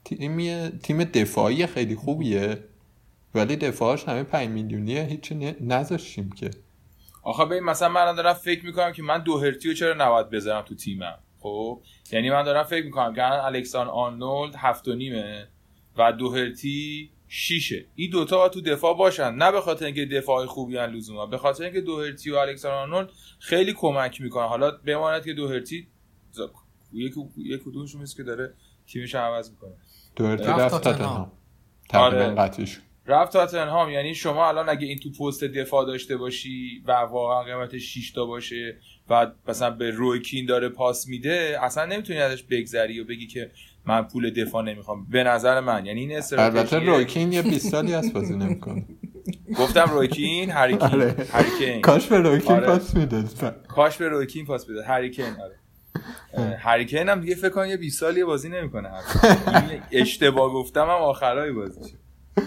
تیمی 0.05 0.71
تیم 0.83 1.05
دفاعی 1.05 1.67
خیلی 1.67 1.97
خوبیه 1.97 2.65
ولی 3.35 3.57
دفاعش 3.57 4.05
همه 4.05 4.23
5 4.23 4.49
میلیونیه 4.49 5.03
هیچی 5.03 5.35
نذاشتیم 5.61 6.33
که. 6.33 6.51
آخه 7.23 7.45
ببین 7.45 7.63
مثلا 7.63 7.89
من 7.89 8.01
الان 8.01 8.17
دارم 8.17 8.33
فکر 8.33 8.67
می‌کنم 8.67 8.93
که 8.93 9.03
من 9.03 9.23
دوهرتی 9.23 9.69
رو 9.69 9.75
چرا 9.75 9.95
نباید 10.07 10.31
بذارم 10.31 10.63
تو 10.63 10.75
تیمم؟ 10.75 11.19
خب؟ 11.39 11.83
یعنی 12.13 12.31
من 12.31 12.43
دارم 12.43 12.63
فکر 12.63 12.85
می‌کنم 12.85 13.15
که 13.15 13.27
الان 13.27 13.41
الکسان 13.41 13.89
آرنولد 13.89 14.55
هفت 14.57 14.89
و 14.89 14.95
نیمه 14.95 15.49
و 15.97 16.13
دوهرتی 16.13 17.11
شیشه. 17.29 17.85
این 17.95 18.11
دوتا 18.11 18.39
باید 18.39 18.53
تو 18.53 18.61
دفاع 18.61 18.97
باشن. 18.97 19.35
نه 19.35 19.53
به 19.53 19.61
خاطر 19.61 19.85
اینکه 19.87 20.07
دفاع 20.07 20.47
خوبی 20.47 20.77
هن 20.77 20.91
لزوما 20.91 21.27
به 21.27 21.39
خاطر 21.39 21.65
اینکه 21.65 21.81
دوهرتی 21.81 22.31
و 22.31 22.37
الکسان 22.37 22.73
آرنولد 22.73 23.11
خیلی 23.39 23.73
کمک 23.73 24.21
می‌کنن. 24.21 24.47
حالا 24.47 24.71
بماند 24.71 25.25
که 25.25 25.33
دوهرتی 25.33 25.89
ز- 26.31 26.41
یک 26.93 27.15
یک 27.37 27.63
کدومشون 27.63 28.05
که 28.17 28.23
داره 28.23 28.55
تیمش 28.87 29.15
عوض 29.15 29.51
می‌کنه. 29.51 29.73
دورتی 30.17 30.45
رفت 30.45 30.61
رفت 30.61 30.85
تاتنهام. 30.85 31.33
تقریبا 31.89 32.25
آره. 32.25 32.35
رفت 33.07 33.33
تاتنهام. 33.33 33.91
یعنی 33.91 34.15
شما 34.15 34.49
الان 34.49 34.69
اگه 34.69 34.87
این 34.87 34.99
تو 34.99 35.11
پست 35.11 35.45
دفاع 35.45 35.87
داشته 35.87 36.17
باشی 36.17 36.83
و 36.87 36.93
واقعا 36.93 37.43
قیمتش 37.43 37.95
6 37.95 38.11
تا 38.11 38.27
باشه 38.27 38.77
و 39.11 39.27
مثلا 39.49 39.71
به 39.71 39.91
روی 39.91 40.21
کین 40.21 40.47
داره 40.47 40.69
پاس 40.69 41.09
میده 41.09 41.59
اصلا 41.63 41.87
نمی‌تونی 41.87 42.19
ازش 42.19 42.43
بگذری 42.43 43.01
و 43.01 43.05
بگی 43.05 43.27
که 43.27 43.51
من 43.87 44.03
پول 44.03 44.31
دفاع 44.31 44.63
نمی‌خوام. 44.65 45.07
به 45.11 45.25
نظر 45.25 45.61
من 45.61 45.87
یعنی 45.87 46.01
این 46.01 46.17
استراتژی 46.17 46.59
البته 46.59 46.79
رویکین 46.79 47.33
یه 47.33 47.43
20 47.43 47.71
سالی 47.71 47.93
هست 47.93 48.13
بازی 48.13 48.37
نمی‌کنه. 48.37 48.85
گفتم 49.59 49.91
رویکین 49.91 50.51
هریکین 50.51 50.89
آره. 50.89 51.15
هریکین 51.33 51.81
کاش 51.81 52.07
به 52.07 52.19
رویکین 52.19 52.53
آره. 52.53 52.67
پاس 52.67 52.95
می‌داد. 52.95 53.67
کاش 53.69 53.97
به 53.97 54.09
رویکین 54.09 54.47
پاس 54.47 54.67
بده 54.67 54.85
هریکین 54.85 55.25
آره. 55.25 56.57
هریکین 56.57 57.09
هم 57.09 57.21
دیگه 57.21 57.35
فکر 57.35 57.49
کنم 57.49 57.67
یه 57.67 57.77
20 57.77 58.01
سالی 58.01 58.25
بازی 58.25 58.49
نمی‌کنه. 58.49 58.91
این 59.71 59.83
اشتباه 59.93 60.53
گفتم 60.53 60.83
هم 60.83 60.89
آخرای 60.89 61.53
بازی 61.53 61.81
اه، 62.37 62.45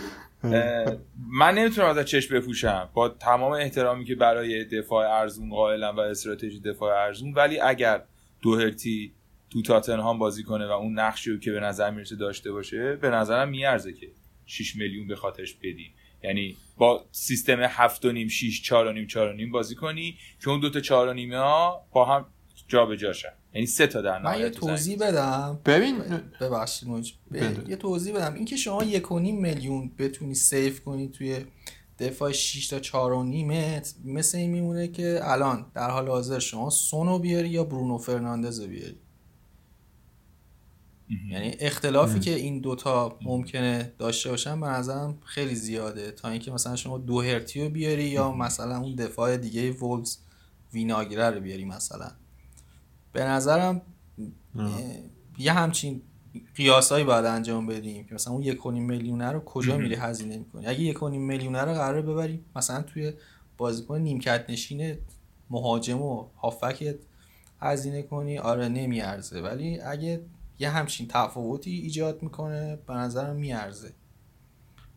من 1.31 1.55
نمی‌تونم 1.55 1.88
ازش 1.88 2.03
چشم 2.03 2.36
بپوشم. 2.36 2.89
با 2.93 3.10
تمام 3.10 3.51
احترامی 3.51 4.05
که 4.05 4.15
برای 4.15 4.65
دفاع 4.65 5.10
ارزون 5.10 5.49
قائلم 5.49 5.95
و 5.95 5.99
استراتژی 5.99 6.60
دفاع 6.60 7.03
ارزون 7.03 7.34
ولی 7.34 7.60
اگر 7.60 8.03
دوهرتی 8.41 9.13
تو 9.49 9.62
تاتنهام 9.62 10.19
بازی 10.19 10.43
کنه 10.43 10.67
و 10.67 10.71
اون 10.71 10.99
نقشی 10.99 11.31
رو 11.31 11.39
که 11.39 11.51
به 11.51 11.60
نظر 11.60 11.91
می‌رسه 11.91 12.15
داشته 12.15 12.51
باشه 12.51 12.95
به 12.95 13.10
نظرم 13.10 13.49
میارزه 13.49 13.93
که 13.93 14.08
6 14.45 14.75
میلیون 14.75 15.08
به 15.08 15.15
خاطرش 15.15 15.53
بدیم. 15.53 15.93
یعنی 16.23 16.58
با 16.77 17.05
سیستم 17.12 17.60
7 17.62 18.05
و 18.05 18.12
نیم 18.12 18.27
6 18.27 18.62
4 18.62 18.88
و 18.88 18.91
نیم 18.91 19.08
4 19.08 19.29
و 19.29 19.34
نیم 19.34 19.51
بازی 19.51 19.75
کنی 19.75 20.17
که 20.43 20.49
اون 20.49 20.60
دو 20.60 20.69
تا 20.69 20.79
4 20.79 21.08
و 21.08 21.13
نیمه 21.13 21.38
ها 21.38 21.86
با 21.91 22.05
هم 22.05 22.25
جابجا 22.67 23.13
شن 23.13 23.34
یعنی 23.56 23.68
سه 23.68 23.88
تا 23.88 24.02
در 24.02 24.22
من 24.22 24.39
یه. 24.39 24.50
توضیح 24.50 24.98
بدم. 24.98 25.60
ببین 25.65 25.98
ببخشید 26.41 26.89
موج. 26.89 27.13
ب- 27.32 27.38
بده. 27.38 27.70
یه 27.70 27.76
توضیح 27.76 28.15
بدم. 28.15 28.34
اینکه 28.34 28.56
شما 28.56 28.84
یک 28.84 29.12
و 29.12 29.20
نیم 29.20 29.41
میلیون 29.41 29.91
بتونی 29.98 30.36
سیف 30.36 30.84
کنی 30.84 31.08
توی 31.08 31.46
دفاع 32.00 32.32
6 32.32 32.68
تا 32.68 32.80
4 32.80 33.13
و 33.13 33.24
نیمت 33.24 33.96
مثل 34.06 34.38
این 34.38 34.52
میمونه 34.52 34.88
که 34.88 35.20
الان 35.24 35.65
در 35.74 35.89
حال 35.89 36.08
حاضر 36.08 36.39
شما 36.39 36.70
سونو 36.70 37.20
بیاری 37.20 37.50
یا 37.50 37.63
برونو 37.63 37.98
فرناندز 37.98 38.60
رو 38.60 38.68
بیاری. 38.68 38.98
یعنی 41.32 41.56
اختلافی 41.60 42.20
که 42.20 42.36
این 42.36 42.60
دوتا 42.60 43.18
ممکنه 43.22 43.94
داشته 44.00 44.30
باشن 44.30 44.62
به 44.62 44.68
نظرم 44.68 45.18
خیلی 45.26 45.56
زیاده. 45.56 46.12
تا 46.12 46.30
اینکه 46.30 46.52
مثلا 46.52 46.76
شما 46.76 46.98
دو 46.98 47.22
هرتی 47.22 47.63
رو 47.63 47.70
بیاری 47.70 48.04
یا 48.04 48.32
مثلا 48.32 48.78
اون 48.78 48.96
دفاع 48.96 49.38
دیگه 49.38 49.72
وولز 49.72 50.18
ویناگره 50.74 51.30
رو 51.30 51.39
بیاری 51.41 51.65
مثلا. 51.65 52.12
به 53.15 53.23
نظرم 53.23 53.82
اه، 54.60 54.71
یه 55.38 55.54
همچین 55.54 56.01
قیاسایی 56.56 57.04
باید 57.04 57.25
انجام 57.25 57.67
بدیم 57.67 58.06
که 58.06 58.15
مثلا 58.15 58.34
اون 58.34 58.43
یک 58.43 58.65
میلیونه 58.65 59.32
رو 59.32 59.39
کجا 59.39 59.78
میری 59.78 59.95
هزینه 59.95 60.38
می‌کنی؟ 60.38 60.67
اگه 60.67 60.80
یک 60.80 61.04
میلیونه 61.04 61.62
رو 61.62 61.73
قرار 61.73 62.01
ببری 62.01 62.45
مثلا 62.56 62.82
توی 62.82 63.13
بازیکن 63.58 64.01
نیمکت 64.01 64.45
نشین 64.49 64.97
مهاجم 65.49 66.01
و 66.01 66.28
هافکت 66.41 66.95
هزینه 67.60 68.01
کنی 68.01 68.38
آره 68.38 68.67
نمیارزه. 68.67 69.41
ولی 69.41 69.80
اگه 69.80 70.21
یه 70.60 70.69
همچین 70.69 71.08
تفاوتی 71.08 71.71
ایجاد 71.71 72.23
می‌کنه 72.23 72.80
به 72.88 72.93
نظرم 72.93 73.36
میارزه. 73.36 73.91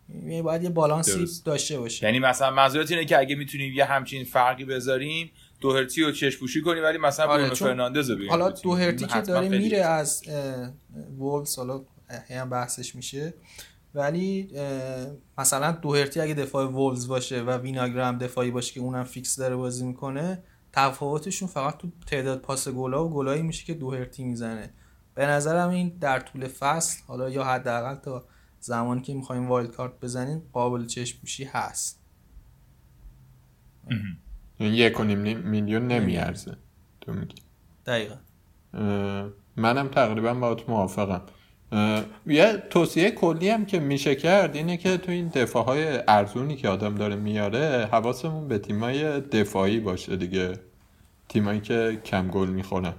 یعنی 0.08 0.42
باید 0.42 0.62
یه 0.62 0.70
بالانسی. 0.70 1.26
داشته 1.44 1.78
باشه 1.78 2.06
یعنی 2.06 2.18
مثلا 2.18 2.50
منظورت 2.50 2.90
اینه 2.90 3.04
که 3.04 3.18
اگه 3.18 3.34
می‌تونیم 3.34 3.72
یه 3.72 3.84
همچین 3.84 4.24
فرقی 4.24 4.64
بذاریم 4.64 5.30
دوهرتی 5.60 6.02
رو 6.02 6.12
چشم 6.12 6.40
پوشی 6.40 6.62
کنیم 6.62 6.82
ولی 6.82 6.98
مثلا 6.98 7.26
آره، 7.26 7.54
فرناندز 7.54 8.10
رو 8.10 8.28
حالا 8.28 8.50
تو 8.50 8.54
تیم. 8.54 8.62
دوهرتی 8.62 9.06
که 9.06 9.20
داره 9.20 9.48
میره 9.48 9.78
از 9.78 10.22
وولز 11.18 11.56
حالا 11.56 11.84
هم 12.30 12.50
بحثش 12.50 12.94
میشه. 12.94 13.34
ولی 13.94 14.50
مثلا 15.38 15.72
دوهرتی 15.72 16.20
اگه 16.20 16.34
دفاع 16.34 16.66
وولز 16.66 17.08
باشه 17.08 17.42
و 17.42 17.50
ویناگر 17.50 18.00
هم 18.00 18.18
دفاعی 18.18 18.50
باشه 18.50 18.74
که 18.74 18.80
اونم 18.80 19.04
fix 19.04 19.36
داره 19.36 19.56
بازی 19.56 19.86
می‌کنه 19.86 20.42
تفاوتشون 20.72 21.48
فقط 21.48 21.76
تو 21.78 21.88
تعداد 22.06 22.40
پاس 22.40 22.68
گلا 22.68 23.06
و 23.06 23.10
گلایی 23.10 23.42
میشه 23.42 23.64
که 23.64 23.74
دوهرتی 23.74 24.24
می‌زنه. 24.24 24.70
به 25.14 25.26
نظرم 25.26 25.70
این 25.70 25.98
در 26.00 26.20
طول 26.20 26.48
فصل 26.48 27.02
حالا 27.06 27.30
یا 27.30 27.44
حداقل 27.44 27.94
تا 27.94 28.24
زمانی 28.60 29.00
که 29.00 29.14
می‌خوایم 29.14 29.48
وایلد 29.48 29.72
کارت 29.72 30.00
بزنین 30.00 30.42
قابل 30.52 30.86
چشم 30.86 31.18
هست. 31.52 32.00
این 34.58 34.74
یک 34.74 35.00
و 35.00 35.04
نیم 35.04 35.38
میلیون 35.38 35.86
نمیارزه. 35.86 36.56
تو 37.00 37.12
میگی. 37.12 37.36
دقیقا. 37.86 38.14
منم 39.56 39.88
تقریبا 39.88 40.34
باهات 40.34 40.68
موافقم. 40.68 41.22
یه 42.26 42.62
توصیه 42.70 43.10
کلی 43.10 43.48
هم 43.48 43.66
که 43.66 43.78
میشه 43.78 44.14
کرد 44.14 44.56
اینه 44.56 44.76
که 44.76 44.96
تو 44.96 45.12
این 45.12 45.28
دفاع 45.28 45.64
های 45.64 46.00
ارزونی 46.08 46.56
که 46.56 46.68
آدم 46.68 46.94
داره 46.94 47.16
میاره 47.16 47.88
حواسمون 47.92 48.48
به 48.48 48.58
تیمای 48.58 49.20
دفاعی 49.20 49.80
باشه 49.80 50.16
دیگه. 50.16 50.52
تیمایی 51.28 51.60
که 51.60 52.00
کم 52.04 52.28
گل 52.28 52.48
می‌خورن. 52.48 52.94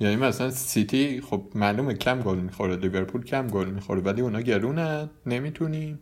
یعنی 0.00 0.16
مثلا 0.16 0.50
سیتی 0.50 1.20
خب 1.20 1.42
معلومه 1.54 1.94
کم 1.94 2.20
گل 2.20 2.38
می‌خوره 2.38 2.76
لیورپول 2.76 3.24
کم 3.24 3.46
گل 3.46 3.70
می‌خوره 3.70 4.00
ولی 4.00 4.20
اونا 4.20 4.40
گرونن 4.40 5.10
نمی‌تونیم 5.26 6.00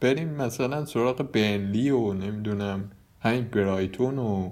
بریم 0.00 0.28
مثلا 0.28 0.84
سراغ 0.84 1.32
بنلی 1.32 1.90
و 1.90 2.12
نمی‌دونم 2.12 2.90
همین 3.24 3.44
برایتون 3.44 4.18
و 4.18 4.50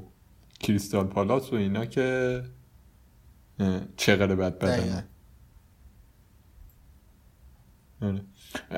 کریستال 0.60 1.06
پالاس 1.06 1.52
و 1.52 1.56
اینا 1.56 1.86
که 1.86 2.42
چقدر 3.96 4.34
بد. 4.34 4.58
بدنه. 4.58 5.08
آره. 8.02 8.24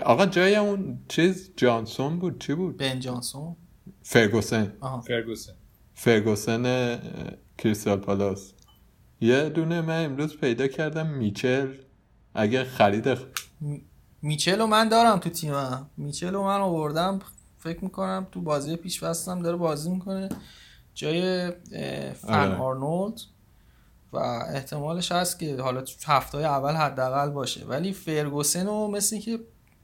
آقا 0.05 0.27
جای 0.27 0.57
اون 0.57 0.99
چیز 1.09 1.53
جانسون 1.57 2.19
بود 2.19 2.41
چی 2.41 2.55
بود؟ 2.55 2.77
بن 2.77 3.01
جانسون. 3.01 3.57
فرگوسن. 4.03 4.73
آها. 4.81 5.01
فرگوسن. 5.01 5.53
فرگوسن 5.95 6.99
کریستال 7.59 7.99
پالاس. 7.99 8.53
یه 9.21 9.49
دونه 9.49 9.81
من 9.81 10.05
امروز 10.05 10.37
پیدا 10.37 10.67
کردم 10.67 11.07
میچل. 11.07 11.75
اگه 12.35 12.65
خرید 12.65 13.19
میچل 14.23 14.59
رو 14.59 14.67
من 14.67 14.89
دارم 14.89 15.19
تو 15.19 15.31
تیمم 15.31 15.91
میچل 15.97 16.35
رو 16.35 16.45
من 16.45 16.61
آوردم 16.61 17.19
فکر 17.65 17.85
می‌کنم 17.85 18.27
تو 18.33 18.41
بازی 18.41 18.77
پیش 18.77 19.05
بستم 19.05 19.43
داره 19.43 19.57
بازی 19.57 19.91
می‌کنه 19.91 20.29
جای 20.95 21.51
فن 22.13 22.29
آره. 22.29 22.57
آرنولد 22.57 23.21
و 24.13 24.17
احتمالش 24.55 25.13
هست 25.13 25.39
که 25.39 25.57
حالا 25.57 25.81
تو 25.81 25.93
هفته 26.07 26.39
اول 26.39 26.75
حداقل 26.75 27.31
باشه 27.31 27.65
ولی 27.65 27.93
فرگوسن 27.93 28.67
رو 28.67 28.89
مثل 28.89 29.19
که 29.19 29.39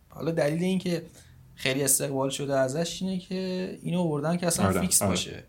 حالا 0.08 0.30
دلیل 0.30 0.62
این 0.62 0.78
که 0.78 1.06
خیلی 1.54 1.82
استقبال 1.82 2.30
شده 2.30 2.56
ازش 2.58 3.02
اینه 3.02 3.18
که 3.18 3.78
اینو 3.82 4.00
آوردن 4.00 4.36
که 4.36 4.46
اصلا 4.46 4.66
آره، 4.66 4.80
فیکس 4.80 5.02
آره. 5.02 5.10
باشه 5.10 5.44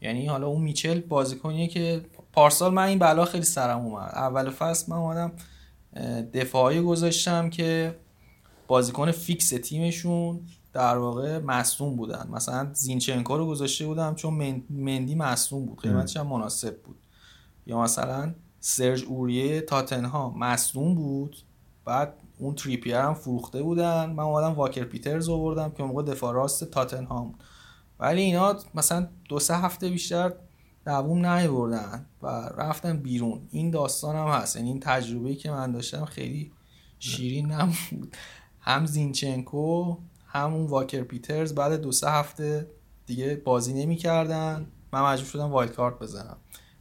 یعنی 0.00 0.26
حالا 0.26 0.46
اون 0.46 0.62
میچل 0.62 1.00
بازیکنیه 1.00 1.68
که 1.68 2.00
پارسال 2.32 2.74
من 2.74 2.82
این 2.86 2.98
بلا 2.98 3.24
خیلی 3.24 3.44
سرم 3.44 3.78
اومد 3.78 4.10
اول 4.14 4.50
فصل 4.50 4.92
من 4.92 4.96
اومدم 4.96 5.32
دفاعی 6.34 6.80
گذاشتم 6.80 7.50
که 7.50 7.96
بازیکن 8.66 9.10
فیکس 9.10 9.48
تیمشون 9.48 10.40
در 10.72 10.98
واقع 10.98 11.38
مصدوم 11.38 11.96
بودن. 11.96 12.28
مثلا 12.32 12.70
زینچنکو 12.72 13.36
رو 13.36 13.46
گذاشته 13.46 13.86
بودم 13.86 14.14
چون 14.14 14.34
من- 14.34 14.62
مندی 14.70 15.14
مصدوم 15.14 15.66
بود 15.66 15.80
قیمتش 15.80 16.16
هم 16.16 16.26
مناسب 16.26 16.82
بود. 16.82 16.96
یا 17.66 17.80
مثلا 17.80 18.34
سرج 18.60 19.04
اوریه 19.04 19.60
تاتنهام 19.60 20.38
مصدوم 20.38 20.94
بود 20.94 21.36
بعد 21.84 22.14
اون 22.38 22.54
تریپیر 22.54 22.96
هم 22.96 23.14
فروخته 23.14 23.62
بودن. 23.62 24.10
من 24.10 24.22
اومدم 24.24 24.54
واکر 24.54 24.84
پیترز 24.84 25.28
آوردم 25.28 25.70
که 25.70 25.82
اون 25.82 25.90
موقع 25.92 26.02
دفاع 26.02 26.34
راست 26.34 26.64
تاتنهام 26.64 27.26
بود. 27.26 27.42
ولی 28.00 28.22
اینا 28.22 28.56
مثلا 28.74 29.08
دو 29.28 29.38
سه 29.38 29.56
هفته 29.56 29.88
بیشتر 29.88 30.32
دووم 30.86 31.26
نیاوردن 31.26 32.06
و 32.22 32.26
رفتن 32.56 32.96
بیرون. 32.96 33.40
این 33.50 33.70
داستان 33.70 34.16
هم 34.16 34.26
هست. 34.26 34.56
یعنی 34.56 34.68
این 34.68 34.80
تجربه‌ای 34.80 35.36
که 35.36 35.50
من 35.50 35.72
داشتم 35.72 36.04
خیلی 36.04 36.52
شیرین 36.98 37.52
نبود. 37.52 38.16
هم 38.60 38.86
زینچنکو 38.86 39.96
هم 40.32 40.54
اون 40.54 40.66
واکر 40.66 41.02
پیترز 41.02 41.54
بعد 41.54 41.72
دو 41.72 41.92
سه 41.92 42.10
هفته 42.10 42.70
دیگه 43.06 43.42
بازی 43.44 43.72
نمی‌کردن. 43.72 44.66
من 44.92 45.02
مجبور 45.02 45.28
شدم 45.28 45.50
wild 45.50 45.72
card 45.72 45.98
بزنم. 45.98 46.36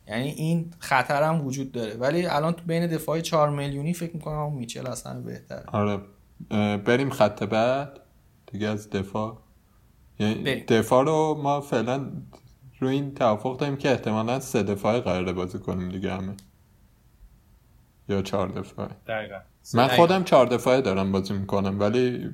یعنی 0.07 0.29
این 0.29 0.73
خطر 0.79 1.23
هم 1.23 1.45
وجود 1.45 1.71
داره. 1.71 1.93
ولی 1.93 2.25
الان 2.25 2.53
تو 2.53 2.65
بین 2.65 2.87
دفاع 2.87 3.21
4 3.21 3.49
میلیونی 3.49 3.93
فکر 3.93 4.13
می‌کنم 4.13 4.37
اون 4.37 4.53
میچل 4.53 4.87
از 4.87 5.03
همه 5.03 5.21
بهتره. 5.21 5.63
آره. 5.67 6.01
بریم 6.77 7.09
خط 7.09 7.43
بعد. 7.43 7.99
دیگه 8.51 8.67
از 8.67 8.89
دفاع. 8.89 9.37
یعنی 10.19 10.35
بریم. 10.43 10.65
دفاع 10.67 11.05
رو 11.05 11.39
ما 11.43 11.61
فعلا 11.61 12.11
رو 12.79 12.87
این 12.87 13.13
توافق 13.13 13.57
داریم 13.57 13.77
که 13.77 13.91
احتمالا 13.91 14.39
سه 14.39 14.63
دفاعه 14.63 14.99
قراره 14.99 15.33
بازی 15.33 15.59
کنیم 15.59 15.89
دیگه 15.89 16.13
همه. 16.13 16.35
یا 18.09 18.21
چهار 18.21 18.47
دفاعه 18.47 18.89
دقیقا. 19.07 19.39
من. 19.73 19.87
خودم 19.87 20.23
چهار 20.23 20.45
دفاعه 20.45 20.81
دارم 20.81 21.11
بازی 21.11 21.33
می‌کنم 21.33 21.79
ولی 21.79 22.29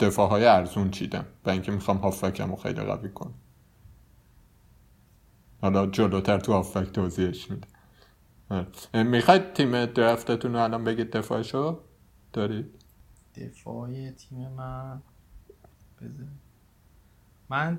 دفاع 0.00 0.28
های 0.28 0.44
ارزون 0.44 0.90
چیدم 0.90 1.26
و 1.44 1.50
اینکه 1.50 1.72
می‌خوام 1.72 1.96
هافکم 1.96 2.50
رو 2.50 2.56
خیلی 2.56 2.80
قوی 2.80 3.08
کنم. 3.08 3.34
حالا 5.60 5.86
جلوتر 5.86 6.38
تو 6.38 6.52
هافک 6.52 6.92
توضیحش 6.92 7.50
میده 7.50 7.68
می‌خواید 9.02 9.52
تیم 9.52 9.86
درفتتون 9.86 10.52
رو 10.52 10.62
الان 10.62 10.84
بگید 10.84 11.10
دفاعشو؟ 11.10 11.80
دارید؟ 12.32 12.66
دفاع 13.34 14.10
تیم 14.10 14.48
من 14.48 15.02
بذار. 16.00 16.26
من 17.48 17.78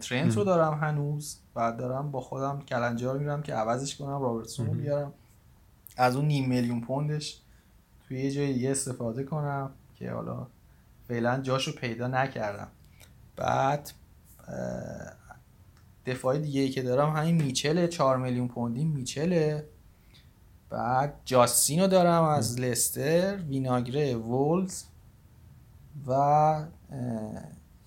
ترنت 0.00 0.36
رو 0.36 0.44
دارم 0.44 0.78
هنوز. 0.78 1.38
بعد 1.54 1.76
دارم 1.76 2.10
با 2.10 2.20
خودم 2.20 2.60
کلنجار 2.60 3.18
میرم 3.18 3.42
که 3.42 3.54
عوضش 3.54 3.96
کنم 3.96 4.22
رابرتسون 4.22 4.66
رو 4.66 4.72
بیارم. 4.72 5.12
از 5.96 6.16
اون 6.16 6.24
نیم 6.24 6.48
میلیون 6.48 6.80
پوندش. 6.80 7.41
توی 8.12 8.20
یه 8.20 8.30
جای 8.30 8.52
دیگه 8.52 8.70
استفاده 8.70 9.24
کنم 9.24 9.70
که 9.94 10.10
حالا 10.10 10.46
فعلا 11.08 11.40
جاشو 11.40 11.72
پیدا 11.72 12.06
نکردم 12.06 12.68
بعد 13.36 13.90
دفاع 16.06 16.38
دیگه 16.38 16.60
ای 16.60 16.70
که 16.70 16.82
دارم 16.82 17.10
همین 17.16 17.42
میچله 17.42 17.88
4 17.88 18.16
میلیون 18.16 18.48
پوندی 18.48 18.84
میچله 18.84 19.68
بعد 20.70 21.14
جاستین 21.24 21.80
رو 21.80 21.86
دارم 21.86 22.24
از 22.24 22.60
لستر 22.60 23.36
ویناگره 23.36 24.16
وولز 24.16 24.84
و 26.06 26.66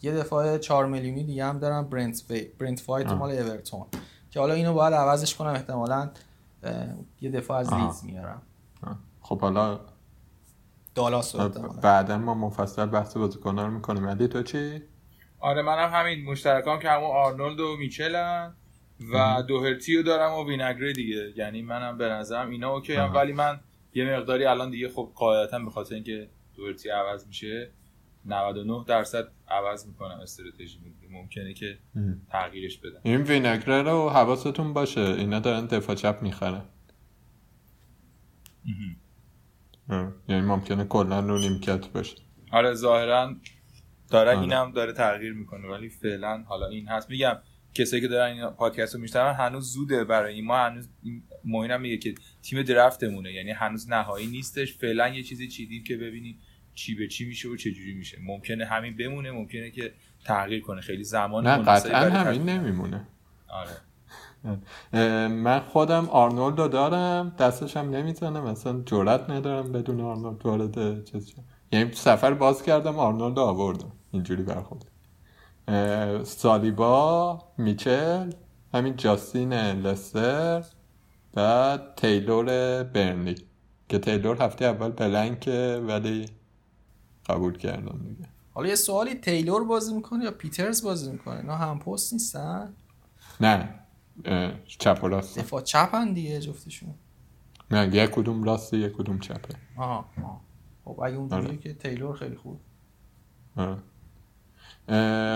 یه 0.02 0.12
دفاع 0.12 0.58
4 0.58 0.86
میلیونی 0.86 1.24
دیگه 1.24 1.46
هم 1.46 1.60
دارم 1.60 1.90
برنت 1.90 2.24
فی 2.28 2.46
برنت 2.60 2.80
فایت. 2.80 3.12
مال 3.12 3.32
اورتون 3.32 3.86
که 4.32 4.40
حالا 4.40 4.54
اینو 4.54 4.74
باید 4.74 4.94
عوضش 4.94 5.36
کنم 5.36 5.50
احتمالا 5.50 6.10
یه 7.22 7.32
دفاع 7.32 7.60
از. 7.60 7.74
لیدز 7.74 8.06
میارم 8.06 8.42
آه. 8.84 8.98
خب 9.22 9.42
حالا 9.42 9.80
دالاس 10.96 11.36
رو 11.36 11.42
احتمالاً. 11.42 11.74
بعدا 11.74 12.18
ما 12.18 12.34
مفصل 12.34 12.86
بحث 12.86 13.18
بازیکن‌ها 13.18 13.66
رو 13.66 13.72
می‌کنیم 13.72 14.08
علی 14.08 14.28
تو 14.28 14.44
چی؟ 14.44 14.82
آره 15.40 15.62
منم 15.62 15.90
همین 15.94 16.26
مشترکام 16.26 16.80
که 16.80 16.90
همون 16.90 17.10
آرنولد 17.12 17.60
و 17.60 17.78
میچلن 17.78 18.56
و 19.14 19.44
دوهرتی 19.48 19.98
رو 19.98 20.04
دارم 20.04 20.34
و 20.34 20.48
وینگره 20.50 20.94
دیگه 20.94 21.34
یعنی 21.36 21.62
منم 21.62 21.98
به 21.98 22.10
نظرم 22.10 22.50
اینا 22.50 22.74
اوکی 22.74 22.96
هم. 22.96 23.14
ولی 23.14 23.34
من 23.34 23.60
یه 23.94 24.18
مقداری 24.18 24.46
الان 24.46 24.70
دیگه 24.70 24.90
خب 24.90 25.12
قاعدتا 25.16 25.60
به 25.60 25.72
خاطر 25.72 25.96
اینکه 25.96 26.30
دوهرتی 26.56 26.90
عوض 26.90 27.28
میشه 27.28 27.72
99 28.26 28.84
درصد 28.88 29.28
عوض 29.48 29.88
می‌کنم 29.88 30.20
استراتژی 30.20 30.80
ممکنه 31.12 31.54
که. 31.54 31.78
تغییرش 32.30 32.78
بدم 32.78 33.00
این 33.04 33.22
وینگره 33.22 33.82
رو 33.82 34.10
حواستون 34.10 34.74
باشه 34.74 35.02
اینا 35.02 35.40
دارن 35.40 35.66
دفاع 35.66 35.96
چپ 35.96 36.20
می‌خرن. 36.22 36.62
یعنی 40.28 40.42
ممکنه 40.42 40.86
کلا 40.86 41.20
رو 41.20 41.38
نیمکت 41.38 41.88
باشه. 41.88 42.16
آره 42.52 42.74
ظاهرا 42.74 43.36
داره 44.10 44.30
آره. 44.30 44.40
اینم 44.40 44.72
داره 44.72 44.94
تغییر 44.94 45.34
می‌کنه 45.34 45.68
ولی 45.68 45.90
فعلا 45.90 46.44
حالا 46.48 46.68
این 46.68 46.88
هست. 46.88 47.10
میگم 47.10 47.38
کسایی 47.74 48.02
که 48.02 48.08
دارن 48.08 48.32
این 48.32 48.50
پادکست 48.50 48.96
رو 48.96 49.02
میشنون 49.02 49.34
هنوز 49.34 49.74
زوده 49.74 50.04
برای 50.04 50.34
این. 50.34 50.46
ما 50.46 50.58
هنوز 50.58 50.90
این 51.04 51.24
موینم 51.46 51.82
میگه 51.82 51.98
که 51.98 52.16
تیم 52.42 52.62
درفتمونه 52.62 53.34
یعنی 53.34 53.52
هنوز 53.52 53.90
نهایی 53.90 54.28
نیستش. 54.28 54.78
فعلا 54.78 55.08
یه 55.08 55.24
چیزی 55.24 55.48
چیدیم 55.48 55.84
که 55.84 55.98
ببینیم 55.98 56.40
چی 56.76 56.96
به 56.96 57.08
چی 57.08 57.26
میشه 57.26 57.50
و 57.50 57.56
چه 57.56 57.72
جوری 57.72 57.94
میشه. 57.94 58.18
ممکنه 58.22 58.66
همین 58.66 58.98
بمونه 58.98 59.32
ممکنه 59.32 59.72
که 59.72 59.94
تغییر 60.26 60.62
کنه. 60.62 60.82
خیلی 60.82 61.04
زمان 61.04 61.48
نه 61.48 61.58
قطعا 61.58 62.10
همین. 62.10 62.50
نمیمونه. 62.50 63.08
آره. 63.48 63.72
من 65.30 65.60
خودم 65.60 66.10
آرنولد 66.10 66.60
رو 66.60 66.68
دارم 66.68 67.36
دستش 67.40 67.78
هم 67.78 67.90
نمی‌زنم 67.90 68.46
اصلا 68.46 68.82
جرات 68.86 69.30
ندارم 69.30 69.72
بدون 69.72 70.02
آرنولد 70.02 70.46
وارد 70.46 71.04
چیز 71.04 71.28
شم. 71.28 71.44
یعنی 71.72 71.94
صفر 71.94 72.34
باز 72.34 72.64
کردم 72.64 73.00
آرنولد 73.00 73.40
آوردم. 73.40 73.92
اینجوری 74.12 74.44
برخورد. 74.44 74.86
سالیبا 76.26 77.42
میچل 77.58 78.32
همین 78.74 78.96
جاستین 78.96 79.54
لستر 79.54 80.66
بعد 81.34 81.96
تیلور 81.96 82.84
برنلی 82.84 83.36
که 83.90 84.00
تیلور 84.00 84.44
هفته 84.44 84.66
اول 84.66 84.90
blank 84.92 85.68
ه 85.68 85.84
ولی 85.88 86.26
قبول 87.30 87.58
کردم 87.58 88.00
دیگه. 88.08 88.30
حالا 88.54 88.68
یه 88.68 88.76
سوالی 88.76 89.16
تیلور 89.16 89.64
بازی 89.64 89.94
می‌کنه 89.94 90.24
یا 90.24 90.32
پیترز 90.32 90.84
بازی 90.84 91.12
می‌کنه؟ 91.12 91.36
اینا 91.36 91.56
هم 91.56 91.80
پست 91.80 92.14
نیستن؟ 92.14 92.74
نه. 93.42 93.80
چپ 94.66 95.00
و 95.04 95.08
راست. 95.08 95.40
دفاع 95.40 95.62
چپن 95.62 96.14
دیگه 96.14 96.40
جفتشون. 96.40 96.94
نه 97.72 97.96
یک 97.96 98.10
کدوم 98.10 98.44
راسته 98.44 98.78
یک 98.78 98.94
کدوم 98.94 99.20
چپه. 99.20 99.56
آها 99.78 100.06
آها. 100.24 100.42
خب 100.86 101.00
اگه 101.00 101.16
اونجوریه 101.16 101.48
آره. 101.48 101.58
که 101.58 101.74
تیلور 101.74 102.16
خیلی 102.16 102.36
خوب. 102.36 102.60
آره. 103.56 103.78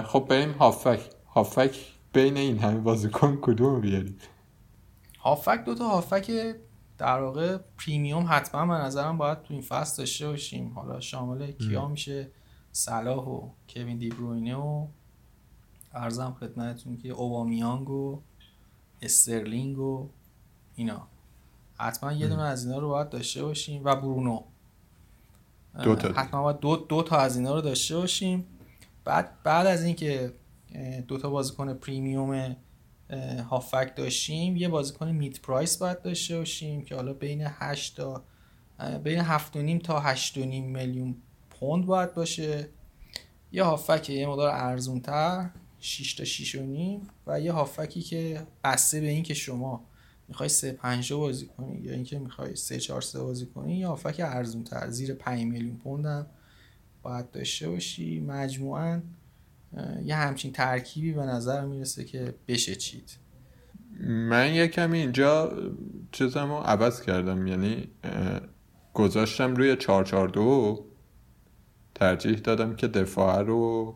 خب 0.01 0.25
بریم 0.29 0.51
هافک. 0.51 1.09
هافک 1.33 1.75
بین 2.13 2.37
این 2.37 2.59
همه 2.59 2.79
بازیکن 2.79 3.37
کدوم 3.41 3.75
رو 3.75 3.81
بیاریم؟ 3.81 4.17
هافک 5.19 5.63
دو 5.65 5.75
تا 5.75 5.87
هافک 5.87 6.55
در 6.97 7.21
واقع 7.21 7.57
پریمیوم 7.77 8.25
حتما 8.29 8.65
به 8.65 8.83
نظرم 8.83 9.17
باید 9.17 9.41
تو 9.41 9.53
این 9.53 9.61
فصل 9.61 10.01
داشته 10.01 10.27
باشیم. 10.27 10.73
حالا 10.73 10.99
شامل 10.99 11.51
کیا 11.51 11.87
میشه؟ 11.87 12.31
صلاح 12.71 13.27
و 13.27 13.49
کوین 13.69 13.97
دی 13.97 14.09
بروینه 14.09 14.55
و 14.55 14.87
عرضم 15.93 16.37
خدمتتون 16.39 16.97
که 16.97 17.09
اوبامیانگ 17.09 17.89
و 17.89 18.21
استرلینگ 19.01 19.79
و 19.79 20.09
اینا. 20.75 21.07
حتما 21.79 22.13
یه 22.13 22.27
دونه 22.27 22.41
از 22.41 22.65
اینا 22.65 22.79
رو 22.79 22.89
باید 22.89 23.09
داشته 23.09 23.43
باشیم. 23.43 23.81
و 23.85 23.95
برونو. 23.95 24.43
دو 25.83 25.95
تا. 25.95 26.09
حتما 26.09 26.43
باید 26.43 26.59
دو, 26.59 26.75
دو 26.75 27.03
تا 27.03 27.17
از 27.17 27.37
اینا 27.37 27.55
رو 27.55 27.61
داشته 27.61 27.97
باشیم. 27.97 28.45
بعد 29.03 29.43
بعد 29.43 29.67
از 29.67 29.83
اینکه 29.83 30.33
دو 31.07 31.17
تا 31.17 31.29
بازیکن 31.29 31.73
premium 31.73 32.55
هافبک 33.49 33.95
داشتیم 33.95 34.57
یه 34.57 34.69
بازیکن 34.69 35.11
mid 35.11 35.41
price 35.41 35.77
باید 35.77 36.01
داشته 36.01 36.37
باشیم 36.37 36.85
که 36.85 36.95
حالا 36.95 37.13
بین 37.13 37.41
8 37.45 37.97
تا 37.97 38.23
بین 39.03 39.23
7.5 39.23 39.81
تا 39.83 40.15
8.5 40.15 40.37
میلیون 40.37 41.15
پوند 41.49 41.85
باید 41.85 42.13
باشه. 42.13 42.69
یه 43.51 43.63
هافک 43.63 44.09
یه 44.09 44.27
مقدار 44.27 44.49
ارزون 44.49 44.99
تر 44.99 45.49
6 45.79 46.13
تا 46.13 46.23
6 46.23 46.55
و 46.55 46.63
نیم 46.63 47.01
و 47.27 47.41
یه 47.41 47.51
هافکی 47.51 48.01
که 48.01 48.47
بسته 48.63 49.01
به 49.01 49.07
این 49.07 49.23
که 49.23 49.33
شما 49.33 49.85
می‌خوای 50.27 50.49
3 50.49 50.71
5 50.71 51.13
بازی 51.13 51.45
کنی 51.45 51.79
یا 51.81 51.93
اینکه 51.93 52.19
می‌خوای 52.19 52.55
3 52.55 52.77
4 52.77 53.01
3 53.01 53.19
بازی 53.19 53.45
کنی 53.45 53.77
یه 53.77 53.87
هافک 53.87 54.15
ارزون 54.19 54.63
تر 54.63 54.89
زیر 54.89 55.13
5 55.13 55.45
میلیون 55.45 55.77
پوند 55.77 56.05
هم 56.05 56.27
باید 57.03 57.31
داشته 57.31 57.69
باشی. 57.69 58.19
مجموعاً 58.19 59.01
یه 60.03 60.15
همچین 60.15 60.51
ترکیبی 60.51 61.13
به 61.13 61.21
نظر 61.21 61.65
می‌رسه 61.65 62.03
که 62.03 62.35
بشه 62.47 62.75
چید. 62.75 63.17
من 64.07 64.53
یه 64.53 64.67
کمی 64.67 64.99
اینجا 64.99 65.57
چیزمو 66.11 66.59
عوض 66.59 67.01
کردم. 67.01 67.47
یعنی 67.47 67.87
گذاشتم 68.93 69.55
روی 69.55 69.75
442 69.75 70.85
ترجیح 71.95 72.35
دادم 72.35 72.75
که 72.75 72.87
دفاع 72.87 73.41
رو 73.41 73.95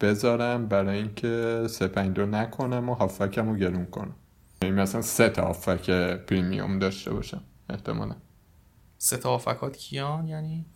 بذارم 0.00 0.66
برای 0.66 0.98
اینکه 0.98 1.64
352 1.68 2.26
نکنم 2.26 2.88
و 2.88 2.94
هافکم 2.94 3.48
رو 3.48 3.56
گرون 3.56 3.86
کنم. 3.86 4.14
یعنی 4.62 4.74
مثلا 4.74 5.02
سه 5.02 5.28
تا 5.28 5.42
هافک 5.42 5.90
پریمیوم 6.16 6.78
داشته 6.78 7.10
باشم 7.10 7.40
احتمالا. 7.70 8.16
سه 8.98 9.16
تا 9.16 9.30
هافکات 9.30 9.76
کیان 9.76 10.28
یعنی؟ 10.28 10.66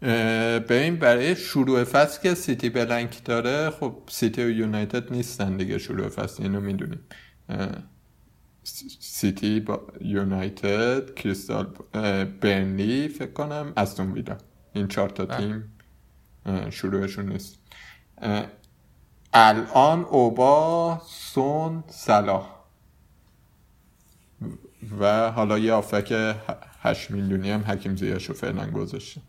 به 0.00 0.64
این 0.70 0.96
برای 0.96 1.36
شروع 1.36 1.84
فصل 1.84 2.22
که 2.22 2.34
سیتی 2.34 2.70
بلنک 2.70 3.24
داره 3.24 3.70
خب 3.70 3.94
سیتی 4.08 4.44
و 4.44 4.50
یونایتد 4.50 5.12
نیستن 5.12 5.56
دیگه 5.56 5.78
شروع 5.78 6.08
فصل 6.08 6.42
اینو 6.42 6.60
می‌دونیم. 6.60 7.00
سیتی 9.00 9.60
با 9.60 9.86
یونایتد 10.00 11.14
کریستال 11.14 11.66
اه، 11.94 12.24
برنلی 12.24 13.08
فکر 13.08 13.32
کنم 13.32 13.72
استون 13.76 14.12
ویلا. 14.12 14.38
این 14.72 14.88
چهار 14.88 15.08
تا 15.08 15.26
بله. 15.26 15.36
تیم 15.36 15.72
شروعشون 16.70 17.28
نیست. 17.28 17.61
الان 19.32 20.04
اوبا 20.04 21.00
سون 21.06 21.84
صلاح. 21.88 22.48
و 25.00 25.30
حالا 25.30 25.58
یه 25.58 25.72
آفک 25.72 26.36
8 26.80 27.10
میلیونی 27.10 27.50
هم 27.50 27.60
حکیم 27.60 27.96
زیاشو 27.96 28.32
فعلا 28.32 28.70
گذاشتیم 28.70 29.22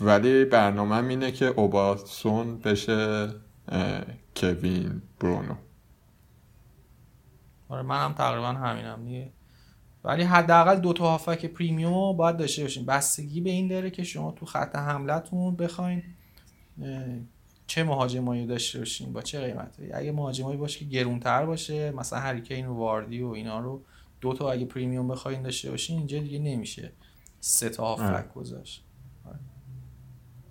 ولی 0.00 0.44
برنامه 0.44 1.08
اینه 1.08 1.32
که 1.32 1.46
اوباسون 1.46 2.58
بشه 2.58 3.28
اه، 3.68 4.02
کوین 4.36 5.02
برونو. 5.20 5.54
آره 7.68 7.82
منم 7.82 8.12
تقریبا 8.12 8.52
همینم 8.52 9.04
دیگه. 9.04 9.32
ولی 10.04 10.22
حداقل 10.22 10.80
دو 10.80 10.92
تا 10.92 11.10
هافک 11.10 11.46
پریمیوم 11.46 11.94
رو 11.94 12.12
باید 12.12 12.36
داشته 12.36 12.62
باشین. 12.62 12.86
بستگی 12.86 13.40
به 13.40 13.50
این 13.50 13.68
داره 13.68 13.90
که 13.90 14.02
شما 14.02 14.32
تو 14.32 14.46
خط 14.46 14.76
حملتون 14.76 15.56
بخواین 15.56 16.02
چه 17.70 17.84
مهاجمایی 17.84 18.46
داشته 18.46 18.78
باشین 18.78 19.12
با 19.12 19.22
چه 19.22 19.40
قیمتی؟ 19.40 19.92
اگه 19.92 20.12
مهاجمایی 20.12 20.56
باشه 20.56 20.78
که 20.78 20.84
گرونتر 20.84 21.46
باشه 21.46 21.90
مثلا 21.90 22.18
هریکین 22.18 22.66
و 22.66 22.74
واردی 22.74 23.22
و 23.22 23.28
اینا 23.28 23.60
رو 23.60 23.82
دو 24.20 24.34
تا 24.34 24.50
اگه 24.50 24.66
پریمیوم 24.66 25.08
بخواین 25.08 25.42
داشته 25.42 25.70
باشین 25.70 25.98
اینجا 25.98 26.18
دیگه 26.18 26.38
نمیشه 26.38 26.92
سه 27.40 27.68
تا 27.68 27.84
آره. 27.84 28.02
هافک 28.02 28.32
گذاشت. 28.34 28.84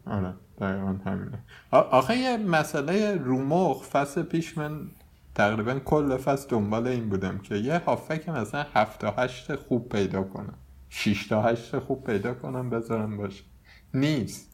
آره. 0.05 0.33
دقیقا 0.59 0.99
همینه. 1.05 1.39
آخه 1.71 2.17
یه 2.17 2.37
مسئله 2.37 3.15
رومخ 3.15 3.83
فصل 3.83 4.23
پیش 4.23 4.57
من 4.57 4.91
تقریبا 5.35 5.79
کل 5.79 6.17
فصل 6.17 6.49
دنبال 6.49 6.87
این 6.87 7.09
بودم 7.09 7.37
که 7.37 7.55
یه 7.55 7.77
هافک 7.77 8.29
مثلا 8.29 8.65
هفت 8.73 8.99
تا 8.99 9.11
هشت 9.11 9.55
خوب 9.55 9.89
پیدا 9.89 10.23
کنم. 10.23 10.57
شیش 10.89 11.27
تا 11.27 11.41
هشت 11.41 11.79
خوب 11.79 12.03
پیدا 12.03 12.33
کنم 12.33 12.69
بذارم 12.69 13.17
باشه. 13.17 13.43
نیست. 13.93 14.48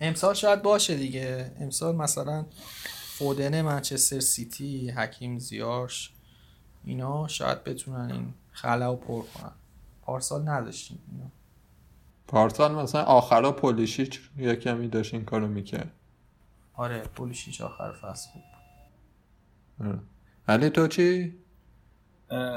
امسال 0.00 0.34
شاید 0.34 0.62
باشه 0.62 0.96
دیگه. 0.96 1.52
امسال 1.60 1.96
مثلا 1.96 2.46
فودن 3.18 3.62
منچستر 3.62 4.20
سیتی 4.20 4.90
حکیم 4.90 5.38
زیارش 5.38 6.12
اینا 6.84 7.28
شاید 7.28 7.64
بتونن 7.64 8.10
این 8.12 8.34
خلا 8.52 8.90
رو 8.90 8.96
پر 8.96 9.22
کنن. 9.22 9.52
پارسال 10.02 10.48
نداشتیم 10.48 10.98
اینا. 11.12 11.30
پارسال 12.28 12.74
مثلا 12.74 13.02
آخرا 13.02 13.52
پولیشیچ 13.52 14.20
یه 14.38 14.56
کمی 14.56 14.88
داشت 14.88 15.14
این 15.14 15.24
کارو 15.24 15.48
می‌کرد. 15.48 15.92
آره 16.74 17.00
پولیشیچ 17.02 17.60
آخر 17.60 17.92
فصل 17.92 18.30
خوب 18.30 18.42
آره. 19.80 19.98
ولی 20.48 20.70
تو 20.70 20.88
چی؟ 20.88 21.34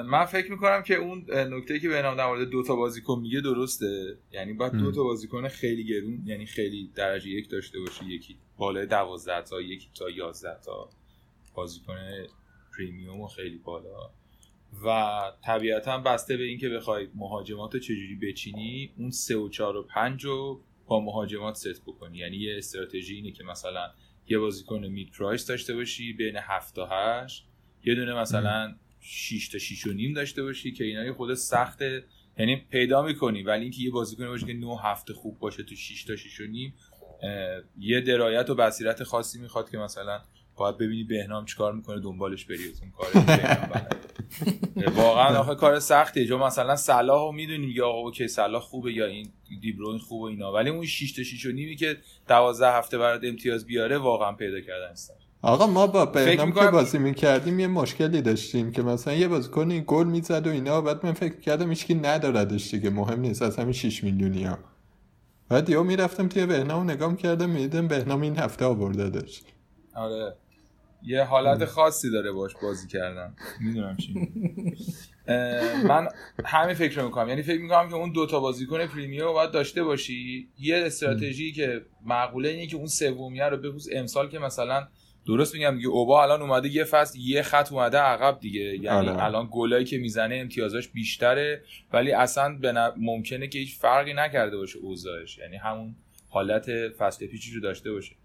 من 0.06 0.26
فکر 0.26 0.52
می‌کنم 0.52 0.84
که 0.84 0.96
اون 0.96 1.26
نکته 1.30 1.80
که 1.80 1.90
به 1.90 2.02
نام 2.02 2.18
در 2.18 2.28
مورد 2.28 2.50
دو 2.50 2.64
تا 2.64 2.76
بازیکن 2.76 3.20
میگه 3.20 3.42
درسته. 3.42 4.18
یعنی 4.32 4.54
باید 4.54 4.74
دو. 4.74 4.92
تا 4.92 5.04
بازیکن 5.04 5.48
خیلی 5.48 5.84
گرون 5.84 6.24
یعنی 6.26 6.46
خیلی 6.46 6.92
درجه 6.96 7.30
یک 7.30 7.50
داشته 7.50 7.80
باشی. 7.80 8.06
یکی 8.06 8.38
بالای 8.58 8.86
12 8.86 9.42
تا 9.42 9.62
یکی 9.62 9.90
تا 9.96 10.10
11 10.10 10.60
تا 10.66 10.90
بازیکن 11.56 11.96
پریمیوم 12.78 13.22
و 13.22 13.28
خیلی 13.28 13.58
بالا. 13.58 14.10
و 14.86 15.22
طبیعتا 15.46 15.98
بسته 15.98 16.38
به 16.38 16.44
اینکه 16.44 16.70
بخوای 16.70 17.08
مهاجمات 17.16 17.74
رو 17.74 17.80
چجوری 17.80 18.16
بچینی 18.16 18.92
اون 18.98 19.12
3 19.12 19.38
و 19.38 19.50
4 19.50 19.78
و 19.78 19.84
5 19.84 20.26
رو 20.26 20.62
با 20.88 21.00
مهاجمات 21.00 21.56
ست 21.56 21.82
بکنی. 21.82 22.18
یعنی 22.18 22.38
یه 22.38 22.58
استراتژی 22.58 23.16
اینه 23.16 23.32
که 23.32 23.44
مثلا 23.44 23.92
یه 24.28 24.38
بازیکن 24.40 24.86
مید 24.86 25.12
پرایس 25.12 25.48
داشته 25.48 25.76
باشی 25.76 26.14
بین 26.14 26.36
7 26.38 26.76
تا 26.76 26.90
8 26.92 27.46
یه 27.86 27.96
دونه 27.96 28.14
مثلا 28.14 28.76
6 29.06 29.50
تا 29.50 29.58
6 29.58 29.88
و 29.88 29.94
نیم 29.94 30.14
داشته 30.14 30.44
باشی 30.44 30.72
که 30.72 30.84
اینا 30.84 31.14
خود 31.14 31.34
سخته 31.34 32.04
یعنی 32.38 32.56
پیدا 32.56 33.02
می‌کنی. 33.02 33.44
ولی 33.44 33.62
اینکه 33.62 33.82
یه 33.82 33.92
بازیکن 33.92 34.28
باشه 34.28 34.46
که 34.46 34.54
9 34.54 34.78
هفته 34.84 35.14
خوب 35.14 35.40
باشه 35.40 35.64
تو 35.64 35.76
6 35.76 36.04
تا 36.04 36.16
6 36.16 36.40
و 36.40 36.44
نیم 36.44 36.74
یه 37.80 38.02
درایت 38.02 38.50
و 38.50 38.56
بصیرت 38.56 39.04
خاصی 39.04 39.40
می‌خواد 39.40 39.70
که 39.70 39.78
مثلا 39.78 40.22
باید 40.56 40.78
ببینی 40.78 41.04
بهنام 41.04 41.46
چیکار 41.46 41.74
می‌کنه 41.74 42.02
دنبالش 42.02 42.46
بری. 42.46 42.72
از 42.72 42.82
اون 42.82 42.92
کار. 42.92 43.08
واقعا 45.04 45.40
آخه 45.40 45.56
کار 45.56 45.80
سختیه 45.80 46.26
جو 46.26 46.38
مثلا 46.38 46.76
صلاح 46.76 47.22
رو 47.22 47.32
می‌دونیم 47.32 47.70
یا 47.70 47.88
آقا 47.88 48.00
اوکی 48.00 48.28
صلاح 48.28 48.62
خوبه 48.62 48.94
یا 48.94 49.06
این 49.06 49.32
دیبروین 49.62 50.00
خوبه 50.00 50.30
اینا. 50.30 50.54
ولی 50.54 50.70
اون 50.70 50.86
6 50.86 51.12
تا 51.12 51.24
6 51.24 51.46
و 51.46 51.52
نیمی 51.52 51.76
که 51.76 51.98
12 52.28 52.72
هفته 52.72 52.98
برات 52.98 53.24
امتیاز 53.24 53.66
بیاره 53.66 53.98
واقعا 53.98 54.32
پیدا 54.32 54.62
کردن 54.62 54.92
است 54.92 55.23
آقا 55.46 55.68
ما 55.68 55.88
با 55.88 56.06
بهنام 56.06 56.52
که 56.52 56.68
بازی 56.68 56.98
می‌کردیم 56.98 57.60
یه 57.60 57.68
مشکلی 57.68 58.22
داشتیم 58.22 58.72
که 58.72 58.82
مثلا 58.82 59.14
یه 59.14 59.28
بازیکن 59.28 59.84
گل 59.88 60.08
می‌زد 60.08 60.48
و 60.48 60.50
اینا 60.50 60.82
بعد 60.82 61.06
من 61.06 61.14
فکر 61.14 61.40
کردم 61.40 61.70
هیچکی 61.70 61.96
نداردش 61.96 62.74
دیگه 62.74 62.90
مهم 62.90 63.20
نیست 63.20 63.42
از 63.42 63.58
همین 63.58 63.74
6 63.74 64.04
میلیونی 64.04 64.44
ها 64.44 64.58
بعد 65.50 65.70
یهو 65.70 65.84
می‌رفتم 65.84 66.28
توی 66.28 66.46
بهنام 66.46 66.92
نگاه 66.92 67.12
می‌کردم 67.12 67.50
می‌دیدم 67.50 67.88
بهنام 67.88 68.22
این 68.22 68.38
هفته 68.38 68.66
آورده 68.66 69.10
داشت 69.10 69.46
آره. 69.96 70.36
یه 71.06 71.24
حالت 71.24 71.66
خاصی 71.66 72.12
داره 72.12 72.32
باش 72.32 72.54
بازی 72.62 72.88
کردن. 72.88 73.36
می‌دونم 73.62 73.98
چی 73.98 74.14
من 75.88 76.08
همین 76.46 76.76
فکر 76.76 77.00
رو 77.00 77.06
می‌کنم. 77.06 77.30
یعنی 77.30 77.42
فکر 77.42 77.62
می‌کنم 77.62 77.90
که 77.90 77.96
اون 77.96 78.12
دوتا 78.12 78.40
بازیکن 78.40 78.86
پریمیوم 78.86 79.28
رو 79.28 79.34
باید 79.34 79.52
داشته 79.52 79.84
باشی. 79.84 80.48
یه 80.60 80.84
استراتژی 80.86 81.52
که 81.52 81.82
معقوله 82.06 82.50
اینه 82.50 82.68
که 82.68 82.76
اون 82.78 82.88
سومیه 82.88 83.46
رو 83.46 83.58
بخصوص 83.58 83.88
امسال 83.94 84.30
که 84.30 84.40
مثلا 84.40 84.88
درست 85.28 85.54
میگم 85.56 85.76
دیگه 85.78 85.88
اوبا 85.88 86.24
الان 86.24 86.42
اومده 86.42 86.70
یه 86.70 86.84
فصل 86.84 87.20
یه 87.20 87.42
خط 87.42 87.72
اومده 87.72 87.98
عقب 87.98 88.40
دیگه. 88.40 88.62
یعنی 88.62 88.88
آره. 89.10 89.24
الان 89.24 89.48
گلایی 89.52 89.86
که 89.86 89.98
می‌زنه 89.98 90.36
امتیازاش 90.36 90.88
بیشتره 90.88 91.64
ولی 91.94 92.12
اصلا 92.12 92.48
ن- 92.64 92.92
ممکنه 92.98 93.48
که 93.48 93.60
هیچ 93.60 93.76
فرقی 93.80 94.14
نکرده 94.14 94.58
باشه 94.58 94.80
اوضاعش. 94.80 95.38
یعنی 95.38 95.56
همون 95.58 95.96
حالت 96.30 96.90
فصل 96.98 97.28
پیچی 97.28 97.54
رو 97.56 97.62
داشته 97.62 97.92
باشه. 97.92 98.16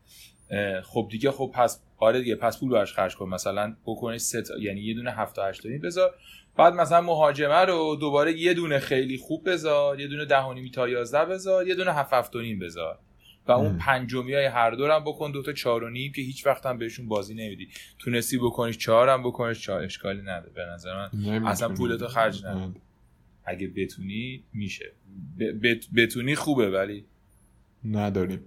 خب 0.83 1.09
دیگه 1.11 1.31
خب 1.31 1.51
پس 1.55 1.81
آره 1.99 2.19
دیگه 2.21 2.35
پس 2.35 2.61
پول 2.61 2.71
براش 2.71 2.93
خرج 2.93 3.17
کن. 3.17 3.29
مثلا 3.29 3.77
بکنش 3.87 4.21
سه 4.21 4.43
تا- 4.43 4.59
یعنی 4.59 4.81
یه 4.81 4.95
دونه 4.95 5.11
7 5.11 5.37
تا 5.37 5.47
8 5.47 5.63
تا 5.63 5.69
بذار. 5.83 6.15
بعد 6.57 6.75
مثلا 6.75 7.01
مهاجمه 7.01 7.55
رو 7.65 7.97
دوباره 8.01 8.33
یه 8.41 8.55
دونه 8.55 8.79
خیلی 8.79 9.19
خوب 9.19 9.51
بذار 9.51 10.01
یه 10.01 10.07
دونه 10.07 10.25
ده 10.25 10.41
و 10.43 10.53
نیم 10.53 10.71
تا 10.71 10.89
11 10.89 11.25
بذار 11.25 11.69
یه 11.69 11.75
دونه 11.75 11.93
7 11.93 12.13
7 12.13 12.37
و 12.37 12.41
نیم 12.41 12.59
بذار. 12.59 12.99
و 13.49 13.53
اون. 13.53 13.79
پنجمی 13.79 14.35
های 14.35 14.45
هر 14.45 14.71
دور 14.71 14.91
هم 14.91 15.05
بکن 15.05 15.33
دو 15.33 15.43
تا 15.43 15.53
4 15.53 15.85
و 15.85 15.91
نیم 15.91 16.13
که 16.13 16.23
هیچ 16.23 16.47
وقت 16.47 16.67
هم 16.67 16.79
بهشون 16.79 17.09
بازی 17.09 17.35
نمیدی. 17.35 17.69
تونستی 17.99 18.39
بکنیش 18.39 18.79
4 18.79 19.09
هم 19.09 19.23
بکنیش 19.23 19.61
4 19.61 19.83
اشکالی 19.83 20.23
نداره. 20.23 20.53
به 20.55 20.65
نظر 20.75 20.95
من. 20.97 21.11
اصلا 21.47 21.69
پولتو 21.75 22.07
خرج 22.09 22.45
نکن. 22.45 22.75
اگه 23.45 23.69
بتونی 23.69 24.45
میشه. 24.53 24.93
بتونی 25.97 26.35
خوبه 26.35 26.71
ولی 26.71 27.05
نداریم. 27.85 28.41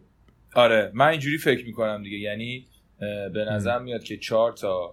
آره 0.54 0.92
من 0.94 1.08
اینجوری 1.08 1.38
فکر 1.38 1.66
می‌کنم 1.66 2.04
دیگه. 2.04 2.18
یعنی 2.18 2.68
به 3.34 3.46
نظر 3.52 3.80
میاد 3.80 4.04
که 4.04 4.18
چهار 4.18 4.52
تا 4.54 4.92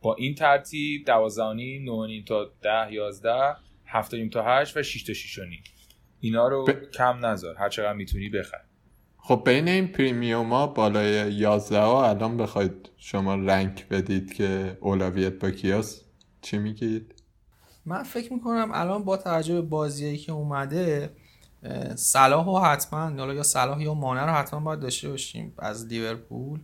با 0.00 0.14
این 0.14 0.34
ترتیب 0.34 1.04
دوازده 1.06 1.44
و 1.44 1.52
نیم 2.06 2.24
تا 2.24 2.52
ده 2.62 2.92
یازده 2.92 3.56
هفت 3.86 4.14
و 4.14 4.16
نیم 4.16 4.28
تا 4.28 4.42
هشت 4.44 4.76
و 4.76 4.82
شیش 4.82 5.02
تا 5.02 5.12
شیش 5.12 5.38
و 5.38 5.44
نیم. 5.44 5.62
اینا 6.20 6.48
رو 6.48 6.64
ب- 6.64 6.90
کم 6.90 7.26
نذار. 7.26 7.56
هر 7.56 7.68
چقدر 7.68 7.92
می‌تونی 7.92 8.28
بخر. 8.28 8.60
خب 9.24 9.42
بین 9.44 9.68
این 9.68 9.88
پریمیوم 9.88 10.52
ها 10.52 10.66
بالای 10.66 11.32
11 11.32 11.78
ها 11.78 12.08
الان 12.08 12.36
بخواید 12.36 12.90
شما 12.96 13.34
رنگ 13.34 13.88
بدید 13.90 14.32
که 14.32 14.78
اولویت 14.80 15.38
با 15.38 15.50
کیاس 15.50 16.00
چی 16.40 16.58
میگید؟ 16.58 17.14
من 17.86 18.02
فکر 18.02 18.32
می‌کنم 18.32 18.70
الان 18.74 19.04
با 19.04 19.16
توجه 19.16 19.54
به 19.54 19.60
بازیایی 19.62 20.18
که 20.18 20.32
اومده 20.32 21.10
صلاح 21.94 22.46
و 22.46 22.58
حتما 22.58 23.32
یا 23.32 23.42
صلاح 23.42 23.82
یا 23.82 23.94
مانع 23.94 24.24
رو 24.24 24.32
حتما 24.32 24.60
باید 24.60 24.80
داشته 24.80 25.08
باشیم 25.08 25.52
از 25.58 25.86
لیورپول. 25.86 26.60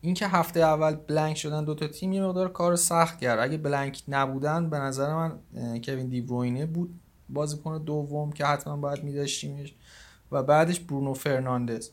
اینکه 0.00 0.26
هفته 0.26 0.60
اول 0.60 0.94
بلنک 0.94 1.36
شدن 1.36 1.64
دوتا 1.64 1.86
تیم 1.86 2.12
یه 2.12 2.22
مقدار 2.22 2.52
کار 2.52 2.76
سخت 2.76 3.20
کرد. 3.20 3.38
اگه 3.38 3.58
بلنک 3.58 4.02
نبودن 4.08 4.70
به 4.70 4.78
نظر 4.78 5.14
من 5.14 5.38
کوین 5.84 6.08
دیبروینه 6.08 6.66
بود 6.66 7.00
بازیکن 7.28 7.84
دوم 7.84 8.32
که 8.32 8.46
حتما 8.46 8.76
باید 8.76 9.04
میداشتیمش. 9.04 9.74
و 10.32 10.42
بعدش 10.42 10.80
برونو 10.80 11.14
فرناندز. 11.14 11.90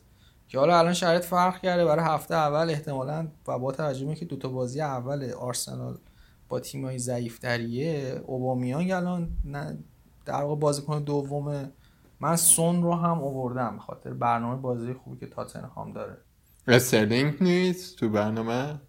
که 0.48 0.58
حالا 0.58 0.78
الان 0.78 0.92
شرایط 0.92 1.24
فرق 1.24 1.60
کرده 1.60 1.84
برای 1.84 2.04
هفته 2.04 2.34
اول 2.34 2.70
احتمالا 2.70 3.28
و 3.48 3.58
با 3.58 3.72
توجه 3.72 4.06
اینکه 4.06 4.24
دوتا 4.24 4.48
بازی 4.48 4.80
اول 4.80 5.30
آرسنال 5.30 5.98
با 6.48 6.60
تیمای 6.60 6.98
ضعیفتریه 6.98 8.22
اوبامیانگ 8.26 8.90
الان 8.90 9.28
نه 9.44 9.78
در 10.24 10.42
واقع 10.42 10.60
بازیکن 10.60 11.02
دومه 11.02 11.70
من 12.20 12.36
سون 12.36 12.82
رو 12.82 12.94
هم 12.94 13.22
آوردم 13.22 13.78
خاطر 13.78 14.12
برنامه 14.12 14.60
بازی 14.60 14.92
خوبی 14.92 15.16
که 15.16 15.26
تاتنهام 15.26 15.92
داره. 15.92 16.16
استرلینگ 16.68 17.34
نیست 17.40 17.96
تو 17.96 18.08
برنامه؟ 18.08 18.80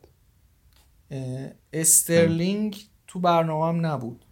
استرلینگ 1.73 2.77
تو 3.07 3.19
برنامه 3.19 3.79
نبود. 3.79 4.25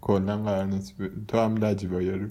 کلا 0.00 0.42
قرار 0.42 0.64
نیست. 0.64 0.94
تو 1.28 1.38
هم 1.38 1.56
لجی 1.56 1.86
اه، 1.86 2.28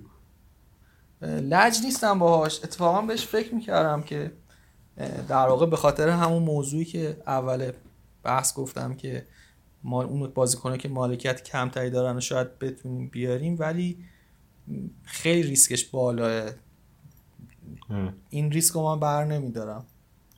لج 1.24 1.78
نیستم 1.84 2.20
باهاش. 2.20 2.64
اتفاقا 2.64 3.02
بهش 3.02 3.26
فکر 3.26 3.56
می‌کردم 3.56 4.02
که 4.02 4.32
در 5.28 5.48
واقع 5.48 5.66
به 5.66 5.76
خاطر 5.76 6.10
همون 6.10 6.44
موضوعی 6.44 6.86
که 6.86 7.18
اول 7.28 7.72
بحث 8.24 8.54
گفتم 8.54 8.94
که 8.94 9.26
ما 9.84 10.04
اون 10.04 10.28
بازیکنه 10.28 10.78
که 10.78 10.90
مالکیت 10.90 11.44
کمتری 11.44 11.90
دارن 11.90 12.18
و 12.18 12.20
شاید 12.20 12.60
بتونیم 12.60 13.08
بیاریم 13.08 13.56
ولی 13.60 13.98
خیلی 15.04 15.44
ریسکش 15.44 15.86
بالاه. 15.86 16.50
این 18.30 18.52
ریسک 18.52 18.74
رو 18.74 18.82
من 18.82 19.00
بر 19.00 19.26
نمیدارم 19.26 19.86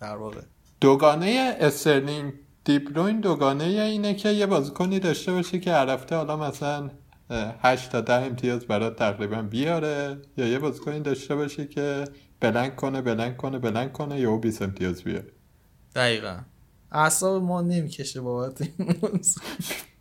در 0.02 0.16
واقع. 0.16 0.42
دوگانه 0.82 1.58
استرلینگ 1.60 2.34
دیبروین 2.64 3.20
دوگانه 3.20 3.64
اینه 3.64 4.14
که 4.14 4.30
یه 4.30 4.46
بازیکنی 4.46 5.00
داشته 5.00 5.32
باشه 5.32 5.60
که 5.60 5.72
هر 5.72 5.90
هفته 5.90 6.16
حالا 6.16 6.38
مثلا 6.38 6.90
8 7.30 7.92
تا 7.92 8.02
10 8.02 8.14
امتیاز 8.14 8.66
برات 8.66 8.96
تقریبا 8.96 9.42
بیاره 9.42 10.18
یا 10.38 10.48
یه 10.48 10.60
بازیکنی 10.60 11.00
داشته 11.00 11.36
باشه 11.36 11.68
که 11.68 12.06
blank 12.40 12.76
کنه 12.76 13.02
blank 13.02 13.38
کنه 13.38 13.60
blank 13.60 13.94
کنه 13.94 14.20
یا 14.20 14.38
20 14.38 14.62
امتیاز 14.62 15.04
بیاره 15.04 15.32
دقیقا 15.96 16.38
اعصاب 16.92 17.44
ما 17.44 17.62
نمی‌کشه 17.62 18.22
بابت 18.22 18.62
این. 18.62 19.22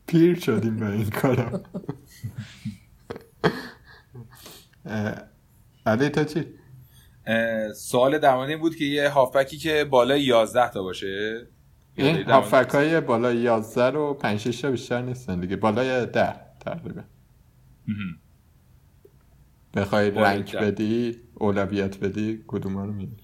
پیر 0.06 0.40
شدیم 0.40 0.76
به 0.76 0.86
این 0.86 1.10
کارا 1.10 1.60
اه، 4.86 5.14
علی 5.86 6.08
تا 6.08 6.24
چی؟ 6.24 6.44
اه، 7.26 7.72
سوال 7.72 8.18
در 8.18 8.36
این 8.36 8.60
بود 8.60 8.76
که 8.76 8.84
یه 8.84 9.08
هافبکی 9.08 9.58
که 9.58 9.84
بالای 9.84 10.22
11 10.22 10.70
تا 10.70 10.82
باشه 10.82 11.46
این 11.94 12.06
یعنی 12.06 12.22
هافک 12.22 12.70
های 12.70 13.00
بالای 13.00 13.36
11 13.36 13.90
رو 13.90 14.14
5 14.14 14.40
6 14.40 14.60
تا 14.60 14.70
بیشتر 14.70 15.02
نیستن 15.02 15.40
دیگه 15.40 15.56
بالای 15.56 16.06
10 16.06 16.34
تقریبا. 16.60 17.02
بخوای 19.74 20.10
رنگ. 20.10 20.56
بدی 20.56 21.16
اولویت 21.34 22.00
بدی 22.00 22.44
کدوم 22.46 22.78
رو 22.78 22.92
میدی 22.92 23.16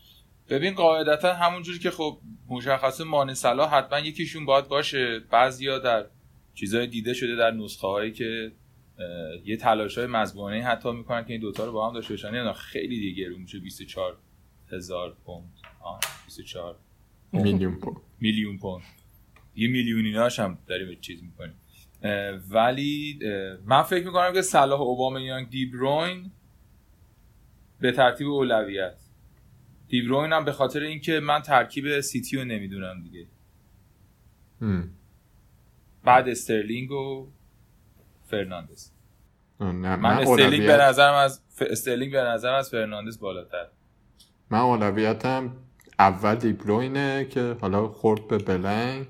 ببین 0.49 0.75
قاعدتا 0.75 1.35
همونجوری 1.35 1.79
که 1.79 1.91
خب 1.91 2.19
مشخصه 2.49 3.05
مانع 3.05 3.35
صلاح 3.35 3.75
حتما 3.75 3.99
یکیشون 3.99 4.45
باید 4.45 4.69
باشه. 4.69 5.21
بعضیا 5.31 5.79
در 5.79 6.07
چیزای 6.55 6.87
دیده 6.87 7.15
شده 7.15 7.37
در 7.37 7.51
نسخه 7.51 7.87
هایی 7.87 8.13
که 8.13 8.53
یه 9.45 9.57
تلاش 9.57 9.99
های 9.99 10.07
مزبانه 10.07 10.63
حتی 10.63 10.93
می‌کنن 10.93 11.25
که 11.25 11.33
این 11.33 11.41
دوتا 11.41 11.65
رو 11.65 11.73
با 11.73 11.89
هم 11.89 11.95
داشته 11.95 12.13
باشن. 12.13 12.53
خیلی 12.53 13.01
دیگه 13.01 13.29
رو 13.29 13.39
میشه. 13.39 13.59
24 13.59 14.17
هزار 14.73 15.17
پوند. 15.25 15.53
آه 15.81 16.01
24 16.25 16.77
میلیون 17.33 17.75
پوند. 17.75 17.97
میلیون 18.21 18.59
پوند. 18.59 18.83
یه 19.57 19.69
میلیون 19.69 20.05
ایناش 20.05 20.39
هم 20.39 20.59
داریم 20.67 21.01
چیز 21.01 21.23
می‌کنیم. 21.23 21.55
ولی 22.51 23.19
من 23.65 23.83
فکر 23.83 24.07
می‌کنم 24.07 24.33
که 24.33 24.43
صلاح 24.43 24.81
اوبامیانگ 24.81 25.51
دیبروین 25.51 26.31
به 27.81 27.93
ترتیب 27.93 28.29
اولویت. 28.29 28.95
دیبروین 29.89 30.33
هم 30.33 30.45
به 30.45 30.53
خاطر 30.53 30.81
اینکه 30.81 31.21
من 31.21 31.43
ترکیب 31.43 32.01
سیتی 32.01 32.37
رو 32.37 32.45
نمی‌دونم 32.45 33.03
دیگه. 33.03 33.27
هم. 34.61 34.91
بعد 36.05 36.29
استرلینگ 36.29 36.91
و 36.91 37.29
فرناندز. 38.25 38.91
نه 39.61 39.73
من, 39.73 39.97
من 39.97 40.19
استرلینگ 40.19 40.67
به 40.67 40.77
نظرم 40.77 41.15
از 41.15 41.43
ف... 41.49 41.63
استرلینگ 41.71 42.13
به 42.13 42.21
نظرم 42.21 42.55
از 42.55 42.71
فرناندز 42.71 43.21
بالاتر. 43.21 43.67
من 44.51 44.59
اولویتم 44.59 45.57
اول 45.99 46.35
دیبروینه 46.35 47.25
که 47.25 47.57
حالا 47.61 47.89
خورد 47.89 48.29
به 48.29 48.39
blank. 48.39 49.09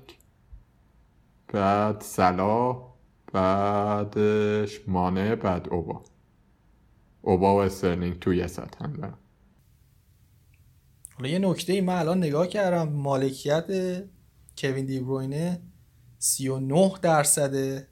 بعد 1.51 2.03
صلاح 2.03 2.93
بعدش 3.33 4.79
مانه 4.87 5.35
بعد 5.35 5.69
اوبا. 5.69 6.03
اوبا 7.21 7.55
و 7.55 7.59
استرلینگ 7.59 8.19
تو 8.19 8.33
یه 8.33 8.47
سطح 8.47 8.83
هم 8.83 8.93
دارم 8.93 9.17
حالا 11.15 11.29
یه 11.29 11.39
نکته 11.39 11.73
ای 11.73 11.81
من 11.81 11.95
الان 11.95 12.17
نگاه 12.17 12.47
کردم 12.47 12.89
مالکیت 12.89 13.67
کوین 14.57 14.85
دیبروینه 14.85 15.61
39 16.19 16.91
درصده 17.01 17.87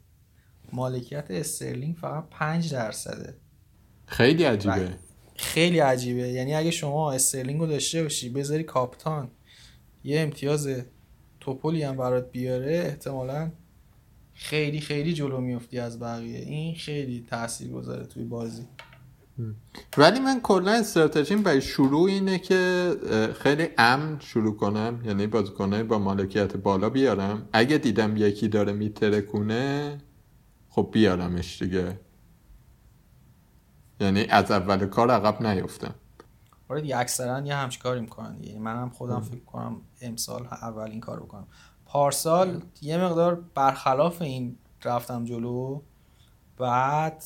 مالکیت 0.74 1.28
استرلینگ 1.30 1.95
فقط 1.95 2.30
5 2.30 2.72
درصده. 2.74 3.38
خیلی 4.05 4.43
عجیبه. 4.43 4.97
خیلی 5.36 5.80
عجیبه. 5.80 6.28
یعنی 6.28 6.55
اگه 6.55 6.72
شما 6.72 7.12
استرلینگ 7.12 7.60
رو 7.60 7.68
داشته 7.68 8.03
باشی 8.03 8.30
بذاری 8.30 8.64
کاپیتان 8.64 9.32
یه 10.03 10.20
امتیاز 10.20 10.70
توپولی 11.50 11.84
هم 11.84 11.97
برات 11.97 12.32
بیاره 12.32 12.84
احتمالا 12.86 13.52
خیلی 14.34 14.80
خیلی 14.80 15.14
جلو 15.14 15.41
میفتی 15.41 15.80
از 15.80 16.00
بقیه. 16.00 16.39
این 16.39 16.76
خیلی 16.76 17.26
تاثیر 17.30 17.72
گذاره 17.72 18.06
توی 18.06 18.24
بازی. 18.24 18.64
ولی 19.97 20.20
من 20.20 20.39
کلا 20.41 20.72
استراتژیم 20.72 21.43
برای 21.43 21.62
شروع 21.62 22.10
اینه 22.10 22.39
که 22.39 22.91
خیلی 23.39 23.68
امن 23.78 24.20
شروع 24.20 24.58
کنم 24.58 25.02
یعنی 25.06 25.28
بازیکنای 25.28 25.84
با 25.84 26.00
مالکیت 26.00 26.58
بالا 26.58 26.89
بیارم. 26.89 27.50
اگه 27.54 27.78
دیدم 27.78 28.18
یکی 28.18 28.47
داره 28.47 28.74
میترکونه 28.74 29.97
خب 30.70 30.89
بیارمش 30.93 31.62
دیگه. 31.62 32.00
یعنی 34.00 34.26
از 34.26 34.52
اول 34.52 34.86
کار 34.86 35.12
عقب 35.12 35.47
نیفتم. 35.47 35.95
آره 36.70 36.82
دیگه 36.82 36.98
اکثرا 36.98 37.40
یه 37.40 37.56
همچین 37.56 37.82
کاری 37.82 38.02
می‌کنن 38.02 38.38
دیگه. 38.38 38.60
منم 38.60 38.90
خودم 38.90 39.22
فکر 39.22 39.44
کنم 39.44 39.82
امسال 40.02 40.48
اول 40.48 40.92
این 40.92 41.00
کار 41.00 41.20
بکنم. 41.20 41.48
پارسال 41.86 42.62
یه 42.82 42.98
مقدار 42.98 43.36
برخلاف 43.36 44.22
این 44.22 44.58
رفتم 44.84 45.26
جلو. 45.26 45.82
بعد 46.58 47.24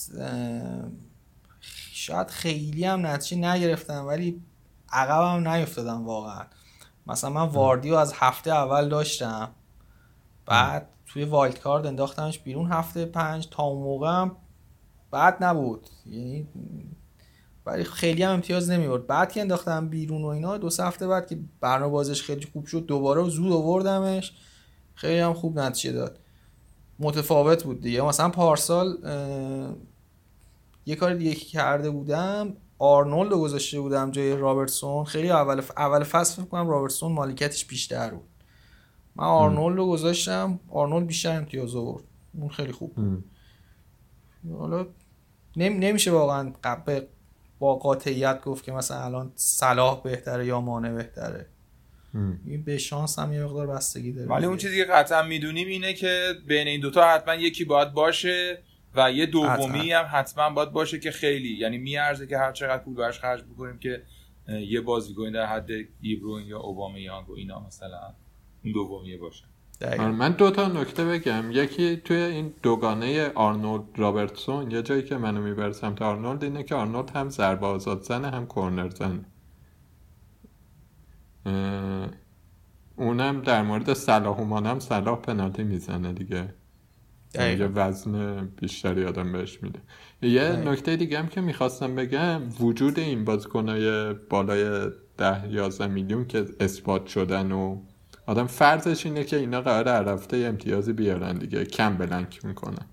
شاید 1.92 2.28
خیلی 2.28 2.86
هم 2.86 3.06
نتیجه 3.06 3.42
نگرفتم 3.42 4.06
ولی 4.08 4.42
عقبم 4.90 5.48
نیفتادم 5.48 6.06
واقعا. 6.06 6.46
مثلا 7.08 7.30
من 7.30 7.48
واردیو 7.48 7.96
از 7.96 8.14
هفته 8.16 8.52
اول 8.52 8.90
داشتم. 8.90 9.52
بعد 10.46 10.90
توی 11.06 11.24
وایلد 11.24 11.60
کارد 11.60 11.86
انداختمش 11.86 12.40
بیرون. 12.40 12.72
هفته 12.72 13.06
پنج 13.06 13.48
تا 13.50 13.64
اون 13.64 13.84
موقع 13.84 14.12
هم 14.12 14.36
بعد 15.12 15.44
نبود. 15.44 15.90
یعنی 16.06 16.48
ولی 17.66 17.84
خیلی 17.84 18.24
هم 18.24 18.32
امتیاز 18.32 18.70
نمیورد 18.70 19.08
بعد 19.08 19.32
که 19.32 19.42
انداختم 19.42 19.90
بیرون 19.90 20.22
و 20.22 20.28
اینا 20.28 20.58
دو 20.58 20.70
سه 20.70 20.86
هفته 20.86 21.08
بعد 21.08 21.28
که 21.28 21.40
برنامه 21.62 21.92
بازش 21.92 22.22
خیلی 22.22 22.48
خوب 22.54 22.66
شد 22.66 22.86
دوباره 22.86 23.30
زود 23.30 23.54
آوردمش. 23.54 24.34
خیلی 24.96 25.20
هم 25.20 25.34
خوب 25.34 25.60
نتیجه 25.60 25.92
داد. 25.92 26.20
متفاوت 27.00 27.64
بود 27.64 27.82
دیگه. 27.82 28.02
مثلا 28.02 28.30
پارسال 28.30 28.98
یه 30.86 30.96
کار 30.96 31.14
دیگه 31.14 31.34
که 31.34 31.46
کرده 31.46 31.90
بودم 31.90 32.54
آرنولد 32.80 33.32
رو 33.32 33.40
گذاشته 33.40 33.80
بودم 33.80 34.12
جای 34.12 34.38
رابرتسون. 34.38 35.04
خیلی 35.04 35.30
اول 35.30 35.62
اول 35.78 36.04
فصل 36.04 36.42
فکر 36.42 36.46
کنم 36.46 36.70
رابرتسون 36.70 37.12
مالکیتش 37.12 37.66
بیشتر 37.66 38.10
بود. 38.10 38.28
من 39.16 39.26
آرنولد 39.26 39.78
رو 39.78 39.88
گذاشتم. 39.88 40.60
آرنولد 40.70 41.08
بیشتر 41.08 41.38
امتیاز 41.38 41.76
آورد. 41.76 42.04
اون 42.34 42.50
خیلی 42.50 42.72
خوب 42.72 42.94
بود. 42.96 43.24
حالا 44.58 44.86
نم... 45.58 45.74
نمیشه 45.74 46.12
واقعا 46.12 46.54
قبل 46.64 47.02
با 47.60 47.76
قاطعیت 47.76 48.42
گفت 48.42 48.64
که 48.64 48.72
مثلا 48.72 49.06
الان 49.06 49.32
صلاح 49.36 50.04
بهتره 50.04 50.46
یا 50.46 50.62
مانه 50.62 50.92
بهتره. 50.92 51.46
این 52.46 52.64
به 52.64 52.78
شانس 52.78 53.20
هم 53.20 53.34
یه 53.34 53.44
مقدار 53.44 53.68
بستگی 53.68 54.12
داره 54.12 54.28
ولی 54.28 54.46
اون. 54.46 54.58
چیزی 54.58 54.78
که 54.78 54.84
قطعا 54.84 55.24
می‌دونیم 55.24 55.68
اینه 55.68 55.94
که 55.94 56.34
بین 56.48 56.68
این 56.68 56.82
دوتا 56.82 57.10
حتما 57.10 57.36
یکی 57.36 57.66
باید 57.66 57.94
باشه 57.94 58.64
و 58.96 59.12
یه 59.12 59.26
دومی 59.26 59.92
هم 59.92 60.06
حتما 60.12 60.50
باید 60.50 60.72
باشه 60.72 61.00
که 61.00 61.12
خیلی 61.12 61.58
یعنی 61.58 61.78
میارزه 61.78 62.28
که 62.28 62.38
هر 62.38 62.52
چقدر 62.52 62.84
پول 62.84 62.94
براش 62.94 63.20
خرج 63.20 63.44
بکنیم 63.44 63.80
که 63.80 64.04
یه 64.48 64.82
بازیکن 64.82 65.32
در 65.32 65.46
حد 65.46 65.70
دیبروین 66.02 66.48
یا 66.48 66.60
اوبامیانگ 66.60 67.30
و 67.30 67.34
اینا 67.34 67.60
مثلا 67.68 68.14
اون 68.64 68.74
دومیه 68.74 69.18
باشه. 69.18 69.44
دقیقا. 69.84 70.04
آره 70.04 70.12
من 70.12 70.32
دو 70.32 70.52
تا 70.52 70.68
نکته 70.68 71.06
بگم. 71.06 71.52
یکی 71.52 71.98
توی 71.98 72.18
این 72.18 72.54
دوگانه 72.64 73.32
آرنولد 73.36 73.84
رابرتسون 73.96 74.72
یه 74.72 74.82
جایی 74.82 75.04
که 75.04 75.18
منو 75.18 75.42
می‌بره 75.42 75.72
سمت 75.72 76.02
آرنولد 76.02 76.44
اینه 76.44 76.64
که 76.64 76.76
آرنولد 76.76 77.10
هم 77.10 77.30
ضربه 77.30 77.66
آزاد 77.66 78.02
زنه 78.02 78.30
هم 78.30 78.46
کورنر 78.46 78.90
زنه. 78.90 79.26
اونم 82.96 83.42
در 83.42 83.62
مورد 83.62 83.94
صلاح 83.94 84.40
اومان 84.40 84.66
هم 84.66 84.80
صلاح 84.80 85.22
پنالتی 85.22 85.64
می‌زنه 85.64 86.14
دیگه. 86.14 86.36
یه 86.36 87.42
دقیقا. 87.42 87.70
وزن 87.76 88.46
بیشتری 88.46 89.06
آدم 89.06 89.32
بهش 89.32 89.64
میده. 89.64 89.80
یه. 90.22 90.52
نکته 90.52 90.96
دیگه 90.96 91.20
هم 91.20 91.28
که 91.28 91.42
می‌خواستم 91.42 91.96
بگم 91.96 92.42
وجود 92.60 93.00
این 93.00 93.26
بازیکنهای 93.26 94.14
بالای 94.14 94.92
ده 95.18 95.52
یازده 95.52 95.88
میلیون 95.88 96.26
که 96.26 96.46
اثبات 96.60 97.08
شدن 97.08 97.52
و 97.52 97.82
آدم 98.26 98.48
فرضش 98.48 99.06
اینه 99.06 99.24
که 99.24 99.38
اینا 99.38 99.62
قرار 99.62 100.04
هر 100.04 100.14
هفته 100.14 100.38
امتیازی 100.38 100.94
بیارن 100.94 101.38
دیگه 101.38 101.66
کم 101.66 101.98
بلنک 101.98 102.46
می‌کنن. 102.46 102.86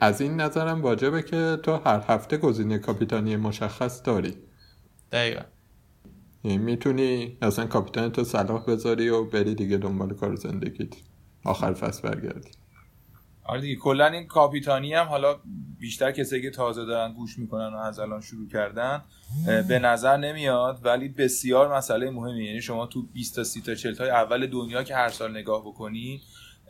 از 0.00 0.20
این 0.20 0.40
نظرم 0.40 0.82
واجبه 0.82 1.22
که 1.22 1.58
تو 1.62 1.76
هر 1.76 2.04
هفته 2.08 2.36
گزینه 2.36 2.78
کاپیتانی 2.78 3.36
مشخص 3.36 4.02
داری. 4.04 4.36
دقیقا. 5.12 5.42
یعنی 6.44 6.58
می‌تونی 6.58 7.38
اصلا 7.42 7.66
کاپیتان 7.66 8.12
تو 8.12 8.24
صلاح 8.24 8.64
بذاری 8.64 9.08
و 9.08 9.24
بری 9.24 9.54
دیگه 9.54 9.76
دنبال 9.76 10.14
کار 10.14 10.36
زندگیت. 10.36 10.94
آخر 11.44 11.72
فصل 11.72 12.08
برگردی. 12.08 12.50
آره 13.48 13.60
دیگه 13.60 13.76
کلا 13.76 14.06
این 14.06 14.26
کاپیتانی 14.26 14.94
هم 14.94 15.06
حالا 15.06 15.40
بیشتر 15.78 16.12
کسایی 16.12 16.42
که 16.42 16.50
تازه 16.50 16.84
دارن 16.84 17.12
گوش 17.12 17.38
می‌کنن 17.38 17.74
و 17.74 17.76
از 17.76 17.98
الان 17.98 18.20
شروع 18.20 18.48
کردن 18.48 19.02
به 19.68 19.78
نظر 19.78 20.16
نمیاد 20.16 20.80
ولی 20.84 21.08
بسیار 21.08 21.76
مسئله 21.76 22.10
مهمی 22.10 22.44
یعنی 22.44 22.62
شما 22.62 22.86
تو 22.86 23.02
20 23.02 23.36
تا 23.36 23.44
30 23.44 23.60
تا 23.60 23.74
40 23.74 23.94
تا 23.94 24.04
اول 24.04 24.46
دنیا 24.46 24.82
که 24.82 24.94
هر 24.94 25.08
سال 25.08 25.30
نگاه 25.30 25.60
بکنی 25.60 26.20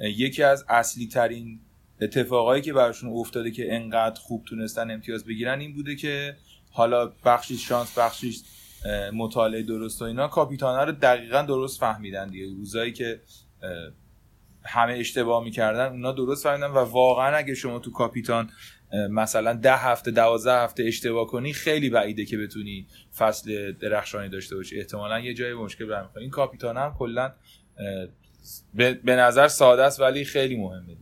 یکی 0.01 0.43
از 0.43 0.65
اصلی 0.69 1.07
ترین 1.07 1.61
اتفاقایی 2.01 2.63
که 2.63 2.73
براشون 2.73 3.11
افتاده 3.13 3.51
که 3.51 3.75
انقدر 3.75 4.21
خوب 4.21 4.45
تونستن 4.45 4.91
امتیاز 4.91 5.25
بگیرن 5.25 5.61
این 5.61 5.75
بوده 5.75 5.97
که 5.97 6.37
حالا 6.71 7.13
بخشیش 7.25 7.69
شانس 7.69 7.99
بخشیش 7.99 8.43
اه، 8.85 9.11
مطالعه 9.11 9.63
درست 9.63 10.03
و 10.03 10.05
اینا 10.05 10.29
کاپیتانا 10.29 10.85
رو 10.85 10.93
دقیقا 10.93 11.43
درست 11.43 11.81
فهمیدن 11.81 12.29
دیگه. 12.29 12.47
روزایی 12.55 12.93
که 12.93 13.21
همه 14.69 14.93
اشتباه 14.93 15.45
می‌کردن 15.45 15.87
اونا 15.87 16.13
درست 16.13 16.45
فهمیدن 16.45 16.67
و 16.67 16.79
واقعا 16.79 17.37
اگه 17.37 17.55
شما 17.55 17.79
تو 17.79 17.93
کاپیتان 17.93 18.51
مثلا 19.11 19.55
ده 19.55 19.77
هفته 19.77 20.11
دوازده 20.11 20.63
هفته 20.63 20.85
اشتباه 20.85 21.27
کنی 21.27 21.53
خیلی 21.53 21.91
بعیده 21.91 22.25
که 22.25 22.39
بتونی 22.39 22.87
فصل 23.19 23.73
درخشانی 23.73 24.29
داشته 24.29 24.57
باشی. 24.57 24.79
احتمالا 24.79 25.21
یه 25.21 25.35
جای 25.35 25.55
مشکل 25.55 25.87
برمیخوره 25.87 26.23
این 26.23 26.31
کاپیتان 26.31 26.77
هم 26.77 26.95
کلا 26.99 27.33
به 28.75 29.17
نظر 29.17 29.49
ساده 29.49 29.85
است 29.85 30.01
ولی 30.01 30.25
خیلی 30.25 30.57
مهمه. 30.57 30.97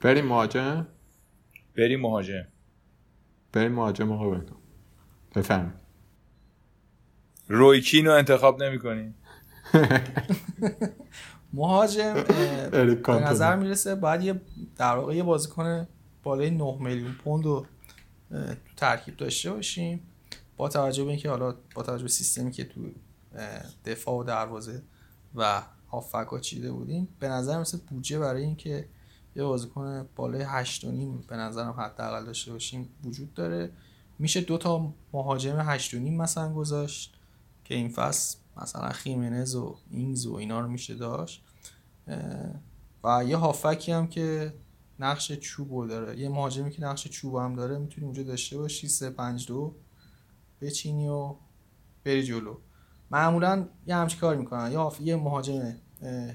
بریم 0.00 0.26
مهاجم؟ 0.26 0.86
بریم 1.76 2.00
مهاجم. 2.00 2.46
بریم 3.52 3.72
مهاجم 3.72 4.06
بگو 4.06 4.40
بفهم 5.34 5.74
رویکین 7.48 8.06
رو 8.06 8.12
انتخاب 8.12 8.62
نمی‌کنی. 8.62 9.14
مهاجم 11.56 12.14
به. 12.14 12.96
نظر 13.08 13.56
می‌رسه 13.56 13.94
باید 13.94 14.22
یه 14.22 14.40
در 14.76 14.96
واقع 14.96 15.14
یه 15.16 15.22
بازیکن 15.22 15.86
بالای 16.22 16.50
9 16.50 16.76
میلیون 16.80 17.12
پوند 17.12 17.44
رو 17.44 17.66
تو 18.30 18.74
ترکیب 18.76 19.16
داشته 19.16 19.52
باشیم. 19.52 20.02
با 20.56 20.68
توجه 20.68 21.04
به 21.04 21.10
اینکه 21.10 21.30
حالا 21.30 21.54
با 21.74 21.82
توجه 21.82 22.02
به 22.02 22.08
سیستمی 22.08 22.50
که 22.50 22.64
تو 22.64 22.80
دفاع 23.84 24.14
و 24.20 24.24
دروازه 24.24 24.82
و 25.34 25.62
هافک 25.88 26.40
چیده 26.40 26.72
بودیم 26.72 27.08
به 27.20 27.28
نظر 27.28 27.60
مثل 27.60 27.78
بودجه 27.88 28.18
برای 28.18 28.42
اینکه 28.42 28.88
یه 29.36 29.42
بازیکن 29.42 30.08
بالای 30.16 30.42
8 30.42 30.84
و 30.84 30.90
نیم 30.90 31.24
به 31.28 31.36
نظرم 31.36 31.70
حداقل 31.70 32.24
داشته 32.24 32.52
باشیم 32.52 32.88
وجود 33.04 33.34
داره. 33.34 33.70
میشه 34.18 34.40
دو 34.40 34.58
تا 34.58 34.94
مهاجم 35.12 35.56
8 35.60 35.94
و 35.94 35.98
نیم 35.98 36.16
مثلا 36.16 36.54
گذاشت 36.54 37.14
که 37.64 37.74
این 37.74 37.88
فصل 37.88 38.38
مثلا 38.62 38.88
خیمنز 38.88 39.54
و 39.54 39.76
اینگز 39.90 40.26
و 40.26 40.34
اینا 40.34 40.60
رو 40.60 40.68
میشه 40.68 40.94
داشت. 40.94 41.45
و 43.04 43.24
یه 43.26 43.36
هافکی 43.36 43.92
هم 43.92 44.06
که 44.06 44.54
نقش 44.98 45.32
چوب 45.32 45.88
داره. 45.88 46.18
یه 46.18 46.28
مهاجمی 46.28 46.70
که 46.70 46.82
نقش 46.82 47.08
چوب 47.08 47.36
هم 47.36 47.54
داره 47.54 47.78
می‌تونی 47.78 48.04
اونجا 48.04 48.22
داشته 48.22 48.58
باشی. 48.58 48.88
3 48.88 49.10
5 49.10 49.46
2 49.46 49.74
بچینی 50.60 51.08
و 51.08 51.34
بری 52.04 52.22
جلو. 52.22 52.56
معمولا 53.10 53.68
یه 53.86 53.96
همچی 53.96 54.18
کار 54.18 54.36
می‌کنن. 54.36 54.72
یا 54.72 54.92
یه 55.00 55.16
مهاجم 55.16 55.74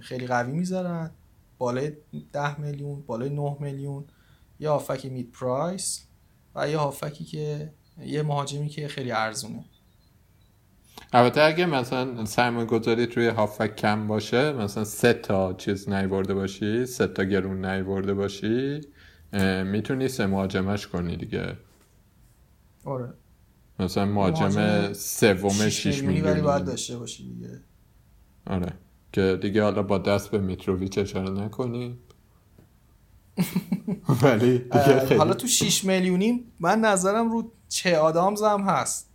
خیلی 0.01 0.27
قوی 0.27 0.51
می‌ذارن. 0.51 1.11
بالای 1.57 1.91
10 2.33 2.61
میلیون 2.61 3.01
بالای 3.01 3.29
9 3.29 3.57
میلیون. 3.59 4.05
یه 4.59 4.69
هافک 4.69 5.05
مید 5.05 5.31
پرایس 5.31 6.05
و 6.55 6.69
یه 6.69 6.77
هافکی 6.77 7.23
که 7.23 7.73
یه 8.05 8.23
مهاجمی 8.23 8.69
که 8.69 8.87
خیلی 8.87 9.11
ارزونه. 9.11 9.65
البته 11.13 11.41
اگه 11.41 11.65
مثلا 11.65 12.25
سرمایه 12.25 12.65
گذاری 12.65 13.07
توی 13.07 13.27
هافک 13.27 13.75
کم 13.75 14.07
باشه 14.07 14.53
مثلا 14.53 14.83
سه 14.83 15.13
تا 15.13 15.53
چیز 15.53 15.89
نیورده 15.89 16.33
باشی 16.33 16.85
سه 16.85 17.07
تا 17.07 17.23
گرون 17.23 17.65
نیورده 17.65 18.13
باشی 18.13 18.81
می‌تونی 19.65 20.07
سه 20.07 20.25
مهاجمش 20.25 20.87
کنی 20.87 21.17
دیگه. 21.17 21.57
آره. 22.85 23.13
مثلا 23.79 24.05
مهاجم 24.05 24.47
مهاجم 24.47 24.93
سوم 24.93 25.49
6 25.49 25.69
6 25.69 26.03
میلیونی 26.03 26.21
ولی 26.21 26.41
باید 26.41 26.41
میلیونی 26.41 26.63
داشته 26.63 26.97
باشی 26.97 27.33
دیگه. 27.33 27.61
آره. 28.47 28.73
که 29.13 29.39
دیگه 29.41 29.63
حالا 29.63 29.83
با 29.83 29.97
دست 29.97 30.31
به 30.31 30.37
میتروویچ 30.37 30.97
اشاره 30.97 31.29
نکنی. 31.29 31.99
ولی 34.23 34.59
دیگه 34.59 34.99
خیلی 34.99 35.15
حالا 35.15 35.33
تو 35.33 35.47
6 35.47 35.83
میلیونی 35.83 36.51
من 36.59 36.79
نظرم 36.79 37.31
رو 37.31 37.51
چه 37.69 37.97
آدامز 37.97 38.43
هم 38.43 38.61
هست. 38.61 39.10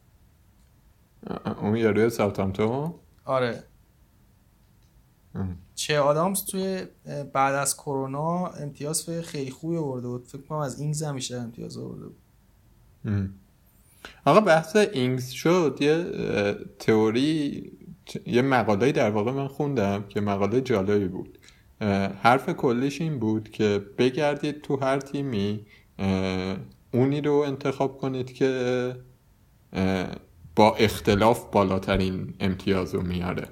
اون 1.63 1.77
یاروی 1.77 2.11
ساوثهامپتون 2.11 2.95
آره. 3.25 3.65
ام. 5.35 5.59
چه 5.75 5.99
آدامز 5.99 6.45
توی 6.45 6.87
بعد 7.33 7.55
از 7.55 7.77
کرونا 7.77 8.47
امتیاز 8.47 9.11
خیلی 9.11 9.51
خوبی 9.51 9.77
آورده 9.77 10.09
بود. 10.09 10.27
فکر 10.27 10.43
کنم 10.43 10.59
از 10.59 10.81
اینگز 10.81 11.03
هم 11.03 11.15
بیشتر 11.15 11.37
امتیاز 11.37 11.79
آورده 11.79 12.05
بود. 12.05 12.19
آقا 14.25 14.41
بحث 14.41 14.77
اینگز 14.77 15.29
شد. 15.29 15.79
یه 15.81 16.05
تئوری 16.79 17.73
یه 18.27 18.43
مقاله 18.43 18.93
در 18.93 19.11
واقع 19.11 19.33
من 19.33 19.49
خوندم 19.49 20.05
که 20.09 20.21
مقاله 20.21 20.61
جالبی 20.61 21.09
بود. 21.09 21.39
حرف 22.23 22.49
کلیش 22.49 23.01
این 23.01 23.19
بود 23.19 23.51
که 23.51 23.87
بگردید 23.99 24.63
تو 24.63 24.77
هر 24.77 25.01
تیمی 25.01 25.67
اونی 26.93 27.21
رو 27.21 27.33
انتخاب 27.33 27.99
کنید 27.99 28.33
که 28.33 28.97
با 30.57 30.75
اختلاف 30.77 31.51
بالاترین 31.53 32.35
امتیاز 32.41 32.95
رو 32.95 33.03
میاره. 33.03 33.49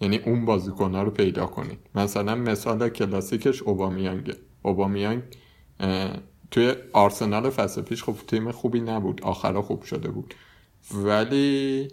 یعنی 0.00 0.16
اون 0.16 0.44
بازیکنها 0.44 1.02
رو 1.02 1.10
پیدا 1.10 1.46
کنید 1.46 1.78
مثلا 1.94 2.34
مثال 2.34 2.88
کلاسیکش 2.88 3.62
اوبامیانگ. 3.62 5.22
اه، 5.80 6.16
توی 6.50 6.74
آرسنال 6.92 7.50
فصل 7.50 7.82
پیش 7.82 8.04
خب 8.04 8.16
تیم 8.26 8.52
خوبی 8.52 8.80
نبود. 8.80 9.22
آخرا 9.22 9.62
خوب 9.62 9.82
شده 9.82 10.08
بود. 10.08 10.34
ولی 10.94 11.88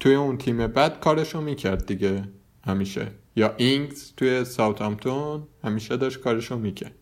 توی 0.00 0.14
اون 0.14 0.38
تیم 0.38 0.66
بعد 0.66 1.00
کارشو 1.00 1.40
می‌کرد 1.40 1.86
دیگه 1.86 2.24
همیشه. 2.64 3.06
یا 3.36 3.54
اینگز 3.56 4.12
توی 4.16 4.44
ساوثهامپتون 4.44 5.42
همیشه 5.64 5.96
داشت 5.96 6.20
کارشو 6.20 6.58
می‌کرد. 6.58 6.94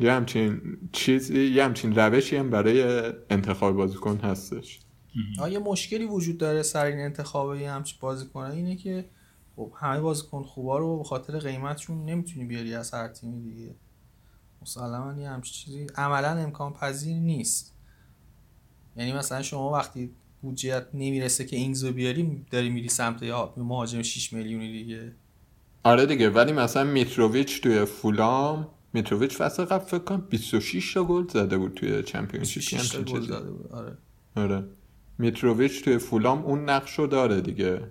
یه 0.00 0.12
همچین 0.12 0.78
چیزی 0.92 1.44
یه 1.44 1.64
همچین 1.64 1.94
روشی 1.94 2.36
هم 2.36 2.50
برای 2.50 3.02
انتخاب 3.30 3.76
بازیکن 3.76 4.16
هستش. 4.16 4.80
یه 5.50 5.58
مشکلی 5.58 6.04
وجود 6.04 6.38
داره 6.38 6.62
سر 6.62 6.84
این 6.84 7.00
انتخاب 7.00 7.54
یه 7.54 7.70
همچین 7.70 7.98
بازیکن 8.00 8.40
اینه 8.40 8.76
که 8.76 9.04
خب 9.56 9.72
همه 9.76 10.00
بازیکن 10.00 10.42
خوبا 10.42 10.78
رو 10.78 10.98
به 10.98 11.04
خاطر 11.04 11.38
قیمتشون 11.38 12.04
نمی‌تونی 12.04 12.44
بیاری 12.44 12.74
از 12.74 12.94
هر 12.94 13.08
تیمی 13.08 13.40
دیگه. 13.40 13.74
مسلما 14.62 15.20
یه 15.20 15.30
همچین 15.30 15.52
چیزی 15.52 15.86
عملا 15.96 16.28
امکان 16.28 16.72
پذیر 16.72 17.16
نیست. 17.16 17.74
یعنی 18.96 19.12
مثلا 19.12 19.42
شما 19.42 19.70
وقتی 19.70 20.10
بودجهت 20.42 20.86
نمی‌رسه 20.94 21.44
که 21.44 21.56
اینگزو 21.56 21.92
بیاری 21.92 22.46
داری 22.50 22.70
میری 22.70 22.88
سمت 22.88 23.22
یا 23.22 23.54
مهاجم 23.56 24.02
6 24.02 24.32
میلیونی 24.32 24.72
دیگه. 24.72 25.12
آره 25.82 26.06
دیگه 26.06 26.30
ولی 26.30 26.52
مثلا 26.52 26.84
میتروویچ 26.84 27.62
توی 27.62 27.84
فولام 27.84 28.68
میتروویچ 28.92 29.36
فصل 29.36 29.64
قبل 29.64 29.84
فکر 29.84 29.98
کنم 29.98 30.26
26 30.30 30.94
تا 30.94 31.04
گل 31.04 31.28
زده 31.28 31.58
بود 31.58 31.74
توی 31.74 32.02
چمپیونشیپ 32.02 32.62
6 32.62 32.70
تا 32.70 32.76
همچین 32.78 33.02
گل 33.02 33.20
چیزی. 33.20 33.32
زده 33.32 33.50
بود 33.50 33.72
آره. 33.72 33.96
آره. 34.36 34.64
میتروویچ 35.18 35.84
توی 35.84 35.98
فولام 35.98 36.44
اون 36.44 36.68
نقش 36.68 36.98
رو 36.98 37.06
داره 37.06 37.40
دیگه. 37.40 37.90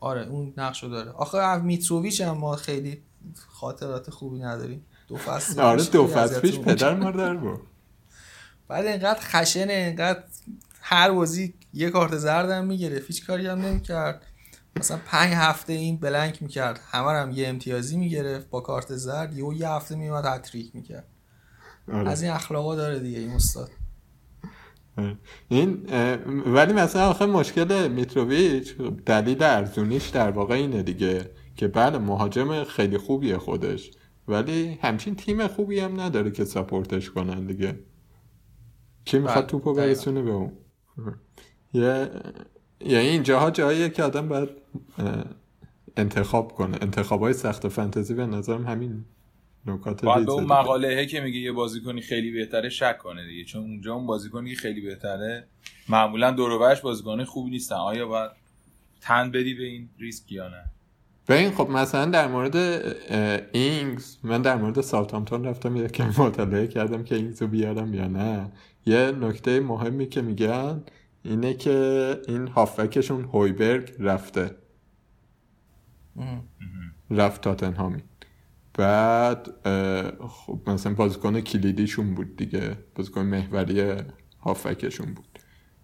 آره 0.00 0.26
اون 0.26 0.52
نقشو 0.56 0.88
داره. 0.88 1.10
آخه 1.10 1.38
از 1.38 1.62
میتروویچ 1.62 2.20
هم 2.20 2.38
ما 2.38 2.56
خیلی 2.56 3.02
خاطرات 3.48 4.10
خوبی 4.10 4.38
نداریم. 4.38 4.84
دو 5.08 5.16
فصل 5.16 5.60
آره 5.70 5.84
دو 5.84 6.06
فصل 6.06 6.40
پیش 6.40 6.58
پدر 6.58 6.94
ما 6.94 7.10
در 7.10 7.34
بود. 7.36 7.60
بعد 8.68 8.86
اینقدر 8.86 9.20
خشنه 9.20 9.72
اینقدر 9.72 10.22
هر 10.80 11.10
بازی 11.10 11.54
یه 11.74 11.90
کارت 11.90 12.16
زردم 12.16 12.64
می‌گرفت. 12.64 13.06
هیچ 13.06 13.26
کاری 13.26 13.46
هم 13.46 13.58
نمی‌کرد. 13.58 14.26
مثلا 14.80 14.98
پنج 15.06 15.32
هفته 15.32 15.72
این 15.72 15.96
بلنک 15.96 16.42
می‌کرد. 16.42 16.80
همه 16.90 17.10
هم 17.10 17.30
یه 17.30 17.48
امتیازی 17.48 17.96
می‌گرفت. 17.96 18.50
با 18.50 18.60
کارت 18.60 18.96
زرد 18.96 19.38
یه 19.38 19.44
یه 19.56 19.68
هفته 19.68 19.96
میومد 19.96 20.24
هتریک 20.26 20.74
می‌کرد. 20.74 21.08
آره. 21.92 22.10
از 22.10 22.22
این 22.22 22.32
اخلاقا 22.32 22.76
داره 22.76 22.98
دیگه 22.98 23.18
این 23.18 23.30
استاد. 23.30 23.70
این 25.48 25.86
اه، 25.88 26.14
ولی 26.26 26.72
مثلا 26.72 27.08
آخه 27.08 27.26
مشکل 27.26 27.88
میتروویچ 27.88 28.76
دلیل 29.06 29.42
ارزونیش 29.42 30.08
در 30.08 30.30
واقع 30.30 30.54
اینه 30.54 30.82
دیگه 30.82 31.30
که 31.56 31.68
بله 31.68 31.98
مهاجم 31.98 32.64
خیلی 32.64 32.98
خوبیه 32.98 33.38
خودش 33.38 33.90
ولی 34.28 34.78
همچین 34.82 35.16
تیم 35.16 35.46
خوبی 35.46 35.80
هم 35.80 36.00
نداره 36.00 36.30
که 36.30 36.44
ساپورتش 36.44 37.10
کنن 37.10 37.46
دیگه. 37.46 37.78
کی 39.04 39.18
می‌خواد 39.18 39.44
بله، 39.44 39.46
توپو. 39.46 39.74
برسونه 39.74 40.22
به 40.22 40.30
اون؟ 40.30 40.52
یه 41.72 42.10
یعنی 42.80 43.08
اینجاها 43.08 43.50
جاییه 43.50 43.88
که 43.88 44.02
آدم 44.02 44.28
باید 44.28 44.48
انتخاب 45.96 46.52
کنه. 46.52 46.78
انتخاب 46.82 47.20
های 47.20 47.32
سخت 47.32 47.68
فانتزی 47.68 48.14
به 48.14 48.26
نظرم 48.26 48.66
همین 48.66 49.04
نکات 49.66 50.04
باید 50.04 50.26
به 50.26 50.32
اون. 50.32 50.44
مقاله 50.44 51.06
که 51.06 51.20
میگه 51.20 51.38
یه 51.38 51.52
بازیکنی 51.52 52.00
خیلی 52.00 52.30
بهتره 52.30 52.68
شک 52.68 52.98
کنه 52.98 53.26
دیگه. 53.26 53.44
چون 53.44 53.62
اونجا 53.62 53.94
اون 53.94 54.06
بازیکنی 54.06 54.50
که 54.50 54.56
خیلی 54.56 54.80
بهتره 54.80 55.46
معمولا 55.88 56.30
دور 56.30 56.50
و 56.50 56.58
برش 56.58 56.80
بازیکن 56.80 57.24
خوبی 57.24 57.50
نیستن. 57.50 57.76
آیا 57.76 58.06
باید 58.06 58.30
تن 59.00 59.30
بدی 59.30 59.54
به 59.54 59.64
این 59.64 59.88
ریسک 59.98 60.32
یا 60.32 60.48
نه؟ 60.48 60.64
ببین 61.28 61.50
خب 61.50 61.70
مثلا 61.70 62.04
در 62.04 62.28
مورد 62.28 62.56
اینگز 63.52 64.16
من 64.22 64.42
در 64.42 64.56
مورد 64.56 64.80
ساوثهامپتون 64.80 65.44
رفتم 65.44 65.76
یه 65.76 65.88
کمی 65.88 66.14
مطالعه 66.18 66.66
کردم 66.66 67.04
که 67.04 67.14
اینگز 67.14 67.42
رو 67.42 67.48
بیارم 67.48 67.94
یا 67.94 68.08
نه. 68.08 68.52
یه 68.86 69.10
نکته 69.10 69.60
مهمی 69.60 70.08
که 70.08 70.22
میگن 70.22 70.82
اینه 71.22 71.54
که 71.54 72.20
این 72.28 72.48
هافبکشون 72.48 73.24
هویبرگ 73.24 73.92
رفته. 73.98 74.56
رفت 77.10 77.40
تاتنهامی. 77.40 78.02
بعد 78.74 79.48
خب 80.28 80.60
مثلا 80.66 80.94
بازیکن 80.94 81.40
کلیدیشون 81.40 82.14
بود 82.14 82.36
دیگه. 82.36 82.76
بازیکن 82.94 83.22
محوری 83.22 84.02
هافبکشون 84.40 85.14
بود. 85.14 85.38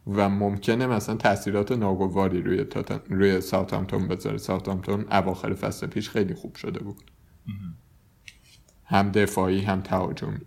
و 0.06 0.28
ممکنه 0.28 0.86
مثلا 0.86 1.14
تاثیرات 1.14 1.72
ناگواری 1.72 2.42
روی 2.42 2.64
تاتن... 2.64 3.00
روی 3.10 3.40
ساوثهامپتون 3.40 4.08
بذاره. 4.08 4.38
ساوثهامپتون 4.38 5.04
اواخر 5.10 5.54
فصل 5.54 5.86
پیش 5.86 6.10
خیلی 6.10 6.34
خوب 6.34 6.54
شده 6.54 6.80
بود. 6.80 7.10
هم 8.84 9.10
دفاعی 9.10 9.60
هم 9.60 9.80
تهاجمی. 9.80 10.40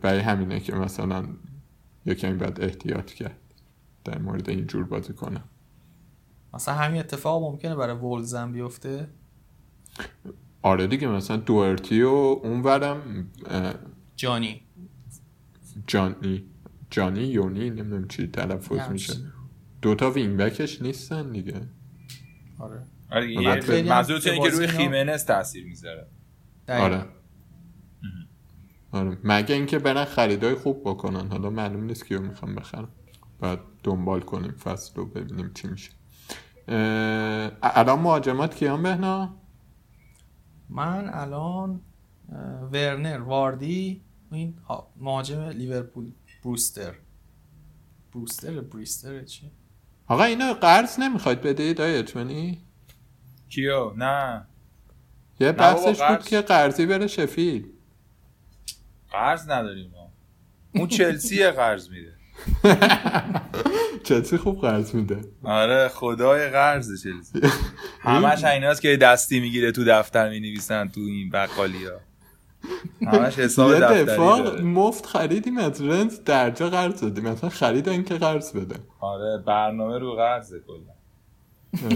برای 0.00 0.20
همینه 0.20 0.60
که 0.60 0.74
مثلا 0.74 1.26
یه 2.06 2.14
کمی 2.14 2.36
باید 2.36 2.60
احتیاط 2.60 3.12
کرد 3.12 3.38
در 4.04 4.18
مورد 4.18 4.50
این 4.50 4.66
جور 4.66 4.84
بازی 4.84 5.12
کنم 5.12 5.44
مثلا 6.54 6.74
همین 6.74 7.00
اتفاق 7.00 7.42
ممکنه 7.42 7.74
برای 7.74 7.96
وولز 7.96 8.34
هم 8.34 8.52
بیفته؟ 8.52 9.08
آره 10.62 10.86
دیگه 10.86 11.08
مثلا 11.08 11.36
دوئرتی 11.36 12.02
و 12.02 12.08
اونورم 12.08 13.30
اه، 13.46 13.74
جانی. 14.16 14.60
جانی 15.86 16.44
جانی 16.90 17.24
یونی 17.24 17.70
نمی‌دونم 17.70 18.08
چی 18.08 18.26
تلفظ 18.26 18.76
یه 18.76 18.88
میشه. 18.88 19.14
دوتا 19.82 20.10
wing 20.10 20.36
back 20.36 20.67
ش 20.67 20.82
نیستن 20.82 21.32
دیگه. 21.32 21.60
آره. 22.58 22.82
آره 23.10 23.82
منظورت 23.82 24.26
اینه 24.26 24.50
که 24.50 24.56
روی 24.56 24.66
خیمنز 24.66 25.24
تاثیر 25.24 25.64
می‌ذاره. 25.64 26.06
آره. 26.68 27.04
آره. 28.94 29.18
مگه 29.24 29.54
اینکه 29.54 29.78
برن 29.78 30.04
خریدای 30.04 30.54
خوب 30.54 30.80
بکنن. 30.84 31.28
حالا 31.28 31.50
معلوم 31.50 31.84
نیست 31.84 32.06
کیو 32.06 32.20
می‌خوام 32.20 32.54
بخرم. 32.54 32.88
باید 33.40 33.58
دنبال 33.82 34.20
کنیم 34.20 34.52
فصل 34.52 34.94
رو 34.96 35.06
ببینیم 35.06 35.50
چی 35.54 35.68
میشه. 35.68 35.90
اه، 36.68 37.50
الان 37.62 37.98
مهاجمات 37.98 38.54
کیان 38.54 38.82
بهنا؟ 38.82 39.36
من 40.70 41.10
الان 41.12 41.80
ورنر 42.72 43.20
واردی 43.20 44.00
این 44.32 44.54
ها- 44.68 44.90
مهاجم 44.96 45.40
لیورپول 45.42 46.10
بروستر. 46.44 46.94
بروستر 48.14 48.60
بریستر 48.60 49.22
چی؟ 49.24 49.50
آقا 50.06 50.24
اینو 50.24 50.54
قرض 50.54 50.98
نمی‌خواید 51.00 51.40
بدید 51.40 51.80
اچمنی 51.80 52.58
کیو؟ 53.48 53.92
نه. 53.96 54.46
یه 55.40 55.52
بحثش 55.52 56.02
بود. 56.02 56.22
که 56.22 56.40
قرضی 56.40 56.86
بره 56.86 57.06
شفیل. 57.06 57.66
قرض 59.14 59.50
نداریم 59.50 59.90
ما. 59.94 60.12
اون 60.74 60.88
چلسی 60.88 61.50
قرض 61.50 61.88
میده. 61.90 62.12
چلسی 64.08 64.36
خوب 64.36 64.60
قرض 64.60 64.94
میده. 64.94 65.20
آره 65.42 65.88
خدای 65.88 66.48
قرض 66.48 67.02
چلسی. 67.02 67.40
همش 68.00 68.44
ایناست 68.44 68.82
که 68.82 68.96
دستی 68.96 69.40
می‌گیره 69.40 69.72
تو 69.72 69.84
دفتر 69.84 70.28
می‌نویسن 70.28 70.88
تو 70.88 71.00
این 71.00 71.30
بقالی 71.30 71.84
ها 71.84 72.00
همش 73.12 73.38
حساب 73.38 73.78
دفتری 73.78 74.62
مفت 74.62 75.06
خریدیم 75.06 75.58
از 75.58 75.82
رنز 75.82 76.20
درجا 76.24 76.70
قرض 76.70 77.00
دادیم. 77.00 77.24
مثلا 77.24 77.50
خریدن 77.50 78.02
که 78.02 78.14
قرض 78.14 78.52
بده. 78.52 78.74
آره 79.00 79.42
برنامه 79.46 79.98
رو 79.98 80.14
قرضه 80.14 80.60
کلا. 80.66 80.94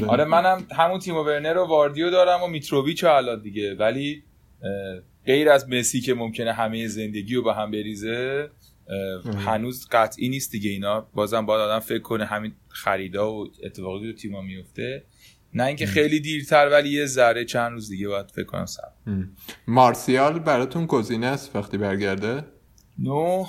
آره. 0.08 0.24
منم 0.24 0.66
همون 0.76 0.98
تیمو 0.98 1.24
ورنر 1.24 1.58
و 1.58 1.66
واردیو 1.66 2.10
دارم 2.10 2.42
و 2.42 2.46
میتروویچ 2.46 3.04
و 3.04 3.06
الان 3.06 3.42
دیگه. 3.42 3.74
ولی 3.74 4.22
غیر 5.28 5.50
از 5.50 5.68
مسی 5.68 6.00
که 6.00 6.14
ممکنه 6.14 6.52
همه 6.52 6.86
زندگی 6.86 7.34
رو 7.34 7.42
به 7.42 7.54
هم 7.54 7.70
بریزه. 7.70 8.50
هنوز 9.38 9.88
قطعی 9.90 10.28
نیست 10.28 10.52
دیگه 10.52 10.70
اینا. 10.70 11.00
بازم 11.00 11.46
باید 11.46 11.60
آدم 11.60 11.80
فکر 11.80 12.02
کنه 12.02 12.24
همین 12.24 12.52
خریدا 12.68 13.32
و 13.34 13.46
اتفاقی 13.62 14.12
تو 14.12 14.18
تیما 14.18 14.42
میفته 14.42 15.04
نه 15.54 15.64
اینکه 15.64 15.86
خیلی 15.86 16.20
دیرتر 16.20 16.68
ولی 16.68 16.88
یه 16.88 17.06
ذره 17.06 17.44
چند 17.44 17.72
روز 17.72 17.88
دیگه 17.88 18.08
باید 18.08 18.30
فکر 18.30 18.44
کنم 18.44 18.66
ام. 19.06 19.30
مارسیال 19.66 20.38
براتون 20.38 20.86
گزینه 20.86 21.26
است 21.26 21.56
وقتی 21.56 21.78
برگرده؟ 21.78 22.44
نو 22.98 23.44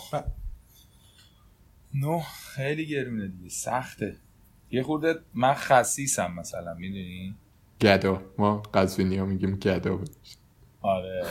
نو 1.95 2.21
خیلی 2.55 2.85
گرونه 2.85 3.27
دیگه. 3.27 3.49
سخته. 3.49 4.15
یه 4.71 4.83
خورده 4.83 5.19
من 5.33 5.53
خسیسم 5.53 6.33
مثلا 6.39 6.73
می‌دونی؟ 6.73 7.35
گدا 7.81 8.21
ما 8.37 8.61
قزوینی 8.73 9.17
ها 9.17 9.25
میگیم 9.25 9.55
گدا. 9.55 9.99
آره. 10.81 11.25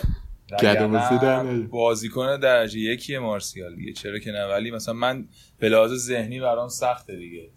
بازیکن 1.71 2.41
درجه 2.41 2.79
یکیه 2.79 3.19
مارسیال 3.19 3.77
دیگه. 3.77 3.93
چرا 3.93 4.19
که 4.19 4.33
نه؟ 4.33 4.47
ولی 4.47 4.71
مثلا 4.71 4.95
من 4.95 5.29
به 5.59 5.69
لحاظ 5.69 5.93
ذهنی 5.93 6.41
برام 6.41 6.69
سخته 6.69 7.17
دیگه. 7.17 7.51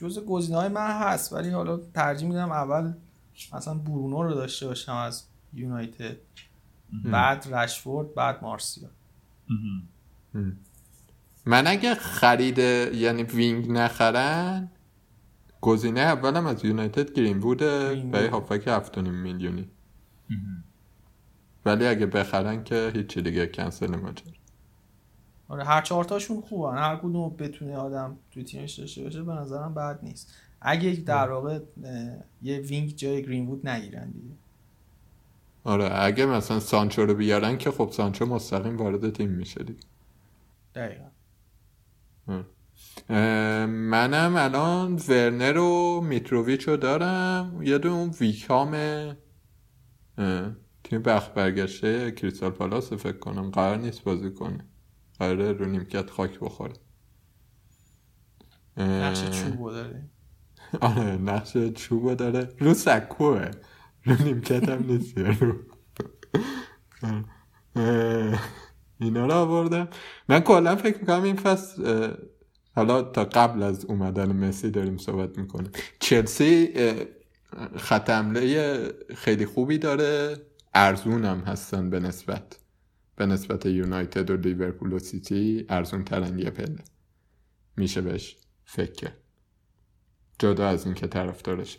جز 0.00 0.24
گزینه 0.24 0.58
های 0.58 0.68
من 0.68 0.90
هست 0.90 1.32
ولی 1.32 1.50
حالا 1.50 1.76
ترجیح 1.94 2.28
میدم 2.28 2.52
اول 2.52 2.92
مثلا 3.52 3.74
برونو 3.74 4.22
رو 4.22 4.34
داشته 4.34 4.66
باشم 4.66 4.92
از 4.92 5.24
یونایتد 5.54 6.16
بعد 7.04 7.48
رشفورد 7.50 8.14
بعد 8.14 8.42
مارسیال. 8.42 8.90
من 11.46 11.66
اگه 11.66 11.94
خرید 11.94 12.58
یعنی 12.58 13.22
وینگ 13.22 13.70
نخرن 13.70 14.70
گزینه 15.60 16.00
اولم 16.00 16.46
از 16.46 16.64
یونایتد 16.64 17.12
گرین‌وود 17.12 17.40
ه 17.40 17.94
برای. 17.94 18.28
هافبک 18.28 18.82
7.5 18.94 18.98
میلیونی. 18.98 19.68
ولی 21.64 21.86
اگه 21.86 22.06
بخرن 22.06 22.64
که 22.64 22.92
هیچی 22.94 23.22
دیگه 23.22 23.46
کنسل 23.46 23.96
ماجرا 23.96 24.32
آره 25.48 25.64
هر 25.64 25.82
چهار 25.82 26.04
تاشون 26.04 26.40
خوبن. 26.40 26.78
هر 26.78 26.96
کدوم 26.96 27.36
بتونه 27.38 27.76
آدم 27.76 28.16
توی 28.30 28.44
تیمش 28.44 28.78
داشته 28.78 29.02
باشه 29.02 29.22
به 29.22 29.32
نظرم 29.32 29.74
بد 29.74 29.98
نیست. 30.02 30.34
اگه 30.60 30.92
در 30.92 31.30
واقع 31.30 31.60
یه 32.42 32.58
wing 32.58 32.96
جای 32.96 33.22
گرین 33.22 33.46
وود 33.46 33.68
نگیرن 33.68 34.10
دیگه. 34.10 34.34
آره 35.64 36.02
اگه 36.02 36.26
مثلا 36.26 36.60
سانچو 36.60 37.06
رو 37.06 37.14
بیارن 37.14 37.58
که 37.58 37.70
خب 37.70 37.90
سانچو 37.92 38.26
مستقیم 38.26 38.76
وارد 38.76 39.10
تیم 39.10 39.30
میشه 39.30 39.64
دیگه. 39.64 39.80
دقیقا. 40.74 41.04
منم 43.66 44.36
الان 44.36 45.00
ورنر 45.08 45.58
و 45.58 46.00
میتروویچ 46.00 46.68
رو 46.68 46.76
دارم. 46.76 47.62
یه 47.62 47.78
دو 47.78 47.92
اون 47.92 48.10
ویکام 48.20 48.76
تیم 50.92 51.02
بخت 51.02 51.34
برگشته 51.34 52.10
کریستال 52.12 52.50
پالاس 52.50 52.92
فکر 52.92 53.18
کنم. 53.18 53.50
قرار 53.50 53.76
نیست 53.76 54.04
بازی 54.04 54.30
کنه 54.30 54.66
قراره 55.18 55.52
رو 55.52 55.66
نیمکت 55.66 56.10
خاک 56.10 56.40
بخوره. 56.40 56.72
نقش 58.76 59.30
چوبو 59.30 59.70
داره. 59.70 60.10
آره 60.80 61.16
نقش 61.16 61.56
چوبو 61.56 62.14
داره. 62.14 62.48
رو 62.58 62.74
سکوه. 62.74 63.50
رو 64.04 64.22
نیمکت 64.24 64.68
هم 64.68 64.84
نیست. 64.86 65.18
رو. 65.18 65.54
اینا 69.00 69.26
رو 69.26 69.32
آوردم. 69.32 69.88
من 70.28 70.40
کلا 70.40 70.76
فکر 70.76 70.98
می‌کنم 70.98 71.22
این 71.22 71.36
فصل 71.36 72.08
حالا 72.76 73.02
تا 73.02 73.24
قبل 73.24 73.62
از 73.62 73.84
اومدن 73.84 74.32
مسی 74.32 74.70
داریم 74.70 74.96
صحبت 74.96 75.38
می‌کنیم. 75.38 75.70
چلسی 76.00 76.74
خط 77.76 78.10
حمله 78.10 78.82
خیلی 79.14 79.46
خوبی 79.46 79.78
داره. 79.78 80.36
ارزون 80.74 81.24
هم 81.24 81.38
هستن 81.40 81.90
به 81.90 82.00
نسبت. 82.00 82.58
به 83.16 83.26
نسبت 83.26 83.66
یونایتد 83.66 84.30
و 84.30 84.36
لیورپول 84.36 84.92
و 84.92 84.98
سیتی 84.98 85.66
ارزون 85.68 86.04
ترن 86.04 86.38
یه 86.38 86.50
پله. 86.50 86.84
میشه 87.76 88.00
بهش 88.00 88.36
فکر. 88.64 88.92
کرد 88.92 89.16
جدا 90.38 90.68
از 90.68 90.84
اینکه 90.86 91.06
طرفدارش 91.06 91.78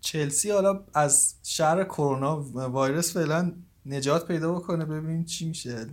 چلسی 0.00 0.50
حالا 0.50 0.84
از 0.94 1.34
شهر 1.42 1.84
کرونا 1.84 2.40
ویروس 2.74 3.14
فعلا 3.14 3.52
نجات 3.86 4.28
پیدا 4.28 4.52
بکنه. 4.52 4.84
ببینیم 4.84 5.24
چی 5.24 5.48
میشه. 5.48 5.86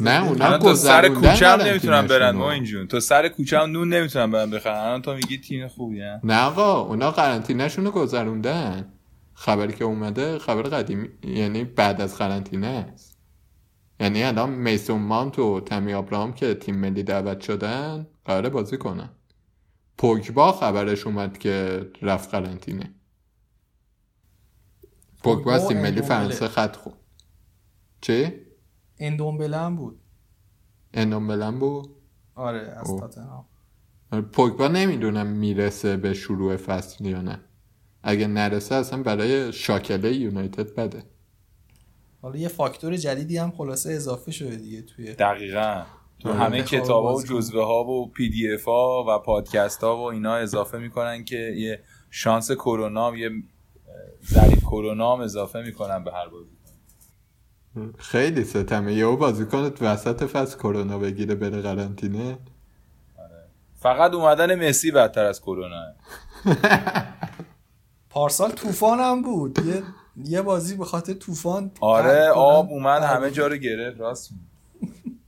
نه 0.00 0.28
اونا 0.28 0.58
تو 0.58 0.74
سر 0.74 1.08
کوچه 1.08 1.48
هم 1.48 1.60
نمی‌تونن 1.60 2.06
برن. 2.06 2.30
ما 2.30 2.52
اینجون 2.52 2.86
تو 2.86 3.00
سر 3.00 3.28
کوچه 3.28 3.58
هم 3.58 3.70
نون 3.70 3.88
نمی‌تونن 3.88 4.30
برن 4.30 4.50
بخرن. 4.50 4.76
الان 4.76 5.02
تو 5.02 5.14
میگی 5.14 5.38
تیم 5.38 5.68
خوبی. 5.68 6.00
نه 6.24 6.42
آقا 6.42 6.80
اونا 6.80 7.10
قرنطینه‌شون 7.10 7.84
رو 7.84 7.90
گذروندن. 7.90 8.92
خبری 9.34 9.72
که 9.72 9.84
اومده 9.84 10.38
خبر 10.38 10.62
قدیمی 10.62 11.08
یعنی 11.22 11.64
بعد 11.64 12.00
از 12.00 12.18
قرنطینه 12.18 12.66
است. 12.66 13.18
یعنی 14.00 14.22
الان 14.22 14.50
میسون 14.50 15.02
مانت 15.02 15.38
و 15.38 15.60
تمی 15.60 15.94
آبراهام 15.94 16.32
که 16.32 16.54
تیم 16.54 16.76
ملی 16.76 17.02
دعوت 17.02 17.40
شدن 17.40 18.06
قراره 18.24 18.48
بازی 18.48 18.78
کنن. 18.78 19.10
پوگبا 19.98 20.52
خبرش 20.52 21.06
اومد 21.06 21.38
که 21.38 21.86
رفت 22.02 22.30
قرنطینه. 22.30 22.94
پوگبا 25.22 25.58
تیم 25.58 25.76
ملی 25.76 25.86
اندومبله. 25.86 26.08
فرانسه 26.08 26.48
خط 26.48 26.76
خورد. 26.76 26.96
چی؟ 28.00 28.32
اندومبله 28.98 29.56
هم 29.56 29.76
بود. 29.76 30.00
انومبلن 30.94 31.58
بود؟ 31.58 31.88
آره 32.34 32.58
از. 32.60 32.96
تاتنهام 33.00 33.44
پوگبا 34.32 34.68
نمی‌دونم 34.68 35.26
می‌رسه 35.26 35.96
به 35.96 36.14
شروع 36.14 36.56
فصل 36.56 37.06
یا 37.06 37.22
نه. 37.22 37.40
اگه 38.06 38.26
نرسه 38.26 38.74
اصلا 38.74 39.02
برای 39.02 39.52
شاکله 39.52 40.14
یونایتد 40.14 40.74
بده. 40.74 41.02
حالا 42.22 42.36
یه 42.36 42.48
فاکتور 42.48 42.96
جدیدی 42.96 43.36
هم 43.38 43.50
خلاصه 43.50 43.92
اضافه 43.92 44.32
شده 44.32 44.56
دیگه 44.56 44.82
توی 44.82 45.12
دقیقا. 45.14 45.82
تو 46.20 46.28
آره. 46.28 46.38
همه 46.38 46.62
کتاب 46.62 47.04
ها 47.04 47.14
و. 47.14 47.22
جزوه 47.22 47.64
ها 47.64 47.84
و 47.84 48.10
پی 48.10 48.28
دی 48.28 48.54
اف 48.54 48.64
ها 48.64 49.04
و 49.08 49.18
پادکست 49.18 49.84
ها 49.84 49.96
و 49.96 50.00
اینا 50.00 50.34
اضافه 50.34 50.78
می‌کنن 50.78 51.24
که 51.24 51.36
یه 51.36 51.80
شانس 52.10 52.50
کرونا 52.52 53.16
یه 53.16 53.28
اه، 53.28 53.32
ضریب 54.24 54.58
کرونا 54.58 55.22
اضافه 55.22 55.62
می‌کنن 55.62 56.04
به 56.04 56.12
هر 56.12 56.28
بازی. 56.28 56.50
خیلی 57.98 58.44
ستمه. 58.44 58.94
یهو 58.94 59.16
بازیکنت 59.16 59.82
وسط 59.82 60.24
فصل 60.24 60.58
کرونا 60.58 60.98
بگیره 60.98 61.34
بره 61.34 61.60
قرنطینه. 61.60 62.38
فقط 63.74 64.14
اومدن 64.14 64.68
مسی 64.68 64.90
بدتر 64.90 65.24
از 65.24 65.40
کرونا. 65.40 65.84
پارسال 68.14 68.50
طوفان 68.50 68.98
هم 68.98 69.22
بود. 69.22 69.58
یه 69.66 69.82
یه 70.24 70.42
بازی 70.42 70.76
به 70.76 70.84
خاطر 70.84 71.12
طوفان 71.14 71.70
آره. 71.80 72.28
آب 72.34 72.70
اومد. 72.70 73.02
همه 73.02 73.30
جا 73.30 73.46
رو 73.46 73.56
گرفت 73.56 74.00
راست. 74.00 74.30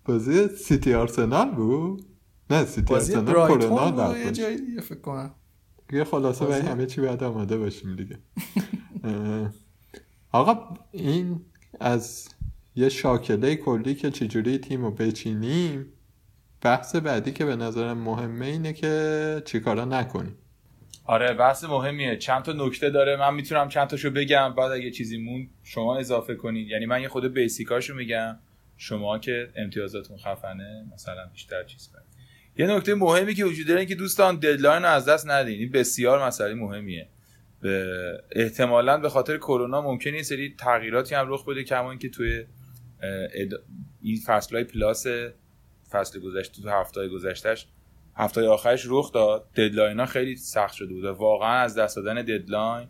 بازی 0.05 0.49
سیتی 0.49 0.95
آرسنال 0.95 1.51
بود؟ 1.51 2.07
نه 2.51 2.65
سیتی 2.65 2.95
آرسنال 2.95 3.25
کرونا 3.49 3.91
بود؟ 3.91 4.17
یه 4.17 4.23
نبود 4.23 4.33
جای 4.33 4.57
دیگه 4.61 4.81
فکر 4.81 5.01
کنم. 5.01 5.35
یه 5.93 6.05
خلاصه 6.05 6.45
برای 6.47 6.61
بازی- 6.61 6.73
همه 6.73 6.87
چی 6.87 7.01
باید 7.01 7.25
آماده 7.25 7.59
باشیم 7.59 7.97
دیگه. 7.97 8.19
آقا 10.33 10.77
این 10.93 11.41
از 11.81 12.29
یه 12.77 12.89
شاکله 12.89 13.57
کلی 13.57 13.95
که 13.95 14.11
چجوری 14.11 14.59
تیم 14.59 14.85
رو 14.85 14.91
بچینیم 14.91 15.87
بحث 16.61 16.97
بعدی 16.97 17.33
که 17.33 17.45
به 17.45 17.57
نظرم 17.57 17.99
مهمه 17.99 18.47
اینه 18.47 18.73
که 18.73 19.43
چیکارا 19.47 19.85
نکنیم. 19.85 20.37
آره 21.07 21.35
بحث 21.35 21.65
مهمیه. 21.65 22.17
چند 22.17 22.43
تا 22.43 22.53
نکته 22.53 22.91
داره. 22.91 23.17
من 23.17 23.35
می‌تونم 23.35 23.69
چند 23.69 23.89
تاشو 23.89 24.11
بگم. 24.11 24.55
بعد 24.55 24.73
اگه 24.73 24.91
چیزی 24.91 25.19
موند 25.19 25.49
شما 25.63 25.99
اضافه 25.99 26.35
کنید 26.35 26.69
یعنی 26.69 26.87
من 26.87 27.03
یه 27.03 27.09
خود 27.09 27.35
basic 27.35 27.72
اشو 27.72 27.95
میگم. 27.95 28.39
شما 28.77 29.19
که 29.19 29.49
امتیازاتون 29.57 30.17
خفنه 30.17 30.85
مثلا 30.95 31.27
بیشتر 31.33 31.65
چیز 31.65 31.89
کنید 31.93 32.07
یه 32.59 32.77
نکته 32.77 32.95
مهمی 32.95 33.35
که 33.35 33.45
وجود 33.45 33.67
داره 33.67 33.87
که 33.87 33.95
دوستان 33.95 34.37
deadline 34.37 34.83
رو 34.83 34.89
از 34.89 35.09
دست 35.09 35.31
ندین. 35.31 35.59
این 35.59 35.71
بسیار 35.71 36.27
مسئله 36.27 36.55
مهمیه. 36.55 37.09
به 37.61 38.23
احتمالا 38.33 38.99
به 38.99 39.09
خاطر 39.09 39.37
کرونا 39.37 39.81
ممکنه 39.81 40.13
این 40.13 40.23
سری 40.23 40.55
تغییراتی 40.59 41.15
هم 41.15 41.33
رخ 41.33 41.45
بده 41.45 41.65
کما 41.65 41.91
اینکه 41.91 42.09
توی 42.09 42.45
این 44.03 44.19
فصلهای 44.27 44.65
plus 44.65 45.07
فصل 45.91 46.21
گذشته 46.21 46.63
تو 46.63 46.71
هفته 46.71 47.09
گذشتهش 47.09 47.67
هفته 48.17 48.49
آخرش 48.49 48.83
رخ 48.89 49.13
داد. 49.13 49.51
deadline 49.57 50.01
ها 50.01 50.07
خیلی 50.07 50.37
سخت 50.37 50.75
شده 50.75 50.95
بود 50.95 51.05
و 51.05 51.13
واقعا 51.13 51.61
از 51.61 51.79
دست 51.79 51.97
دادن 51.97 52.23
deadline 52.23 52.89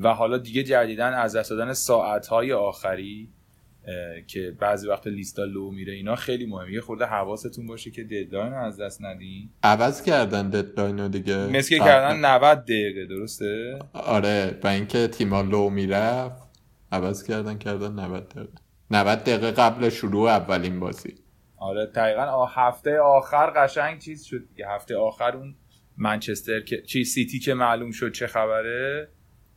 و 0.00 0.14
حالا 0.14 0.38
دیگه 0.38 0.62
جدیدن 0.62 1.14
از 1.14 1.36
دست 1.36 1.50
دادن 1.50 1.72
ساعت 1.72 2.26
های 2.26 2.52
آخری 2.52 3.28
که 4.26 4.56
بعضی 4.60 4.88
وقت 4.88 5.06
لیستا 5.06 5.44
لو 5.44 5.70
میره 5.70 5.92
اینا 5.92 6.16
خیلی 6.16 6.46
مهمه. 6.46 6.72
یه 6.72 6.80
خورده 6.80 7.04
حواستون 7.04 7.66
باشه 7.66 7.90
که 7.90 8.04
deadline 8.04 8.52
رو 8.52 8.64
از 8.64 8.80
دست 8.80 9.02
ندین. 9.02 9.50
عوض 9.62 10.02
کردن 10.02 10.50
deadline 10.50 11.00
رو 11.00 11.08
دیگه. 11.08 11.46
مثل 11.46 11.78
کردن 11.78 12.24
90 12.24 12.64
دقیقه 12.64 13.06
درسته؟ 13.06 13.78
آره 13.92 14.58
و 14.64 14.66
اینکه 14.66 15.08
تیما 15.08 15.42
لو 15.42 15.70
می‌رفت 15.70 16.42
عوض 16.92 17.24
کردن 17.24 17.58
کردن 17.58 17.92
90 17.92 18.28
دقیقه. 18.28 18.52
90 18.90 19.18
دقیقه 19.18 19.50
قبل 19.50 19.88
شروع 19.88 20.30
اولین 20.30 20.80
بازی. 20.80 21.14
آره 21.56 21.86
دقیقا 21.86 22.46
هفته 22.46 22.98
آخر 22.98 23.50
قشنگ 23.56 23.98
چیز 23.98 24.24
شد 24.24 24.48
دیگه. 24.48 24.68
هفته 24.68 24.96
آخر 24.96 25.36
اون 25.36 25.54
منچستر 25.96 26.60
که 26.60 26.82
چی 26.82 27.04
سیتی 27.04 27.38
که 27.38 27.54
معلوم 27.54 27.90
شد 27.90 28.12
چه 28.12 28.26
خبره 28.26 29.08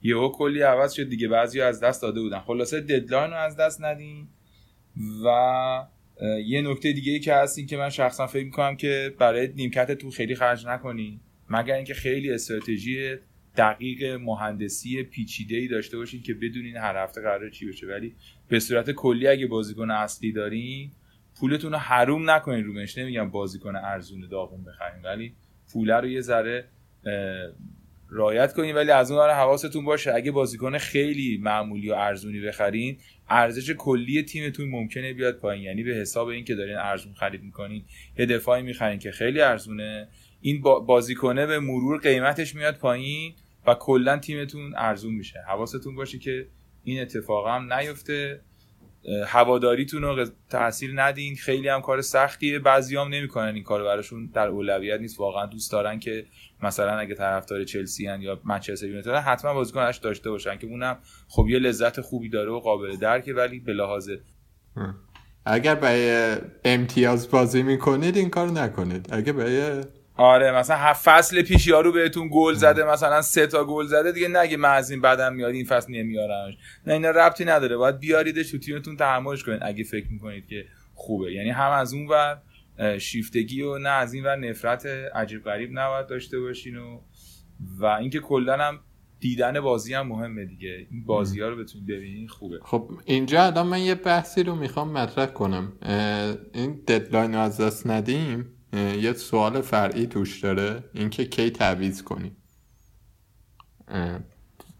یهو 0.01 0.31
کلی 0.31 0.61
عوض 0.61 0.93
شد 0.93 1.09
دیگه. 1.09 1.27
بعضی 1.27 1.61
از 1.61 1.79
دست 1.79 2.01
داده 2.01 2.21
بودن. 2.21 2.39
خلاصه 2.39 2.81
ددلاین 2.81 3.31
رو 3.31 3.37
از 3.37 3.57
دست 3.57 3.81
ندین 3.83 4.27
و 5.25 5.85
یه 6.45 6.61
نکته 6.61 6.91
دیگه 6.91 7.11
ای 7.11 7.19
که 7.19 7.33
هست 7.33 7.57
این 7.57 7.67
که 7.67 7.77
من 7.77 7.89
شخصا 7.89 8.27
فکر 8.27 8.45
می‌کنم 8.45 8.75
که 8.75 9.15
برای 9.19 9.47
نیمکت 9.55 9.91
تو 9.91 10.11
خیلی 10.11 10.35
خرج 10.35 10.67
نکنین 10.67 11.19
مگر 11.49 11.75
اینکه 11.75 11.93
خیلی 11.93 12.31
استراتژی 12.31 13.15
دقیق 13.57 14.03
مهندسی 14.03 15.03
پیچیده 15.03 15.55
ای 15.55 15.67
داشته 15.67 15.97
باشین 15.97 16.21
که 16.21 16.33
بدونین 16.33 16.77
هر 16.77 17.03
هفته 17.03 17.21
قراره 17.21 17.51
چی 17.51 17.67
بشه. 17.67 17.87
ولی 17.87 18.15
به 18.47 18.59
صورت 18.59 18.91
کلی 18.91 19.27
اگه 19.27 19.47
بازیکن 19.47 19.91
اصلی 19.91 20.31
دارین 20.31 20.91
پولتون 21.39 21.71
رو 21.71 21.77
حروم 21.77 22.29
نکنین 22.29 22.65
رو 22.65 22.73
منش 22.73 22.97
نمیگم 22.97 23.29
بازیکن 23.29 23.75
ارزون 23.75 24.27
داغون 24.31 24.63
بخرین 24.63 25.01
ولی 25.03 25.33
پوله 25.73 25.95
رو 25.95 26.07
یه 26.07 26.21
ذره 26.21 26.65
اه، 27.05 27.11
رعایت 28.11 28.53
کنین. 28.53 28.75
ولی 28.75 28.91
از 28.91 29.11
اون 29.11 29.29
حواستون 29.29 29.85
باشه 29.85 30.13
اگه 30.13 30.31
بازیکن 30.31 30.77
خیلی 30.77 31.39
معمولی 31.41 31.89
و 31.89 31.93
ارزونی 31.93 32.39
بخرین 32.39 32.97
ارزش 33.29 33.71
کلی 33.71 34.23
تیمتون 34.23 34.69
ممکنه 34.69 35.13
بیاد 35.13 35.37
پایین. 35.37 35.63
یعنی 35.63 35.83
به 35.83 35.91
حساب 35.91 36.27
این 36.27 36.45
که 36.45 36.55
دارین 36.55 36.77
ارزون 36.77 37.13
خرید 37.13 37.43
می‌کنین 37.43 37.85
یه 38.17 38.25
دفاعی 38.25 38.63
می‌خرین 38.63 38.99
که 38.99 39.11
خیلی 39.11 39.41
ارزونه. 39.41 40.07
این 40.41 40.61
با- 40.61 40.79
بازیکنه 40.79 41.45
به 41.45 41.59
مرور 41.59 41.99
قیمتش 41.99 42.55
میاد 42.55 42.77
پایین 42.77 43.33
و 43.67 43.73
کلا 43.73 44.17
تیمتون 44.17 44.73
ارزون 44.77 45.13
میشه. 45.13 45.39
حواستون 45.47 45.95
باشه 45.95 46.19
که 46.19 46.47
این 46.83 47.01
اتفاق 47.01 47.47
هم 47.47 47.73
نیفته. 47.73 48.41
هواداریتون 49.27 50.01
رو 50.01 50.25
تاثیر 50.49 50.91
ندین. 50.95 51.35
خیلی 51.35 51.67
هم 51.67 51.81
کار 51.81 52.01
سختیه. 52.01 52.59
بعضی 52.59 52.95
هم 52.95 53.07
نمی‌کنن 53.07 53.55
این 53.55 53.63
کار 53.63 53.83
براشون. 53.83 54.29
در 54.33 54.47
اولویت 54.47 54.99
نیست. 54.99 55.19
واقعا 55.19 55.45
دوست 55.45 55.71
دارن 55.71 55.99
که 55.99 56.25
مثلا 56.63 56.97
اگه 56.97 57.15
طرفدار 57.15 57.63
چلسی 57.63 58.07
هن 58.07 58.21
یا 58.21 58.41
منچستر 58.43 58.87
یونایتد 58.87 59.13
حتما 59.13 59.53
بازیکنش 59.53 59.97
داشته 59.97 60.29
باشن 60.29 60.57
که 60.57 60.67
اونم 60.67 60.97
خب 61.27 61.45
یه 61.49 61.59
لذت 61.59 62.01
خوبی 62.01 62.29
داره 62.29 62.51
و 62.51 62.59
قابل 62.59 62.95
درکه 62.95 63.33
ولی 63.33 63.59
به 63.59 63.73
لحاظ 63.73 64.09
اگر 65.45 65.75
برای 65.75 66.35
امتیاز 66.65 67.31
بازی 67.31 67.63
می‌کنید 67.63 68.17
این 68.17 68.29
کار 68.29 68.47
نکنید. 68.47 69.07
اگه 69.11 69.33
برای 69.33 69.83
آره 70.19 70.51
مثلا 70.51 70.75
هفت 70.75 71.09
فصل 71.09 71.41
پیش 71.41 71.67
یارو 71.67 71.91
بهتون 71.91 72.29
گل 72.31 72.53
زده 72.53 72.83
مثلا 72.83 73.21
سه 73.21 73.47
تا 73.47 73.65
گل 73.65 73.85
زده 73.85 74.11
دیگه 74.11 74.27
نگه 74.27 74.57
من 74.57 74.69
از 74.69 74.91
این 74.91 75.01
بعدم 75.01 75.33
میاد 75.33 75.53
این 75.53 75.65
فصل 75.65 75.91
نمیارمش 75.91 76.57
نه 76.87 76.93
اینا 76.93 77.09
ربطی 77.09 77.45
نداره. 77.45 77.77
باید 77.77 77.99
بیاریدش 77.99 78.51
تو 78.51 78.57
تیمتون 78.57 78.97
تحملش 78.97 79.43
کنید 79.43 79.59
اگه 79.61 79.83
فکر 79.83 80.11
می‌کنید 80.11 80.47
که 80.47 80.65
خوبه. 80.93 81.33
یعنی 81.33 81.49
هم 81.49 81.71
از 81.71 81.93
اون 81.93 82.07
ور 82.07 82.41
شیفتگی 82.99 83.61
و 83.61 83.77
نه 83.77 83.89
از 83.89 84.13
این 84.13 84.23
ور 84.23 84.35
نفرت 84.35 84.85
عجیب 85.15 85.43
غریب 85.43 85.69
نباید 85.73 86.07
داشته 86.07 86.39
باشین 86.39 86.77
و 86.77 87.01
و 87.79 87.85
اینکه 87.85 88.19
کلا 88.19 88.57
هم 88.57 88.79
دیدن 89.19 89.61
بازی 89.61 89.93
هم 89.93 90.07
مهمه 90.07 90.45
دیگه. 90.45 90.87
این 90.91 91.05
بازی 91.05 91.41
ها 91.41 91.49
رو 91.49 91.55
بتونید 91.55 91.87
ببینین 91.87 92.27
خوبه. 92.27 92.59
خب 92.61 92.91
اینجا 93.05 93.45
الان 93.45 93.67
من 93.67 93.81
یه 93.81 93.95
بحثی 93.95 94.43
رو 94.43 94.55
می‌خوام 94.55 94.91
مطرح 94.91 95.25
کنم. 95.25 95.73
این 96.53 96.81
ددلاین 96.87 97.33
رو 97.33 97.39
از 97.39 97.61
دست 97.61 97.87
ندیم؟ 97.87 98.55
یه 98.73 99.13
سوال 99.13 99.61
فرعی 99.61 100.07
توش 100.07 100.39
داره 100.39 100.83
اینکه 100.93 101.25
کی 101.25 101.49
تعویض 101.49 102.03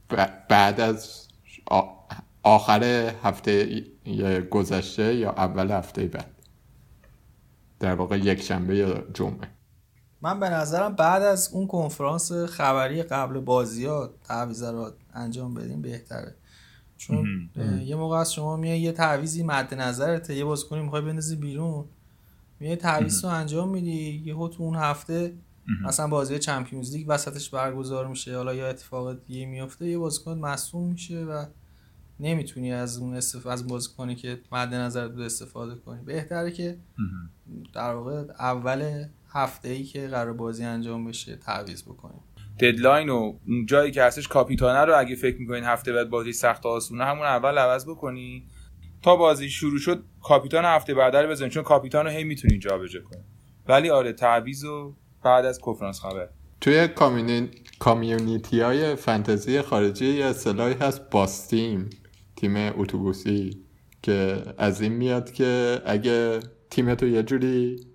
ب- 0.10 0.30
بعد 0.50 0.80
از 0.80 1.28
آخر 2.44 2.84
هفته 3.24 3.86
گذشته 4.52 5.16
یا 5.16 5.32
اول 5.32 5.72
هفته 5.72 6.08
بعد؟ 6.08 6.36
در 7.80 7.96
واقع 7.96 8.18
یک 8.18 8.42
شنبه 8.42 8.78
یا 8.78 9.04
جمعه. 9.14 9.48
من 10.22 10.40
به 10.40 10.50
نظرم 10.50 10.96
بعد 10.96 11.22
از 11.22 11.50
اون 11.54 11.68
کنفرانس 11.68 12.32
خبری 12.32 13.04
قبل 13.04 13.40
بازی 13.40 13.86
ها 13.86 14.14
تعویض 14.24 14.64
رو 14.64 14.92
انجام 15.14 15.54
بدیم 15.54 15.82
بهتره. 15.82 16.36
چون 16.98 17.50
یه 17.84 17.96
موقع 17.96 18.18
از 18.18 18.34
شما 18.34 18.58
میای 18.58 18.80
یه 18.80 18.92
تعویزی 18.92 19.44
مد 19.44 19.74
نظرته 19.74 20.36
یه 20.36 20.46
بازیکنی 20.46 20.82
می‌خوای 20.82 21.02
بندازی 21.02 21.36
بیرون. 21.36 21.86
میای 22.60 22.76
تعویض 22.76 23.24
رو 23.24 23.30
انجام 23.30 23.70
میدی 23.70 24.24
یهو 24.26 24.48
تو 24.48 24.64
اون 24.64 24.76
هفته 24.76 25.34
مثلا 25.84 26.08
بازی 26.08 26.40
چمپیونز 26.40 26.96
لیگ 26.96 27.06
وسطش 27.10 27.50
برگزار 27.50 28.08
میشه. 28.08 28.38
حالا 28.38 28.54
یا 28.54 28.68
اتفاق 28.68 29.26
دیگه 29.26 29.46
میفته 29.46 29.88
یه 29.88 29.98
بازیکن 29.98 30.38
مصوم 30.38 30.92
میشه 30.92 31.24
و 31.24 31.46
نمی‌تونی 32.20 32.74
از 32.74 32.98
اون 32.98 33.14
استف... 33.14 33.48
از 33.48 33.68
بازیکنی 33.68 34.16
که 34.16 34.40
مد 34.52 34.74
نظر 34.74 35.08
بود 35.08 35.22
استفاده 35.22 35.76
کنی. 35.76 36.02
بهتره 36.04 36.52
که 36.52 36.78
در 37.74 37.94
واقع 37.94 38.24
اول 38.40 39.06
هفته 39.30 39.70
ای 39.70 39.84
که 39.84 40.08
قرار 40.08 40.34
بازی 40.34 40.64
انجام 40.64 41.06
بشه 41.06 41.36
تعویض 41.36 41.84
بکنیم. 41.84 42.22
ددلاین 42.60 43.10
و 43.10 43.34
اون 43.48 43.66
جایی 43.66 43.92
که 43.92 44.04
هستش 44.04 44.28
کاپیتانه 44.28 44.86
رو 44.86 45.00
اگه 45.00 45.16
فکر 45.16 45.38
می‌کنین 45.40 45.64
هفته 45.64 45.94
بعد 45.94 46.10
بازی 46.10 46.34
سخت 46.34 46.66
و 46.66 46.70
آسونه 46.70 47.06
همون 47.06 47.26
اول 47.26 47.58
عوض 47.58 47.86
بکنی. 47.86 48.44
تا 49.02 49.16
بازی 49.16 49.50
شروع 49.50 49.80
شد 49.80 50.04
کاپیتان 50.22 50.66
هفته 50.66 50.94
بعد 50.94 51.16
رو 51.16 51.30
بزنین 51.30 51.50
چون 51.50 51.64
کاپیتان 51.64 52.06
رو 52.06 52.12
هی 52.12 52.24
می‌تونین 52.24 52.60
جابجا 52.60 53.02
کنین 53.02 53.24
ولی 53.68 53.90
آره 53.90 54.14
تعویض 54.14 54.64
و 54.64 54.96
بعد 55.24 55.46
از 55.46 55.60
کنفرانس 55.60 56.00
خبر. 56.00 56.30
توی 56.62 56.88
کامیونی... 56.88 57.50
کامیونیتی 57.80 58.62
های 58.62 58.96
فانتزی 58.96 59.62
خارجی 59.62 60.06
یه 60.06 60.26
اصطلاحی 60.26 60.74
هست 60.74 61.10
باستیم 61.10 61.90
تیم 62.36 62.56
اتوبوسی 62.56 63.66
که 64.02 64.44
از 64.58 64.82
این 64.82 64.94
میاد 64.94 65.32
که 65.32 65.82
اگه 65.86 66.40
تیمتو 66.70 67.08
یه 67.08 67.24
جوری 67.24 67.88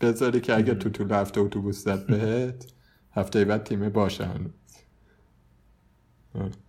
بذاری 0.00 0.40
که 0.40 0.56
اگه 0.56 0.74
تو 0.74 0.90
طول 0.90 1.12
هفته 1.12 1.40
اتوبوس 1.40 1.84
زد 1.84 2.06
بهت 2.06 2.66
هفته 3.12 3.44
بعد 3.44 3.64
تیم 3.64 3.88
باشه 3.88 4.24
هنوز. 4.24 4.52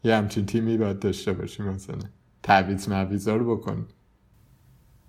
یه 0.03 0.15
همچین 0.15 0.45
تیمی 0.45 0.77
باید 0.77 0.99
داشته 0.99 1.33
باشی 1.33 1.63
مثلا. 1.63 1.99
تعویض 2.45 2.89
معویضا 2.89 3.35
رو 3.35 3.57
بکن 3.57 3.87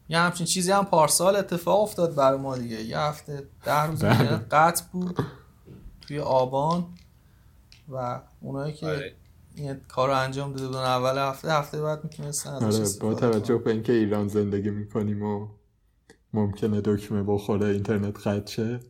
یه 0.09 0.18
همچین 0.18 0.47
چیزی 0.47 0.72
هم 0.72 0.84
پارسال 0.84 1.37
اتفاق 1.37 1.80
افتاد 1.80 2.14
برای 2.14 2.39
ما 2.39 2.59
دیگه 2.59 2.82
یه 2.82 2.99
هفته 2.99 3.43
ده 3.64 3.82
روز 3.82 4.05
دیگه 4.05 4.37
قطع 4.51 4.84
بود 4.93 5.18
توی 6.01 6.18
آبان 6.18 6.87
و 7.89 8.20
اونایی 8.41 8.72
که 8.72 8.87
آره. 8.87 9.14
این 9.55 9.80
کار 9.89 10.09
رو 10.09 10.16
انجام 10.16 10.53
داده 10.53 10.66
بودن 10.66 10.78
اول 10.78 11.18
هفته 11.18 11.53
هفته 11.53 11.82
بعد 11.82 12.05
می‌تونستن 12.05 12.51
آره 12.51 12.84
با 13.01 13.14
توجه. 13.14 13.57
به 13.57 13.70
اینکه 13.70 13.93
ایران 13.93 14.28
زندگی 14.28 14.70
می‌کنیم 14.70 15.22
و 15.22 15.49
ممکنه 16.32 16.80
دکمه 16.80 17.22
بخوره 17.22 17.66
اینترنت 17.66 18.26
قطع 18.26 18.53
شه 18.53 18.80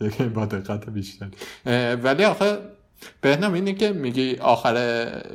یکی 0.00 0.24
با 0.24 0.46
دقت 0.46 0.88
بیشتر 0.88 1.30
ولی 2.02 2.24
آخه 2.24 2.58
بهنام 3.20 3.52
اینه 3.52 3.72
که 3.72 3.92
میگی 3.92 4.36
آخر 4.36 4.74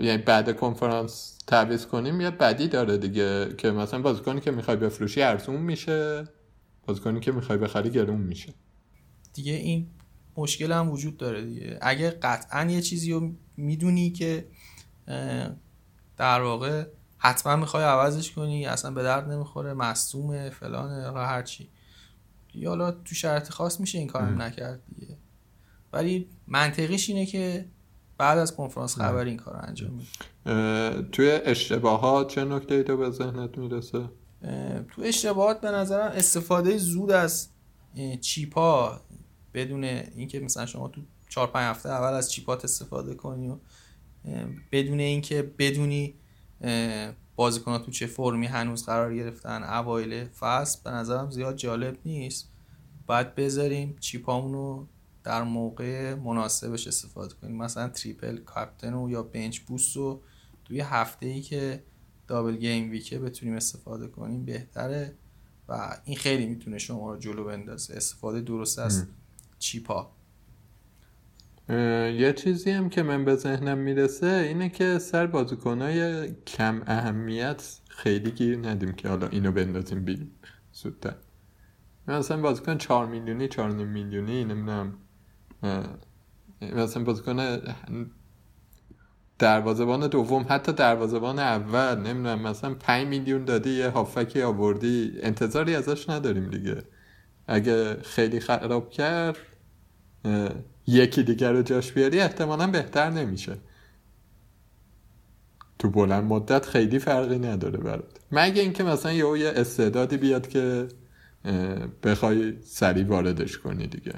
یعنی 0.01 0.23
بعد 0.23 0.57
کنفرانس 0.57 1.32
تعویض 1.47 1.85
کنیم 1.85 2.21
یه 2.21 2.29
بدی 2.31 2.67
داره 2.67 2.97
دیگه 2.97 3.55
که 3.57 3.71
مثلا 3.71 4.01
بازیکنی 4.01 4.41
که 4.41 4.51
می‌خوای 4.51 4.77
بفروشی 4.77 5.21
ارزون 5.21 5.55
میشه 5.61 6.23
بازیکنی 6.87 7.19
که 7.19 7.31
می‌خوای 7.31 7.57
بخری 7.57 7.89
گرون 7.89 8.21
میشه. 8.21 8.53
دیگه 9.33 9.53
این 9.53 9.87
مشکل 10.37 10.71
هم 10.71 10.91
وجود 10.91 11.17
داره 11.17 11.45
دیگه. 11.45 11.79
اگه 11.81 12.09
قطعا 12.09 12.71
یه 12.71 12.81
چیزی 12.81 13.11
رو 13.11 13.31
می‌دونی 13.57 14.09
که 14.09 14.47
در 16.17 16.41
واقع 16.41 16.85
حتما 17.17 17.55
می‌خوای 17.55 17.83
عوضش 17.83 18.31
کنی 18.31 18.65
اصلا 18.65 18.91
به 18.91 19.03
درد 19.03 19.31
نمی‌خوره 19.31 19.73
مصومه 19.73 20.49
فلانه 20.49 21.09
و 21.09 21.17
هرچی 21.17 21.69
دیگه 22.53 22.69
حالا 22.69 22.91
تو 22.91 23.15
شرط 23.15 23.49
خاص 23.49 23.79
میشه 23.79 23.97
این 23.97 24.07
کارم 24.07 24.41
نکرد 24.41 24.81
دیگه. 24.99 25.17
ولی 25.93 26.27
منطقیش 26.47 27.09
اینه 27.09 27.25
که 27.25 27.65
بعد 28.17 28.37
از 28.37 28.55
کنفرانس 28.55 28.95
خبری 28.95 29.29
این 29.29 29.39
کار 29.39 29.65
انجام 29.67 29.91
میده 29.91 31.01
توی 31.11 31.31
اشتباهات 31.31 32.27
چه 32.27 32.45
نکته 32.45 32.83
تو 32.83 32.97
به 32.97 33.09
ذهنت 33.09 33.57
می‌رسه؟ 33.57 34.09
تو 34.95 35.01
اشتباهات 35.01 35.61
به 35.61 35.71
نظرم 35.71 36.11
استفاده 36.11 36.77
زود 36.77 37.11
از 37.11 37.49
اه، 37.97 38.15
چیپا 38.15 39.01
بدون 39.53 39.83
اینکه 39.83 40.39
مثلا 40.39 40.65
شما 40.65 40.87
تو 40.87 41.01
چهار 41.29 41.47
پنج 41.47 41.63
هفته 41.63 41.89
اول 41.89 42.13
از 42.13 42.31
چیپات 42.31 42.63
استفاده 42.63 43.15
کنی 43.15 43.49
و 43.49 43.55
بدون 44.71 44.99
اینکه 44.99 45.53
بدونی 45.59 46.13
بازیکنها 47.35 47.79
تو 47.79 47.91
چه 47.91 48.05
فرمی 48.05 48.45
هنوز 48.45 48.85
قرار 48.85 49.15
گرفتن 49.15 49.63
اوایل 49.63 50.25
فصل 50.25 50.79
به 50.83 50.91
نظرم 50.91 51.31
زیاد 51.31 51.55
جالب 51.55 51.97
نیست. 52.05 52.49
باید 53.07 53.35
بذاریم 53.35 53.95
چیپامون 53.99 54.53
رو 54.53 54.87
در 55.23 55.43
موقع 55.43 56.13
مناسبش 56.13 56.87
استفاده 56.87 57.35
کنیم. 57.41 57.57
مثلا 57.57 57.87
تریپل 57.87 58.37
کاپتن 58.37 58.93
و 58.93 59.09
یا 59.09 59.23
بنچ 59.23 59.59
بوست 59.59 59.95
رو 59.95 60.21
توی 60.65 60.79
هفته 60.79 61.25
ای 61.25 61.41
که 61.41 61.83
دابل 62.27 62.55
گیم 62.55 62.91
ویکه 62.91 63.19
بتونیم 63.19 63.55
استفاده 63.55 64.07
کنیم 64.07 64.45
بهتره 64.45 65.15
و 65.69 65.97
این 66.05 66.17
خیلی 66.17 66.45
می‌تونه 66.45 66.77
شما 66.77 67.13
رو 67.13 67.19
جلو 67.19 67.43
بندازه. 67.43 67.93
استفاده 67.93 68.41
درست 68.41 68.79
از 68.79 69.05
چیپا 69.59 70.11
یه 71.69 72.33
چیزی 72.37 72.71
هم 72.71 72.89
که 72.89 73.03
من 73.03 73.25
به 73.25 73.35
ذهنم 73.35 73.77
می‌رسه 73.77 74.27
اینه 74.27 74.69
که 74.69 74.99
سر 74.99 75.27
بازیکنهای 75.27 76.33
کم 76.33 76.83
اهمیت 76.87 77.79
خیلی 77.87 78.31
گیر 78.31 78.57
ندیم 78.57 78.91
که 78.91 79.09
حالا 79.09 79.27
اینو 79.27 79.51
بندازیم 79.51 80.05
بیرون 80.05 80.31
زودتر. 80.73 81.15
مثلا 82.07 82.41
بازیکن 82.41 82.77
4 82.77 83.07
میلیونی 83.07 83.47
4 83.47 83.71
میلیونی 83.71 84.45
نمی‌دونم. 84.45 84.97
مثلا 86.61 87.03
بازیکن 87.03 87.59
دروازبان 89.39 90.07
دوم 90.07 90.45
حتی 90.49 90.73
دروازبان 90.73 91.39
اول 91.39 91.97
نمی‌دونم 91.97 92.41
مثلا 92.41 92.73
5 92.73 93.07
میلیون 93.07 93.45
دادی 93.45 93.69
یه 93.69 93.89
هافکی 93.89 94.41
آوردی 94.41 95.13
انتظاری 95.21 95.75
ازش 95.75 96.09
نداریم 96.09 96.49
دیگه. 96.49 96.83
اگه 97.47 98.01
خیلی 98.01 98.39
خراب 98.39 98.89
کرد 98.89 99.37
یکی 100.87 101.23
دیگر 101.23 101.51
رو 101.51 101.61
جاش 101.61 101.91
بیاری 101.91 102.19
احتمالا 102.19 102.67
بهتر 102.67 103.09
نمیشه. 103.09 103.57
تو 105.79 105.89
بلند 105.89 106.23
مدت 106.23 106.65
خیلی 106.65 106.99
فرقی 106.99 107.39
نداره 107.39 107.77
برات. 107.77 108.19
مگه 108.31 108.61
اینکه 108.61 108.83
مثلا 108.83 109.13
یه 109.13 109.53
استعدادی 109.55 110.17
بیاد 110.17 110.47
که 110.47 110.87
بخوای 112.03 112.61
سریع 112.61 113.07
واردش 113.07 113.57
کنی 113.57 113.87
دیگه. 113.87 114.13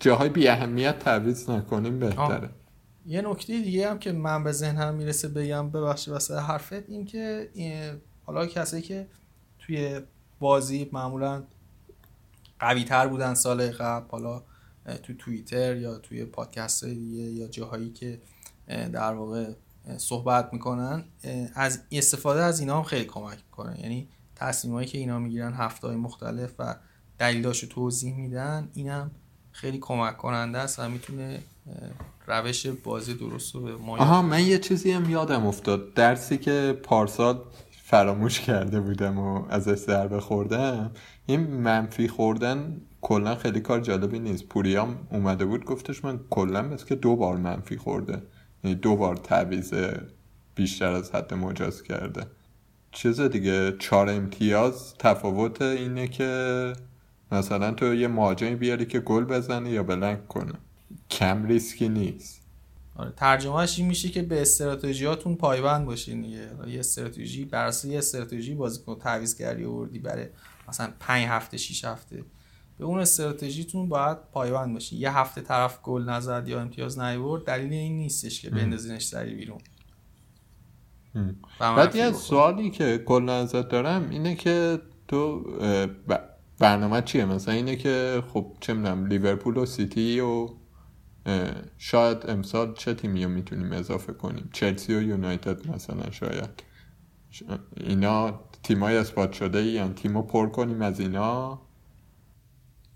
جاهای 0.00 0.28
بی 0.28 0.48
اهمیت 0.48 0.98
تعویض 0.98 1.50
نکنیم 1.50 1.98
بهتره. 1.98 2.50
یه 3.06 3.22
نکته 3.22 3.62
دیگه 3.62 3.90
هم 3.90 3.98
که 3.98 4.12
من 4.12 4.44
به 4.44 4.52
ذهنم 4.52 4.94
می‌رسه 4.94 5.28
بگم 5.28 5.70
ببخشید 5.70 6.12
واسه 6.12 6.40
حرفت 6.40 6.88
این 6.88 7.04
که 7.04 7.50
حالا 8.24 8.46
کسایی 8.46 8.82
که 8.82 9.06
توی 9.58 10.00
بازی 10.38 10.90
معمولا 10.92 11.42
قوی 12.60 12.84
تر 12.84 13.08
بودن 13.08 13.34
سال 13.34 13.70
قبل 13.70 14.08
حالا 14.10 14.42
تو 15.02 15.14
توییتر 15.14 15.76
یا 15.76 15.98
توی 15.98 16.24
پادکست 16.24 16.84
دیگه 16.84 17.22
یا 17.22 17.48
جاهایی 17.48 17.90
که 17.90 18.20
در 18.68 19.12
واقع 19.12 19.52
صحبت 19.96 20.52
می‌کنن 20.52 21.04
از 21.54 21.80
استفاده 21.92 22.42
از 22.42 22.60
اینا 22.60 22.76
هم 22.76 22.82
خیلی 22.82 23.04
کمک 23.04 23.38
می‌کنه. 23.50 23.80
یعنی 23.80 24.08
تصمیمایی 24.36 24.88
که 24.88 24.98
اینا 24.98 25.18
می‌گیرن 25.18 25.52
هفته 25.52 25.86
های 25.86 25.96
مختلف 25.96 26.54
و 26.58 26.76
دلیلاشو 27.18 27.66
توضیح 27.66 28.14
میدن 28.14 28.68
اینم 28.74 29.10
خیلی 29.60 29.78
کمک 29.78 30.16
کننده 30.16 30.58
است 30.58 30.78
و 30.78 30.88
می‌تونه 30.88 31.38
روش 32.26 32.66
بازی 32.66 33.14
درست 33.14 33.54
رو 33.54 33.60
به 33.60 33.76
ما 33.76 33.96
آها 33.96 34.22
من 34.22 34.46
یه 34.46 34.58
چیزی 34.58 34.90
هم 34.90 35.10
یادم 35.10 35.46
افتاد. 35.46 35.94
درسی 35.94 36.38
که 36.38 36.80
پارسال 36.82 37.40
فراموش 37.82 38.40
کرده 38.40 38.80
بودم 38.80 39.18
و 39.18 39.44
ازش 39.48 39.74
ضربه 39.74 40.20
خوردم 40.20 40.90
این 41.26 41.40
منفی 41.40 42.08
خوردن 42.08 42.80
کلا 43.00 43.34
خیلی 43.34 43.60
کار 43.60 43.80
جالبی 43.80 44.18
نیست. 44.18 44.44
پوریام 44.44 45.08
اومده 45.10 45.44
بود 45.44 45.64
گفتش 45.64 46.04
من 46.04 46.20
کلا 46.30 46.62
مثل 46.62 46.86
که 46.86 46.94
دو 46.94 47.16
بار 47.16 47.36
منفی 47.36 47.76
خورده. 47.76 48.22
یعنی 48.64 48.76
دو 48.76 48.96
بار 48.96 49.16
تعویض 49.16 49.74
بیشتر 50.54 50.92
از 50.92 51.10
حد 51.10 51.34
مجاز 51.34 51.82
کرده. 51.82 52.26
چیز 52.92 53.20
دیگه 53.20 53.76
چهار 53.78 54.08
امتیاز 54.08 54.94
تفاوت 54.98 55.62
اینه 55.62 56.08
که 56.08 56.72
مثلا 57.32 57.70
تو 57.70 57.94
یه 57.94 58.08
مهاجمی 58.08 58.54
بیاری 58.54 58.86
که 58.86 59.00
گل 59.00 59.24
بزنه 59.24 59.70
یا 59.70 59.82
بلنک 59.82 60.28
کنه. 60.28 60.52
کم 61.10 61.46
ریسکی 61.46 61.88
نیست. 61.88 62.40
آره 62.96 63.12
ترجمهش 63.16 63.78
این 63.78 63.88
میشه 63.88 64.08
که 64.08 64.22
به 64.22 64.42
استراتژیاتون 64.42 65.36
پایبند 65.36 65.86
باشین 65.86 66.22
دیگه. 66.22 66.50
یه 66.66 66.78
استراتژی 66.78 67.44
بر 67.44 67.66
اساس 67.66 67.84
یه 67.84 67.98
استراتژی 67.98 68.54
بازیکن 68.54 68.98
تعویض 68.98 69.34
کردی 69.34 69.64
آوردی 69.64 69.98
برای 69.98 70.26
مثلا 70.68 70.92
5 71.00 71.26
هفته 71.28 71.56
6 71.56 71.84
هفته. 71.84 72.24
به 72.78 72.84
اون 72.84 73.00
استراتژیتون 73.00 73.88
باید 73.88 74.18
پایبند 74.32 74.72
باشین. 74.72 75.00
یه 75.00 75.18
هفته 75.18 75.40
طرف 75.40 75.82
گل 75.82 76.02
نزد 76.02 76.48
یا 76.48 76.60
امتیاز 76.60 76.98
نیورد 76.98 77.44
دلیل 77.44 77.72
این 77.72 77.96
نیستش 77.96 78.42
که 78.42 78.50
بندازینش 78.50 79.06
سری 79.06 79.34
بیرون. 79.34 79.58
بعد 81.60 81.96
یه. 81.96 82.12
سوالی 82.12 82.70
که 82.70 83.02
کلا 83.06 83.32
ازت 83.32 83.68
دارم 83.68 84.10
اینه 84.10 84.34
که 84.34 84.78
تو 85.08 85.44
برنامه 86.58 87.02
چیه؟ 87.02 87.24
مثلا 87.24 87.54
اینه 87.54 87.76
که 87.76 88.22
خب 88.32 88.52
چه 88.60 88.74
می‌دونم 88.74 89.06
لیورپول 89.06 89.56
و 89.56 89.66
سیتی 89.66 90.20
و 90.20 90.48
شاید 91.78 92.30
امسال 92.30 92.74
چه 92.74 92.94
تیمی 92.94 93.24
رو 93.24 93.30
می‌تونیم 93.30 93.72
اضافه 93.72 94.12
کنیم؟ 94.12 94.50
چلسی 94.52 94.94
و 94.94 95.02
یونایتد 95.02 95.70
مثلا 95.70 96.10
شاید. 96.10 96.62
اینا 97.76 98.40
تیمای 98.62 98.96
اثبات 98.96 99.32
شده 99.32 99.58
ای 99.58 99.88
تیم 99.88 100.14
رو 100.14 100.22
پر 100.22 100.48
کنیم 100.48 100.82
از 100.82 101.00
اینا؟ 101.00 101.60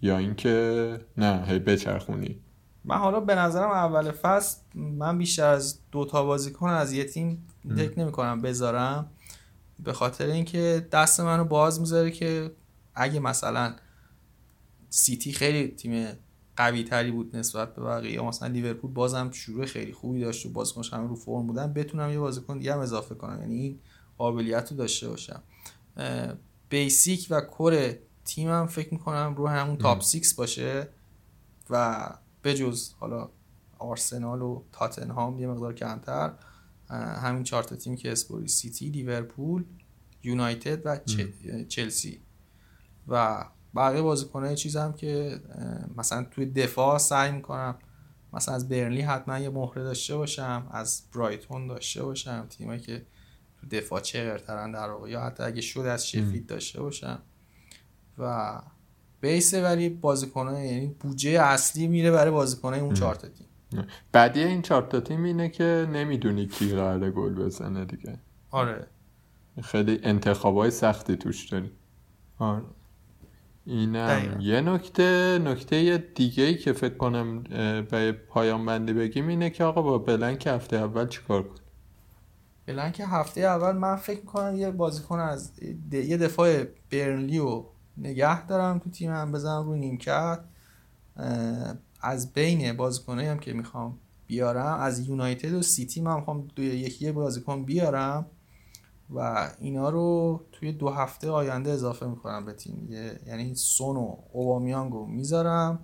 یا 0.02 0.18
اینکه 0.18 0.98
نه 1.16 1.44
هی 1.46 1.58
بچرخونی. 1.58 2.40
من 2.84 2.96
حالا 2.96 3.20
به 3.20 3.34
نظرم 3.34 3.70
اول 3.70 4.10
فصل 4.10 4.58
من 4.74 5.18
بیشتر 5.18 5.46
از 5.46 5.78
دو 5.90 6.04
تا 6.04 6.24
بازیکن 6.24 6.68
از 6.68 6.92
یه 6.92 7.04
تیم 7.04 7.46
فکر 7.76 8.00
نمی 8.00 8.12
کنم 8.12 8.40
بذارم. 8.40 9.10
به 9.78 9.92
خاطر 9.92 10.26
اینکه 10.26 10.88
دست 10.92 11.20
منو 11.20 11.44
باز 11.44 11.80
می‌ذاره 11.80 12.10
که 12.10 12.50
اگه 12.94 13.20
مثلا 13.20 13.76
سیتی 14.90 15.32
خیلی 15.32 15.68
تیم 15.68 16.06
قوی 16.56 16.84
تری 16.84 17.10
بود 17.10 17.36
نسبت 17.36 17.74
به 17.74 17.82
بقیه 17.82 18.12
یا 18.12 18.24
مثلا 18.24 18.48
لیورپول 18.48 18.90
بازم 18.90 19.30
شروع 19.30 19.66
خیلی 19.66 19.92
خوبی 19.92 20.20
داشت 20.20 20.46
و 20.46 20.48
بازیکنش 20.48 20.92
همه 20.92 21.08
رو 21.08 21.14
فرم 21.14 21.46
بودن 21.46 21.72
بتونم 21.72 22.10
یه 22.10 22.18
بازیکن 22.18 22.58
دیگه 22.58 22.72
هم 22.72 22.78
اضافه 22.78 23.14
کنم. 23.14 23.40
یعنی 23.40 23.54
این 23.54 23.80
قابلیت 24.18 24.70
رو 24.70 24.76
داشته 24.76 25.08
باشم. 25.08 25.42
basic 26.68 27.26
و 27.30 27.40
core 27.40 27.94
تیمم 28.24 28.66
فکر 28.66 28.94
می‌کنم 28.94 29.34
رو 29.36 29.48
همون 29.48 29.76
top 29.76 30.02
six 30.02 30.34
باشه 30.34 30.88
و 31.70 32.08
بجز 32.44 32.92
حالا 32.92 33.30
آرسنال 33.78 34.42
و 34.42 34.62
تاتنهام 34.72 35.38
یه 35.38 35.46
مقدار 35.46 35.74
کمتر 35.74 36.32
همین 36.90 37.42
چهار 37.42 37.62
تا 37.62 37.76
تیم 37.76 37.96
که 37.96 38.12
اسپوری 38.12 38.48
سیتی 38.48 38.88
لیورپول 38.88 39.64
یونایتد 40.22 40.86
و 40.86 40.98
چلسی. 41.68 42.20
و 43.08 43.44
بقیه 43.76 44.02
بازیکنای 44.02 44.56
چیز 44.56 44.76
هم 44.76 44.92
که 44.92 45.40
مثلا 45.96 46.26
توی 46.30 46.46
دفاع 46.46 46.98
سعی 46.98 47.32
می‌کنم 47.32 47.74
مثلا 48.32 48.54
از 48.54 48.68
برنلی 48.68 49.00
حتما 49.00 49.38
یه 49.38 49.50
مهره 49.50 49.82
داشته 49.82 50.16
باشم 50.16 50.66
از 50.70 51.02
برایتون 51.14 51.66
داشته 51.66 52.02
باشم 52.02 52.46
تیمایی 52.50 52.80
که 52.80 53.06
تو 53.60 53.66
دفاع 53.66 54.00
چغرترن 54.00 54.72
در 54.72 54.90
واقع 54.90 55.10
یا 55.10 55.20
حتی 55.20 55.42
اگه 55.42 55.60
شد 55.60 55.80
از 55.80 56.08
شفید 56.08 56.46
داشته 56.46 56.82
باشم. 56.82 57.18
و 58.18 58.60
بیسه 59.20 59.62
ولی 59.62 59.88
بازیکنای 59.88 60.68
یعنی 60.68 60.86
بودجه 60.86 61.30
اصلی 61.30 61.86
میره 61.86 62.10
برای 62.10 62.30
بازیکنای 62.30 62.80
اون 62.80 62.94
چهار 62.94 63.14
تا 63.14 63.28
تیم. 63.28 63.46
بعدی 64.12 64.42
این 64.42 64.62
چهار 64.62 64.82
تا 64.82 65.00
تیم 65.00 65.24
اینه 65.24 65.48
که 65.48 65.88
نمی‌دونی 65.92 66.46
کی 66.46 66.68
قراره 66.68 67.10
گل 67.10 67.34
بزنه 67.34 67.84
دیگه. 67.84 68.18
آره. 68.50 68.86
خیلی 69.62 70.00
انتخابای 70.02 70.70
سختی 70.70 71.16
توش 71.16 71.48
داری. 71.48 71.70
آره. 72.38 72.62
اینم. 73.66 74.06
دقیقا. 74.08 74.40
یه 74.40 74.60
نکته 74.60 75.38
نکته 75.38 76.04
دیگه 76.14 76.44
ای 76.44 76.54
که 76.54 76.72
فکر 76.72 76.94
کنم 76.96 77.42
به 77.90 78.12
پایان 78.12 78.66
بندی 78.66 78.92
بگیم 78.92 79.28
اینه 79.28 79.50
که 79.50 79.64
آقا 79.64 79.82
با 79.82 79.98
بلنک 79.98 80.46
هفته 80.46 80.76
اول 80.76 81.08
چیکار 81.08 81.42
کن 81.42 81.54
بلن 82.66 82.92
که 82.92 83.06
هفته 83.06 83.40
اول 83.40 83.72
من 83.72 83.96
فکر 83.96 84.20
می‌کنم 84.20 84.56
یه 84.56 84.70
بازیکن 84.70 85.18
از 85.18 85.52
د- 85.90 85.94
یه 85.94 86.16
دفاع 86.16 86.64
برنلی 86.90 87.38
رو 87.38 87.70
نگه 87.96 88.46
دارم 88.46 88.78
تو 88.78 88.90
تیمم 88.90 89.32
بزنم 89.32 89.66
رو 89.66 89.74
نیمکت. 89.76 90.40
از 92.02 92.32
بین 92.32 92.72
بازیکنایی 92.76 93.28
هم 93.28 93.38
که 93.38 93.52
می‌خوام 93.52 93.98
بیارم 94.26 94.78
از 94.80 95.08
یونایتد 95.08 95.52
و 95.52 95.62
سیتی 95.62 96.00
من 96.00 96.16
می‌خوام 96.16 96.48
دو 96.56 96.62
یکی 96.62 97.12
بازیکن 97.12 97.64
بیارم. 97.64 98.26
و 99.14 99.48
اینا 99.60 99.90
رو 99.90 100.40
توی 100.52 100.72
دو 100.72 100.88
هفته 100.88 101.30
آینده 101.30 101.70
اضافه 101.70 102.06
می‌کنم 102.06 102.44
به 102.44 102.52
تیم. 102.52 102.86
یه- 102.90 103.20
یعنی 103.26 103.54
سون 103.54 103.96
و 103.96 104.16
اوبامیانگ 104.32 104.92
رو 104.92 105.06
می‌ذارم. 105.06 105.78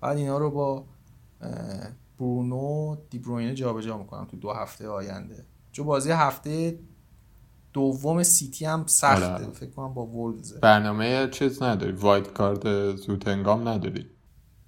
بعد 0.00 0.16
اینا 0.16 0.38
رو 0.38 0.50
با 0.50 0.84
برونو 2.18 2.96
دیبروینه 3.10 3.54
جابجا 3.54 3.98
می‌کنم 3.98 4.24
تو 4.24 4.36
دو 4.36 4.52
هفته 4.52 4.88
آینده. 4.88 5.44
چون 5.72 5.86
بازی 5.86 6.10
هفته 6.10 6.78
دوم 7.72 8.22
سیتی 8.22 8.64
هم 8.64 8.86
سخته. 8.86 9.26
آره. 9.34 9.46
فکر 9.50 9.70
کنم 9.70 9.94
با 9.94 10.06
وولزه 10.06 10.60
برنامه 10.60 11.28
چیز 11.28 11.62
نداری. 11.62 11.92
wild 11.92 12.32
card 12.32 12.94
زود 12.96 13.28
هنگام 13.28 13.68
نداری. 13.68 14.06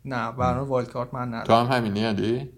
نه 0.04 0.32
برنامه 0.32 0.68
wild 0.68 0.90
card 0.90 1.14
من 1.14 1.30
تو 1.30 1.36
ندارم 1.36 1.66
هم 1.66 1.76
همینی 1.76 2.04
علی؟ 2.04 2.52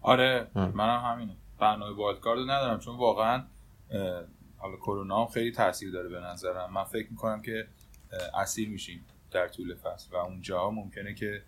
آره 0.00 0.50
اه. 0.56 0.68
منم 0.76 1.00
همینه 1.04 1.36
برنامه 1.60 1.96
wild 1.96 2.20
card 2.20 2.40
ندارم 2.40 2.78
چون 2.78 2.96
واقعا 2.96 3.42
حالا 4.62 4.76
کرونا 4.76 5.20
هم 5.20 5.26
خیلی 5.26 5.52
تاثیر 5.52 5.90
داره 5.90 6.08
به 6.08 6.20
نظرم. 6.20 6.72
من 6.72 6.84
فکر 6.84 7.10
می‌کنم 7.10 7.42
که 7.42 7.66
اسیر 8.34 8.68
میشیم 8.68 9.04
در 9.30 9.48
طول 9.48 9.74
فصل 9.74 10.06
و 10.12 10.16
اونجاها 10.16 10.70
ممکنه 10.70 11.14
که 11.14 11.42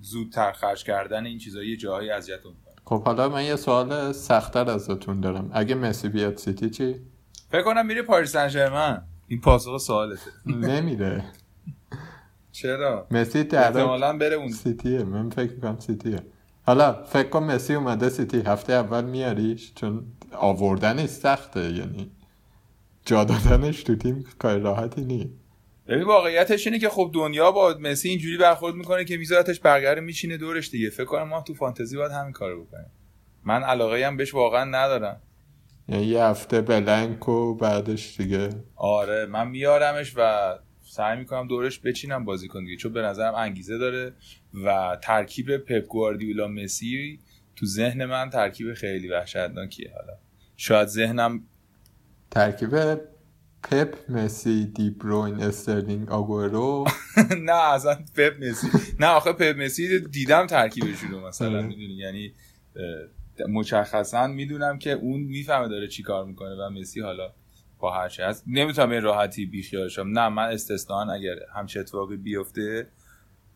زودتر 0.00 0.52
خرج 0.52 0.84
کردن 0.84 1.26
این 1.26 1.38
چیزایی 1.38 1.70
یه 1.70 1.76
جاهایی 1.76 2.10
اذیتمون 2.10 2.54
کنه. 2.64 2.74
خب 2.84 3.04
حالا 3.04 3.28
من 3.28 3.44
یه 3.44 3.56
سوال 3.56 4.12
سختتر 4.12 4.70
ازتون 4.70 5.20
دارم. 5.20 5.50
اگه 5.54 5.74
مسی 5.74 6.08
بیاد 6.08 6.36
سیتی 6.36 6.70
چی؟ 6.70 7.00
فکر 7.50 7.62
کنم 7.62 7.86
میره 7.86 8.02
پاریس 8.02 8.32
سن 8.36 9.02
این 9.28 9.40
پاسخ 9.40 9.76
سوالته. 9.76 10.30
نمیره. 10.46 11.24
چرا؟ 12.52 13.06
مسی 13.10 13.38
احتمالاً 13.38 14.18
بره 14.18 14.36
اون 14.36 14.48
سیتیه. 14.48 15.02
من 15.02 15.30
فکر 15.30 15.52
می‌کنم 15.52 15.78
سیتیه. 15.78 16.20
حالا 16.66 17.02
فکر 17.04 17.28
کن 17.28 17.42
مسی 17.42 17.74
اومده 17.74 18.08
سیتی 18.08 18.40
هفته 18.40 18.72
اول 18.72 19.04
میاریش 19.04 19.72
چون 19.74 20.04
آوردنش 20.32 21.08
سخته 21.08 21.60
یعنی 21.60 22.10
جا 23.06 23.24
دادنش 23.24 23.82
تو 23.82 23.96
تیم 23.96 24.24
کار 24.38 24.58
راحتی 24.58 25.04
نیست. 25.04 25.34
ببین 25.88 26.02
واقعیتش 26.02 26.66
اینه 26.66 26.78
که 26.78 26.88
خب 26.88 27.10
دنیا 27.14 27.52
با 27.52 27.76
مسی 27.80 28.08
اینجوری 28.08 28.36
برخورد 28.36 28.74
می‌کنه 28.74 29.04
که 29.04 29.16
میذارتش 29.16 29.60
رو 29.64 30.00
میچینه 30.00 30.36
دورش 30.36 30.70
دیگه. 30.70 30.90
فکر 30.90 31.04
کنم 31.04 31.28
ما 31.28 31.42
تو 31.42 31.54
فانتزی 31.54 31.96
باید 31.96 32.12
همین 32.12 32.32
کارو 32.32 32.64
بکنیم. 32.64 32.90
من 33.44 33.62
علاقه 33.62 34.06
هم 34.06 34.16
بهش 34.16 34.34
واقعا 34.34 34.64
ندارم. 34.64 35.20
یعنی 35.88 36.04
یه 36.04 36.22
هفته 36.22 36.60
بلنک 36.60 37.28
و 37.28 37.54
بعدش 37.54 38.16
دیگه. 38.20 38.48
آره 38.76 39.26
من 39.26 39.48
میارمش 39.48 40.12
و 40.16 40.54
سعی 40.94 41.18
می‌کنم 41.18 41.48
دورش 41.48 41.80
بچینم 41.80 42.24
بازیکن 42.24 42.64
دیگه 42.64 42.76
چون 42.76 42.92
به 42.92 43.02
نظرم 43.02 43.34
انگیزه 43.34 43.78
داره 43.78 44.12
و 44.64 44.98
ترکیب 45.02 45.56
پپ 45.56 45.86
گواردیولا 45.86 46.48
مسی 46.48 47.18
تو 47.56 47.66
ذهن 47.66 48.04
من 48.04 48.30
ترکیب 48.30 48.74
خیلی 48.74 49.08
وحشتناکیه. 49.08 49.92
حالا 49.96 50.18
شاید 50.56 50.88
ذهنم 50.88 51.42
ترکیب 52.30 52.70
پپ 53.62 54.10
مسی 54.10 54.64
دی 54.66 54.90
بروین 54.90 55.34
استرلینگ 55.34 56.10
آگورو 56.10 56.84
نه 57.48 57.72
اصلا 57.72 57.94
پپ 58.16 58.44
مسی. 58.44 58.68
نه 59.00 59.06
آخه 59.06 59.32
پپ 59.32 59.56
مسی 59.62 60.00
دیدم 60.00 60.46
ترکیبشون 60.46 61.10
رو 61.10 61.26
مثلا 61.26 61.48
آره. 61.48 61.62
می‌دونی؟ 61.66 61.94
یعنی 61.94 62.32
مشخصا 63.48 64.26
می‌دونم 64.26 64.78
که 64.78 64.90
اون 64.90 65.20
می‌فهمه 65.20 65.68
داره 65.68 65.88
چی 65.88 66.02
کار 66.02 66.24
می‌کنه 66.24 66.54
و 66.54 66.70
مسی 66.70 67.00
حالا 67.00 67.32
با 67.84 67.90
هر 67.90 68.08
چی 68.08 68.22
هست 68.22 68.44
نمی‌تونم 68.46 68.90
این 68.90 69.02
راحتی 69.02 69.46
بیخیال 69.46 69.88
شم 69.88 70.08
نه 70.08 70.28
من 70.28 70.42
استثنا 70.42 71.12
اگر 71.12 71.34
همچه 71.54 71.80
اتفاقی 71.80 72.16
بیفته 72.16 72.88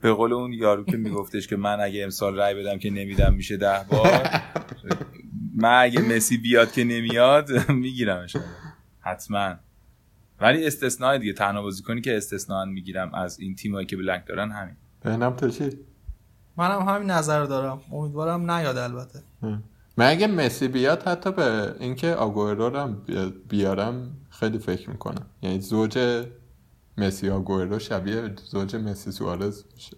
به 0.01 0.13
قول 0.13 0.33
اون 0.33 0.53
یارو 0.53 0.85
که 0.85 0.97
میگفتش 0.97 1.47
که 1.47 1.57
من 1.57 1.81
اگه 1.81 2.05
امسال 2.05 2.37
رای 2.37 2.55
بدم 2.55 2.79
که 2.79 2.91
نمیدم 2.91 3.35
میشه 3.35 3.57
ده 3.57 3.87
بار. 3.91 4.29
من 5.57 5.83
اگه 5.83 6.01
مسی 6.01 6.37
بیاد 6.37 6.73
که 6.73 6.85
نمیاد 6.85 7.49
میگیرمش. 7.71 8.37
حتما. 9.01 9.55
ولی 10.41 10.67
استثناء 10.67 11.19
دیگه. 11.19 11.33
تنها 11.33 11.63
بازیکنی 11.63 12.01
که 12.01 12.17
استثناء 12.17 12.65
می‌گیرم 12.65 13.15
از 13.15 13.41
این 13.41 13.55
تیمایی 13.55 13.87
که 13.87 13.97
بلنک 13.97 14.27
دارن 14.27 14.51
همین. 14.51 14.77
بهنم 15.03 15.37
تو 15.37 15.51
چی؟ 15.51 15.71
منم 16.57 16.89
همین 16.89 17.11
نظر 17.11 17.45
دارم. 17.45 17.81
امیدوارم 17.93 18.51
نیاد 18.51 18.77
البته. 18.77 19.23
من 19.99 20.11
اگه 20.11 20.27
مسی 20.27 20.69
بیاد 20.69 21.03
حتی 21.03 21.33
به 21.33 21.75
اینکه 21.81 22.15
آگورو 22.15 22.69
رو 22.69 22.79
هم 22.79 23.03
بیا- 23.07 23.33
بیارم 23.49 24.17
خیلی 24.31 24.59
فکر 24.59 24.91
می‌کنم. 24.91 25.27
یعنی 25.43 25.61
زوج 25.61 26.25
مسی 26.99 27.31
آگورو 27.31 27.79
شبیه 27.79 28.31
زوج 28.51 28.77
مسی 28.77 29.13
سوارز 29.13 29.65
میشه. 29.75 29.97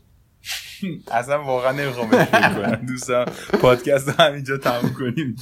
اصلا 1.19 1.45
واقعا 1.45 1.73
نمی‌خوام 1.73 2.11
کنم. 2.11 2.87
دوستم 2.89 3.25
پادکست 3.63 4.09
رو 4.09 4.15
همینجا 4.25 4.59
تموم 4.59 4.95
کنیم. 4.95 5.37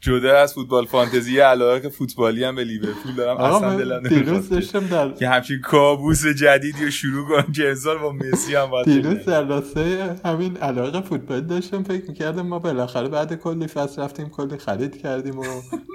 جدا 0.00 0.38
از 0.38 0.54
فوتبال 0.54 0.86
فانتزی 0.86 1.40
علاقه 1.40 1.88
فوتبالی 1.88 2.44
هم 2.44 2.54
به 2.54 2.64
لیورپول 2.64 3.14
دارم 3.14 3.36
اصلا 3.36 3.76
دلم 3.76 4.08
دیروز 4.08 4.48
داشتم 4.48 4.86
در 4.86 5.10
که 5.10 5.28
همچین 5.28 5.60
کابوس 5.60 6.26
جدیدی 6.26 6.84
رو 6.84 6.90
شروع 6.90 7.28
کنم 7.28 7.52
که 7.52 7.68
امسال 7.68 7.98
با 7.98 8.12
مسی 8.12 8.54
هم 8.54 8.66
باید 8.66 8.86
دیروز. 8.86 9.24
در 9.24 9.44
راسته 9.44 10.16
همین 10.24 10.56
علاقه 10.56 11.00
فوتبال 11.00 11.40
داشتم 11.40 11.82
فکر 11.82 12.04
می‌کردم 12.08 12.46
ما 12.46 12.58
بالاخره 12.58 13.08
بعد 13.08 13.34
کلی 13.34 13.66
فصل 13.66 14.02
رفتیم 14.02 14.28
کلی 14.28 14.58
خرید 14.58 15.02
کردیم 15.02 15.38
و 15.38 15.44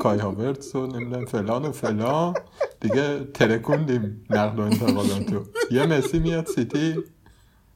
کای 0.02 0.20
هاورتس 0.20 0.76
و 0.76 0.88
نمی‌دونم 0.88 1.26
فلان 1.26 1.66
و 1.66 1.72
فلان. 1.72 2.34
دیگه 2.82 3.20
ترکوندیم 3.34 4.26
نقل 4.30 4.60
و 4.60 4.62
انتقالات 4.62 5.34
رو. 5.34 5.46
یه 5.72 5.86
مسی 5.86 6.20
میاد 6.20 6.46
سیتی 6.46 6.96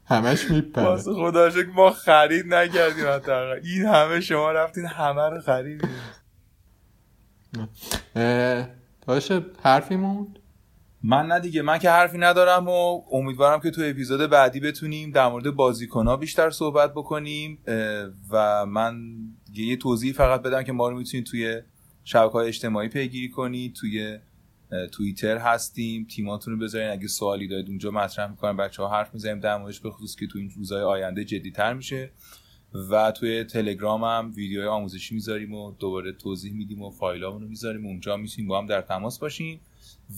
همش 0.06 0.52
میپره. 0.52 0.86
واسه 0.86 1.14
خدا 1.14 1.50
ما 1.76 1.92
خرید 1.92 2.54
نکردیم 2.54 3.08
حداقل. 3.08 3.60
این 3.64 3.86
همه 3.86 4.22
شما 4.22 4.52
رفتین 4.52 4.86
همه 4.86 5.30
رو 5.30 5.42
خریدیم. 5.42 5.90
باشه 9.08 9.46
حرفی 9.64 9.96
موند؟ 9.96 10.40
من 11.04 11.26
نه 11.26 11.40
دیگه 11.40 11.62
من 11.62 11.78
که 11.78 11.90
حرفی 11.90 12.18
ندارم 12.18 12.68
و 12.68 13.02
امیدوارم 13.12 13.60
که 13.60 13.72
تو 13.72 13.82
اپیزود 13.86 14.30
بعدی 14.30 14.60
بتونیم 14.60 15.12
در 15.12 15.28
مورد 15.28 15.52
بازیکنها 15.52 16.18
بیشتر 16.18 16.50
صحبت 16.50 16.92
بکنیم 16.92 17.60
و 18.30 18.66
من 18.66 19.02
یه 19.54 19.78
توضیح 19.78 20.14
فقط 20.14 20.42
بدم 20.42 20.64
که 20.64 20.72
ما 20.72 20.90
رو 20.90 20.98
می‌تونید 20.98 21.26
توی 21.26 21.62
شبکه 22.04 22.34
های 22.34 22.48
اجتماعی 22.48 22.90
پیگیری 22.90 23.30
کنید 23.30 23.74
توی 23.74 24.18
توییتر 24.92 25.38
هستیم 25.38 26.08
تیماتون 26.16 26.54
رو 26.54 26.60
بذارین. 26.60 26.90
اگه 26.90 27.08
سوالی 27.08 27.48
دارید 27.48 27.70
اونجا 27.70 27.92
مطرح 27.92 28.30
می‌کنن 28.30 28.58
بچه 28.58 28.84
ها 28.84 28.90
حرف 28.90 29.14
می‌زنیم 29.14 29.40
در 29.40 29.58
موردش 29.58 29.80
به 29.80 29.92
خصوص 29.92 30.16
که 30.16 30.28
تو 30.28 30.40
این 30.40 30.50
روزهای 30.50 30.84
آینده 30.84 31.26
جدیتر 31.26 31.74
میشه. 31.74 32.12
و 32.74 33.12
توی 33.12 33.44
تلگرام 33.44 34.04
هم 34.04 34.32
ویدیوهای 34.36 34.68
آموزشی 34.68 35.16
می‌ذاریم 35.16 35.54
و 35.54 35.72
دوباره 35.72 36.12
توضیح 36.12 36.54
میدیم 36.54 36.82
و 36.82 36.92
فایلامون 36.92 37.42
رو 37.42 37.48
می‌ذاریم. 37.48 37.86
اونجا 37.86 38.18
می‌تونیم 38.18 38.48
با 38.48 38.60
هم 38.60 38.66
در 38.66 38.82
تماس 38.82 39.20
باشیم. 39.20 39.60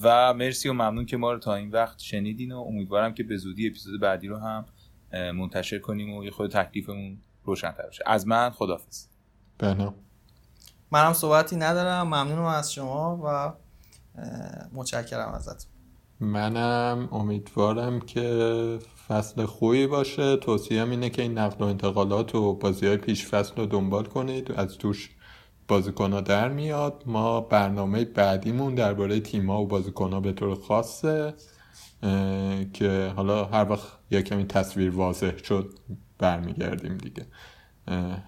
و 0.01 0.33
مرسی 0.33 0.69
و 0.69 0.73
ممنون 0.73 1.05
که 1.05 1.17
ما 1.17 1.31
رو 1.31 1.39
تا 1.39 1.55
این 1.55 1.71
وقت 1.71 1.99
شنیدین 1.99 2.51
و 2.51 2.59
امیدوارم 2.59 3.13
که 3.13 3.23
به 3.23 3.37
زودی 3.37 3.67
اپیزود 3.67 4.01
بعدی 4.01 4.27
رو 4.27 4.37
هم 4.37 4.65
منتشر 5.13 5.79
کنیم 5.79 6.13
و 6.13 6.23
یه 6.23 6.31
خود 6.31 6.51
تکلیفمون 6.51 7.17
روشن‌تر 7.43 7.87
بشه. 7.87 8.03
از 8.05 8.27
من 8.27 8.49
خدافظ 8.49 9.05
بهنام. 9.57 9.93
منم 10.91 11.13
صحبتی 11.13 11.55
ندارم. 11.55 12.07
ممنونم 12.07 12.43
از 12.43 12.73
شما 12.73 13.21
و 13.25 13.53
متشکرم 14.73 15.29
ازتون. 15.29 15.71
منم 16.19 17.09
امیدوارم 17.11 17.99
که 17.99 18.79
فصل 19.11 19.45
خوبی 19.45 19.87
باشه. 19.87 20.37
توصیهم 20.37 20.89
اینه 20.89 21.09
که 21.09 21.21
این 21.21 21.37
نقل 21.37 21.65
و 21.65 21.67
انتقالات 21.67 22.35
و 22.35 22.53
بازی 22.53 22.87
های 22.87 22.97
پیش 22.97 23.25
فصل 23.25 23.55
رو 23.57 23.65
دنبال 23.65 24.05
کنید. 24.05 24.51
از 24.51 24.77
توش 24.77 25.09
بازیکنها 25.67 26.21
در 26.21 26.49
میاد. 26.49 27.03
ما 27.05 27.41
برنامه 27.41 28.05
بعدیمون 28.05 28.75
درباره 28.75 29.19
تیم‌ها 29.19 29.61
و 29.61 29.67
بازیکنها 29.67 30.19
به 30.19 30.31
طور 30.31 30.55
خاصه 30.55 31.33
که 32.73 33.13
حالا 33.15 33.45
هر 33.45 33.71
وقت 33.71 33.87
یه 34.11 34.21
کمی 34.21 34.45
تصویر 34.45 34.95
واضح 34.95 35.37
شد 35.37 35.73
برمیگردیم 36.17 36.97
دیگه. 36.97 37.25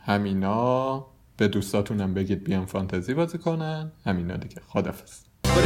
همینا 0.05 1.05
به 1.37 1.47
دوستاتونم 1.47 2.13
بگید 2.13 2.43
بیان 2.43 2.65
فانتزی 2.65 3.13
بازی 3.13 3.37
کنن. 3.37 3.91
همینا 4.05 4.37
دیگه. 4.37 4.61
خدافظ. 4.67 5.23
But 5.43 5.63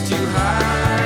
too 0.00 0.14
high. 0.14 0.97